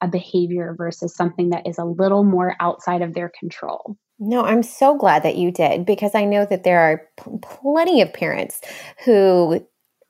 a 0.02 0.08
behavior 0.08 0.74
versus 0.78 1.16
something 1.16 1.50
that 1.50 1.68
is 1.68 1.78
a 1.78 1.86
little 1.86 2.24
more 2.24 2.56
outside 2.60 3.02
of 3.02 3.14
their 3.14 3.32
control. 3.38 3.98
No, 4.20 4.44
I'm 4.44 4.64
so 4.64 4.98
glad 4.98 5.24
that 5.24 5.36
you 5.36 5.52
did 5.52 5.86
because 5.86 6.16
I 6.16 6.26
know 6.26 6.46
that 6.46 6.64
there 6.64 6.80
are 6.80 7.02
plenty 7.42 8.02
of 8.02 8.14
parents 8.14 8.62
who 9.04 9.66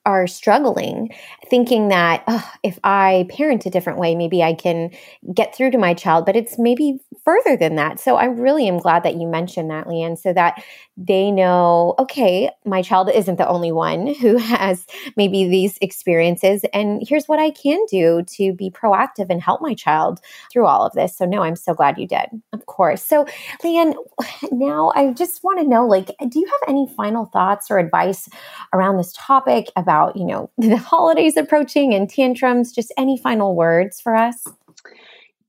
are 0.05 0.25
struggling, 0.25 1.09
thinking 1.49 1.89
that 1.89 2.23
oh, 2.27 2.51
if 2.63 2.79
I 2.83 3.27
parent 3.29 3.65
a 3.65 3.69
different 3.69 3.99
way, 3.99 4.15
maybe 4.15 4.41
I 4.41 4.53
can 4.53 4.89
get 5.33 5.55
through 5.55 5.71
to 5.71 5.77
my 5.77 5.93
child, 5.93 6.25
but 6.25 6.35
it's 6.35 6.57
maybe 6.57 6.99
further 7.23 7.55
than 7.55 7.75
that. 7.75 7.99
So 7.99 8.15
I 8.15 8.25
really 8.25 8.67
am 8.67 8.79
glad 8.79 9.03
that 9.03 9.15
you 9.15 9.27
mentioned 9.27 9.69
that, 9.69 9.85
Leanne, 9.85 10.17
so 10.17 10.33
that 10.33 10.63
they 10.97 11.29
know, 11.29 11.93
okay, 11.99 12.49
my 12.65 12.81
child 12.81 13.11
isn't 13.13 13.37
the 13.37 13.47
only 13.47 13.71
one 13.71 14.07
who 14.15 14.37
has 14.37 14.87
maybe 15.15 15.47
these 15.47 15.77
experiences. 15.81 16.63
And 16.73 17.03
here's 17.07 17.27
what 17.27 17.39
I 17.39 17.51
can 17.51 17.79
do 17.89 18.23
to 18.37 18.53
be 18.53 18.71
proactive 18.71 19.27
and 19.29 19.41
help 19.41 19.61
my 19.61 19.75
child 19.75 20.19
through 20.51 20.65
all 20.65 20.83
of 20.83 20.93
this. 20.93 21.15
So, 21.15 21.25
no, 21.25 21.43
I'm 21.43 21.55
so 21.55 21.75
glad 21.75 21.99
you 21.99 22.07
did, 22.07 22.25
of 22.53 22.65
course. 22.65 23.03
So, 23.03 23.25
Leanne, 23.63 23.93
now 24.51 24.91
I 24.95 25.13
just 25.13 25.43
want 25.43 25.59
to 25.59 25.67
know 25.67 25.85
like, 25.85 26.07
do 26.27 26.39
you 26.39 26.47
have 26.47 26.69
any 26.69 26.87
final 26.97 27.25
thoughts 27.25 27.69
or 27.69 27.77
advice 27.77 28.27
around 28.73 28.97
this 28.97 29.13
topic 29.15 29.67
about? 29.75 29.90
About, 29.91 30.15
you 30.15 30.25
know, 30.25 30.49
the 30.57 30.77
holidays 30.77 31.37
approaching 31.37 31.93
and 31.93 32.09
tantrums. 32.09 32.71
Just 32.71 32.93
any 32.97 33.17
final 33.17 33.55
words 33.55 33.99
for 33.99 34.15
us? 34.15 34.43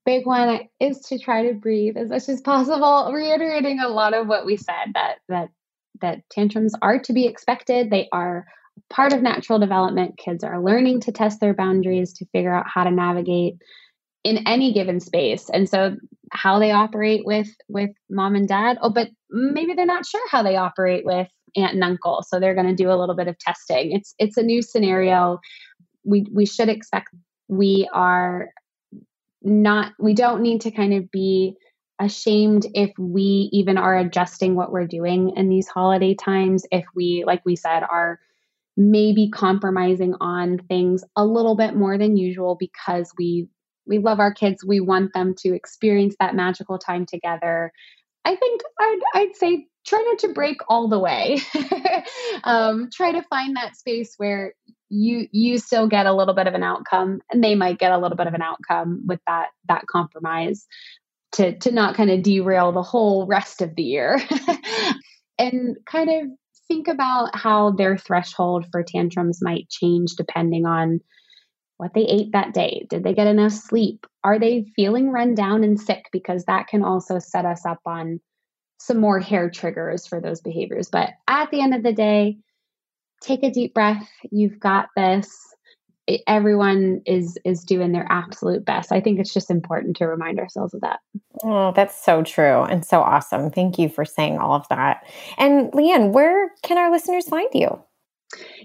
Big 0.04 0.26
one 0.26 0.68
is 0.80 0.98
to 1.00 1.18
try 1.18 1.46
to 1.46 1.54
breathe 1.54 1.96
as 1.96 2.08
much 2.08 2.28
as 2.28 2.40
possible, 2.40 3.12
reiterating 3.14 3.78
a 3.78 3.88
lot 3.88 4.14
of 4.14 4.26
what 4.26 4.44
we 4.44 4.56
said 4.56 4.92
that 4.94 5.18
that 5.28 5.48
that 6.00 6.28
tantrums 6.30 6.74
are 6.82 6.98
to 6.98 7.12
be 7.12 7.26
expected. 7.26 7.90
They 7.90 8.08
are 8.12 8.46
part 8.90 9.12
of 9.12 9.22
natural 9.22 9.60
development. 9.60 10.18
Kids 10.18 10.42
are 10.42 10.60
learning 10.60 11.02
to 11.02 11.12
test 11.12 11.38
their 11.40 11.54
boundaries 11.54 12.14
to 12.14 12.26
figure 12.32 12.52
out 12.52 12.66
how 12.66 12.82
to 12.82 12.90
navigate 12.90 13.54
in 14.24 14.38
any 14.48 14.72
given 14.72 14.98
space. 14.98 15.48
And 15.50 15.68
so 15.68 15.96
how 16.32 16.58
they 16.58 16.72
operate 16.72 17.22
with 17.24 17.48
with 17.68 17.90
mom 18.10 18.34
and 18.34 18.48
dad, 18.48 18.78
oh 18.82 18.90
but 18.90 19.08
maybe 19.30 19.74
they're 19.74 19.86
not 19.86 20.06
sure 20.06 20.28
how 20.28 20.42
they 20.42 20.56
operate 20.56 21.04
with 21.04 21.28
aunt 21.56 21.74
and 21.74 21.84
uncle 21.84 22.24
so 22.26 22.40
they're 22.40 22.54
going 22.54 22.68
to 22.68 22.74
do 22.74 22.90
a 22.90 22.98
little 22.98 23.14
bit 23.14 23.28
of 23.28 23.38
testing. 23.38 23.92
It's 23.92 24.14
it's 24.18 24.36
a 24.36 24.42
new 24.42 24.62
scenario. 24.62 25.40
We 26.04 26.26
we 26.32 26.46
should 26.46 26.68
expect 26.68 27.08
we 27.48 27.88
are 27.92 28.48
not 29.42 29.92
we 29.98 30.14
don't 30.14 30.42
need 30.42 30.62
to 30.62 30.70
kind 30.70 30.94
of 30.94 31.10
be 31.10 31.56
ashamed 32.00 32.66
if 32.74 32.90
we 32.98 33.48
even 33.52 33.76
are 33.76 33.96
adjusting 33.96 34.54
what 34.54 34.72
we're 34.72 34.86
doing 34.86 35.32
in 35.36 35.48
these 35.48 35.68
holiday 35.68 36.14
times 36.14 36.64
if 36.72 36.84
we 36.96 37.22
like 37.26 37.42
we 37.44 37.54
said 37.54 37.82
are 37.82 38.18
maybe 38.76 39.28
compromising 39.28 40.14
on 40.20 40.58
things 40.58 41.04
a 41.16 41.24
little 41.24 41.54
bit 41.54 41.76
more 41.76 41.98
than 41.98 42.16
usual 42.16 42.56
because 42.58 43.12
we 43.18 43.48
we 43.86 43.98
love 43.98 44.20
our 44.20 44.32
kids. 44.32 44.64
We 44.64 44.80
want 44.80 45.12
them 45.12 45.34
to 45.38 45.54
experience 45.54 46.14
that 46.20 46.34
magical 46.34 46.78
time 46.78 47.04
together. 47.04 47.72
I 48.24 48.36
think 48.36 48.60
i'd, 48.80 49.00
I'd 49.14 49.36
say 49.36 49.66
try 49.86 50.02
not 50.06 50.18
to 50.20 50.28
break 50.28 50.58
all 50.68 50.88
the 50.88 50.98
way. 50.98 51.40
um, 52.44 52.88
try 52.92 53.12
to 53.12 53.22
find 53.22 53.56
that 53.56 53.76
space 53.76 54.14
where 54.16 54.54
you 54.88 55.26
you 55.32 55.58
still 55.58 55.88
get 55.88 56.06
a 56.06 56.12
little 56.12 56.34
bit 56.34 56.46
of 56.46 56.54
an 56.54 56.62
outcome, 56.62 57.20
and 57.30 57.42
they 57.42 57.54
might 57.54 57.78
get 57.78 57.92
a 57.92 57.98
little 57.98 58.16
bit 58.16 58.26
of 58.26 58.34
an 58.34 58.42
outcome 58.42 59.04
with 59.06 59.20
that 59.26 59.48
that 59.68 59.86
compromise 59.86 60.66
to 61.32 61.56
to 61.58 61.72
not 61.72 61.94
kind 61.94 62.10
of 62.10 62.22
derail 62.22 62.72
the 62.72 62.82
whole 62.82 63.26
rest 63.26 63.62
of 63.62 63.74
the 63.74 63.82
year, 63.82 64.20
and 65.38 65.76
kind 65.86 66.10
of 66.10 66.30
think 66.68 66.88
about 66.88 67.34
how 67.34 67.70
their 67.70 67.96
threshold 67.96 68.66
for 68.70 68.82
tantrums 68.82 69.40
might 69.42 69.68
change 69.68 70.12
depending 70.16 70.66
on 70.66 71.00
what 71.76 71.94
they 71.94 72.02
ate 72.02 72.32
that 72.32 72.54
day. 72.54 72.86
Did 72.88 73.02
they 73.02 73.14
get 73.14 73.26
enough 73.26 73.52
sleep? 73.52 74.06
Are 74.22 74.38
they 74.38 74.66
feeling 74.76 75.10
run 75.10 75.34
down 75.34 75.64
and 75.64 75.80
sick? 75.80 76.04
Because 76.12 76.44
that 76.44 76.68
can 76.68 76.84
also 76.84 77.18
set 77.18 77.44
us 77.44 77.66
up 77.66 77.80
on 77.84 78.20
some 78.82 78.98
more 78.98 79.20
hair 79.20 79.48
triggers 79.48 80.06
for 80.08 80.20
those 80.20 80.40
behaviors. 80.40 80.88
But 80.90 81.10
at 81.28 81.50
the 81.50 81.60
end 81.60 81.72
of 81.72 81.84
the 81.84 81.92
day, 81.92 82.38
take 83.20 83.44
a 83.44 83.50
deep 83.50 83.74
breath. 83.74 84.08
You've 84.32 84.58
got 84.58 84.88
this. 84.96 85.38
Everyone 86.26 87.00
is 87.06 87.38
is 87.44 87.62
doing 87.62 87.92
their 87.92 88.06
absolute 88.10 88.64
best. 88.64 88.90
I 88.90 89.00
think 89.00 89.20
it's 89.20 89.32
just 89.32 89.52
important 89.52 89.96
to 89.98 90.08
remind 90.08 90.40
ourselves 90.40 90.74
of 90.74 90.80
that. 90.80 90.98
Oh, 91.44 91.72
that's 91.76 92.04
so 92.04 92.24
true 92.24 92.62
and 92.62 92.84
so 92.84 93.00
awesome. 93.00 93.50
Thank 93.50 93.78
you 93.78 93.88
for 93.88 94.04
saying 94.04 94.38
all 94.38 94.54
of 94.54 94.66
that. 94.68 95.06
And 95.38 95.70
Leanne, 95.72 96.10
where 96.10 96.50
can 96.64 96.76
our 96.76 96.90
listeners 96.90 97.28
find 97.28 97.48
you? 97.54 97.80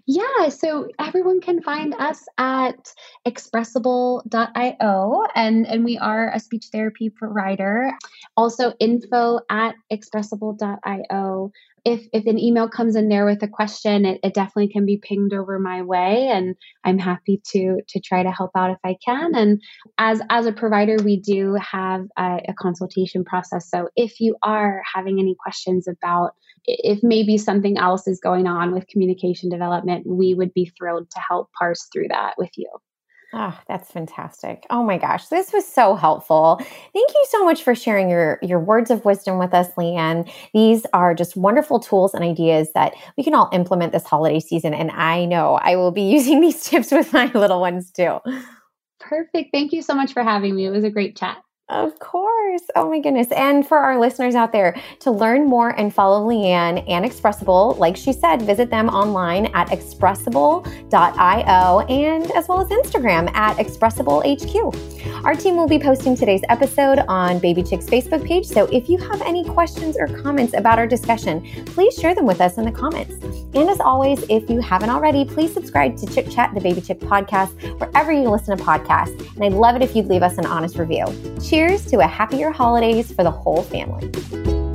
Yeah, 0.06 0.50
so 0.50 0.88
everyone 1.00 1.42
can 1.42 1.62
find 1.62 1.94
us 1.96 2.26
at 2.38 2.94
expressable.io 3.28 5.24
and 5.36 5.68
and 5.68 5.86
we 5.86 5.98
are 5.98 6.32
a 6.34 6.40
speech 6.40 6.68
therapy 6.72 7.10
provider. 7.10 7.92
Also 8.36 8.74
info 8.80 9.40
at 9.50 9.76
expressable.io 9.92 11.52
if 11.88 12.06
if 12.12 12.26
an 12.26 12.38
email 12.38 12.68
comes 12.68 12.98
in 12.98 13.08
there 13.08 13.26
with 13.26 13.42
a 13.44 13.48
question, 13.48 14.06
it, 14.06 14.20
it, 14.22 14.34
definitely 14.34 14.68
can 14.68 14.86
be 14.86 14.98
pinged 15.02 15.34
over 15.34 15.58
my 15.58 15.82
way, 15.84 16.28
and 16.28 16.54
I'm 16.84 17.00
happy 17.00 17.42
to 17.52 17.80
to 17.88 18.00
try 18.02 18.24
to 18.24 18.32
help 18.32 18.52
out 18.58 18.72
if 18.72 18.80
I 18.84 18.98
can. 19.06 19.34
And 19.34 19.62
as 19.98 20.22
as 20.30 20.46
a 20.46 20.52
provider, 20.52 20.98
we 21.02 21.18
do 21.18 21.56
have 21.56 22.06
a, 22.18 22.42
a 22.50 22.54
consultation 22.54 23.24
process. 23.24 23.70
So 23.70 23.88
if 23.96 24.20
you 24.20 24.36
are 24.44 24.82
having 24.94 25.20
any 25.20 25.36
questions 25.42 25.88
about 25.88 26.32
if 26.68 27.00
maybe 27.02 27.38
something 27.38 27.78
else 27.78 28.08
is 28.08 28.20
going 28.20 28.46
on 28.46 28.74
with 28.74 28.88
communication 28.88 29.50
development, 29.50 30.06
we 30.06 30.34
would 30.34 30.54
be 30.54 30.72
thrilled 30.78 31.10
to 31.12 31.20
help 31.20 31.50
parse 31.58 31.88
through 31.92 32.10
that 32.10 32.36
with 32.38 32.52
you. 32.56 32.70
Oh, 33.34 33.58
that's 33.68 33.92
fantastic. 33.92 34.66
Oh 34.70 34.84
my 34.84 34.98
gosh, 34.98 35.28
this 35.28 35.52
was 35.52 35.68
so 35.68 35.96
helpful. 35.96 36.58
Thank 36.60 37.10
you 37.14 37.26
so 37.30 37.44
much 37.44 37.62
for 37.62 37.76
sharing 37.76 38.10
your, 38.10 38.40
your 38.42 38.60
words 38.60 38.90
of 38.90 39.04
wisdom 39.04 39.38
with 39.38 39.54
us, 39.54 39.70
Leanne. 39.74 40.32
These 40.54 40.86
are 40.94 41.14
just 41.14 41.36
wonderful 41.36 41.80
tools 41.80 42.14
and 42.14 42.24
ideas 42.24 42.70
that 42.74 42.94
we 43.18 43.24
can 43.24 43.34
all 43.34 43.50
implement 43.52 43.92
this 43.92 44.06
holiday 44.06 44.40
season. 44.40 44.74
And 44.74 44.92
I 44.92 45.26
know 45.26 45.56
I 45.56 45.76
will 45.76 45.92
be 45.92 46.02
using 46.10 46.40
these 46.40 46.64
tips 46.64 46.92
with 46.92 47.12
my 47.12 47.30
little 47.34 47.60
ones 47.60 47.92
too. 47.92 48.20
Perfect. 49.00 49.50
Thank 49.52 49.74
you 49.74 49.82
so 49.82 49.94
much 49.94 50.14
for 50.14 50.24
having 50.24 50.56
me. 50.56 50.66
It 50.66 50.72
was 50.72 50.86
a 50.86 50.90
great 50.90 51.18
chat. 51.18 51.38
Of 51.70 52.00
course. 52.00 52.37
Oh 52.76 52.90
my 52.90 53.00
goodness. 53.00 53.28
And 53.32 53.68
for 53.68 53.78
our 53.78 54.00
listeners 54.00 54.36
out 54.36 54.52
there, 54.52 54.80
to 55.00 55.12
learn 55.12 55.46
more 55.46 55.70
and 55.70 55.94
follow 55.94 56.28
Leanne 56.28 56.84
and 56.88 57.06
Expressable, 57.06 57.78
like 57.78 57.98
she 57.98 58.14
said, 58.14 58.42
visit 58.42 58.70
them 58.70 58.90
online 58.90 59.48
at 59.48 59.70
expressable.io 59.70 61.80
and 61.88 62.32
as 62.32 62.48
well 62.48 62.62
as 62.62 62.68
Instagram 62.70 63.34
at 63.34 63.58
expressablehq. 63.58 65.26
Our 65.26 65.36
team 65.36 65.56
will 65.56 65.68
be 65.68 65.80
posting 65.80 66.16
today's 66.16 66.42
episode 66.50 67.00
on 67.08 67.40
Baby 67.40 67.64
Chick's 67.64 67.86
Facebook 67.86 68.26
page. 68.26 68.46
So 68.46 68.66
if 68.66 68.90
you 68.90 68.98
have 68.98 69.22
any 69.22 69.44
questions 69.44 69.98
or 70.00 70.08
comments 70.08 70.54
about 70.54 70.80
our 70.80 70.88
discussion, 70.88 71.42
please 71.66 71.96
share 71.96 72.16
them 72.16 72.26
with 72.26 72.42
us 72.42 72.58
in 72.58 72.66
the 72.66 72.72
comments. 72.72 73.14
And 73.54 73.70
as 73.70 73.80
always, 73.80 74.24
if 74.30 74.50
you 74.50 74.62
haven't 74.62 74.90
already, 74.90 75.26
please 75.26 75.54
subscribe 75.54 75.98
to 75.98 76.06
Chick 76.08 76.30
Chat, 76.30 76.54
the 76.54 76.62
Baby 76.62 76.82
Chick 76.82 77.00
podcast, 77.00 77.80
wherever 77.80 78.12
you 78.12 78.30
listen 78.30 78.58
to 78.58 78.64
podcasts. 78.64 79.20
And 79.36 79.44
I'd 79.44 79.54
love 79.54 79.76
it 79.76 79.82
if 79.82 79.96
you'd 79.96 80.08
leave 80.08 80.24
us 80.24 80.38
an 80.38 80.46
honest 80.46 80.78
review. 80.78 81.06
Cheers 81.42 81.86
to 81.88 82.00
a 82.00 82.08
happier 82.38 82.52
holidays 82.52 83.12
for 83.12 83.24
the 83.24 83.32
whole 83.32 83.64
family. 83.64 84.67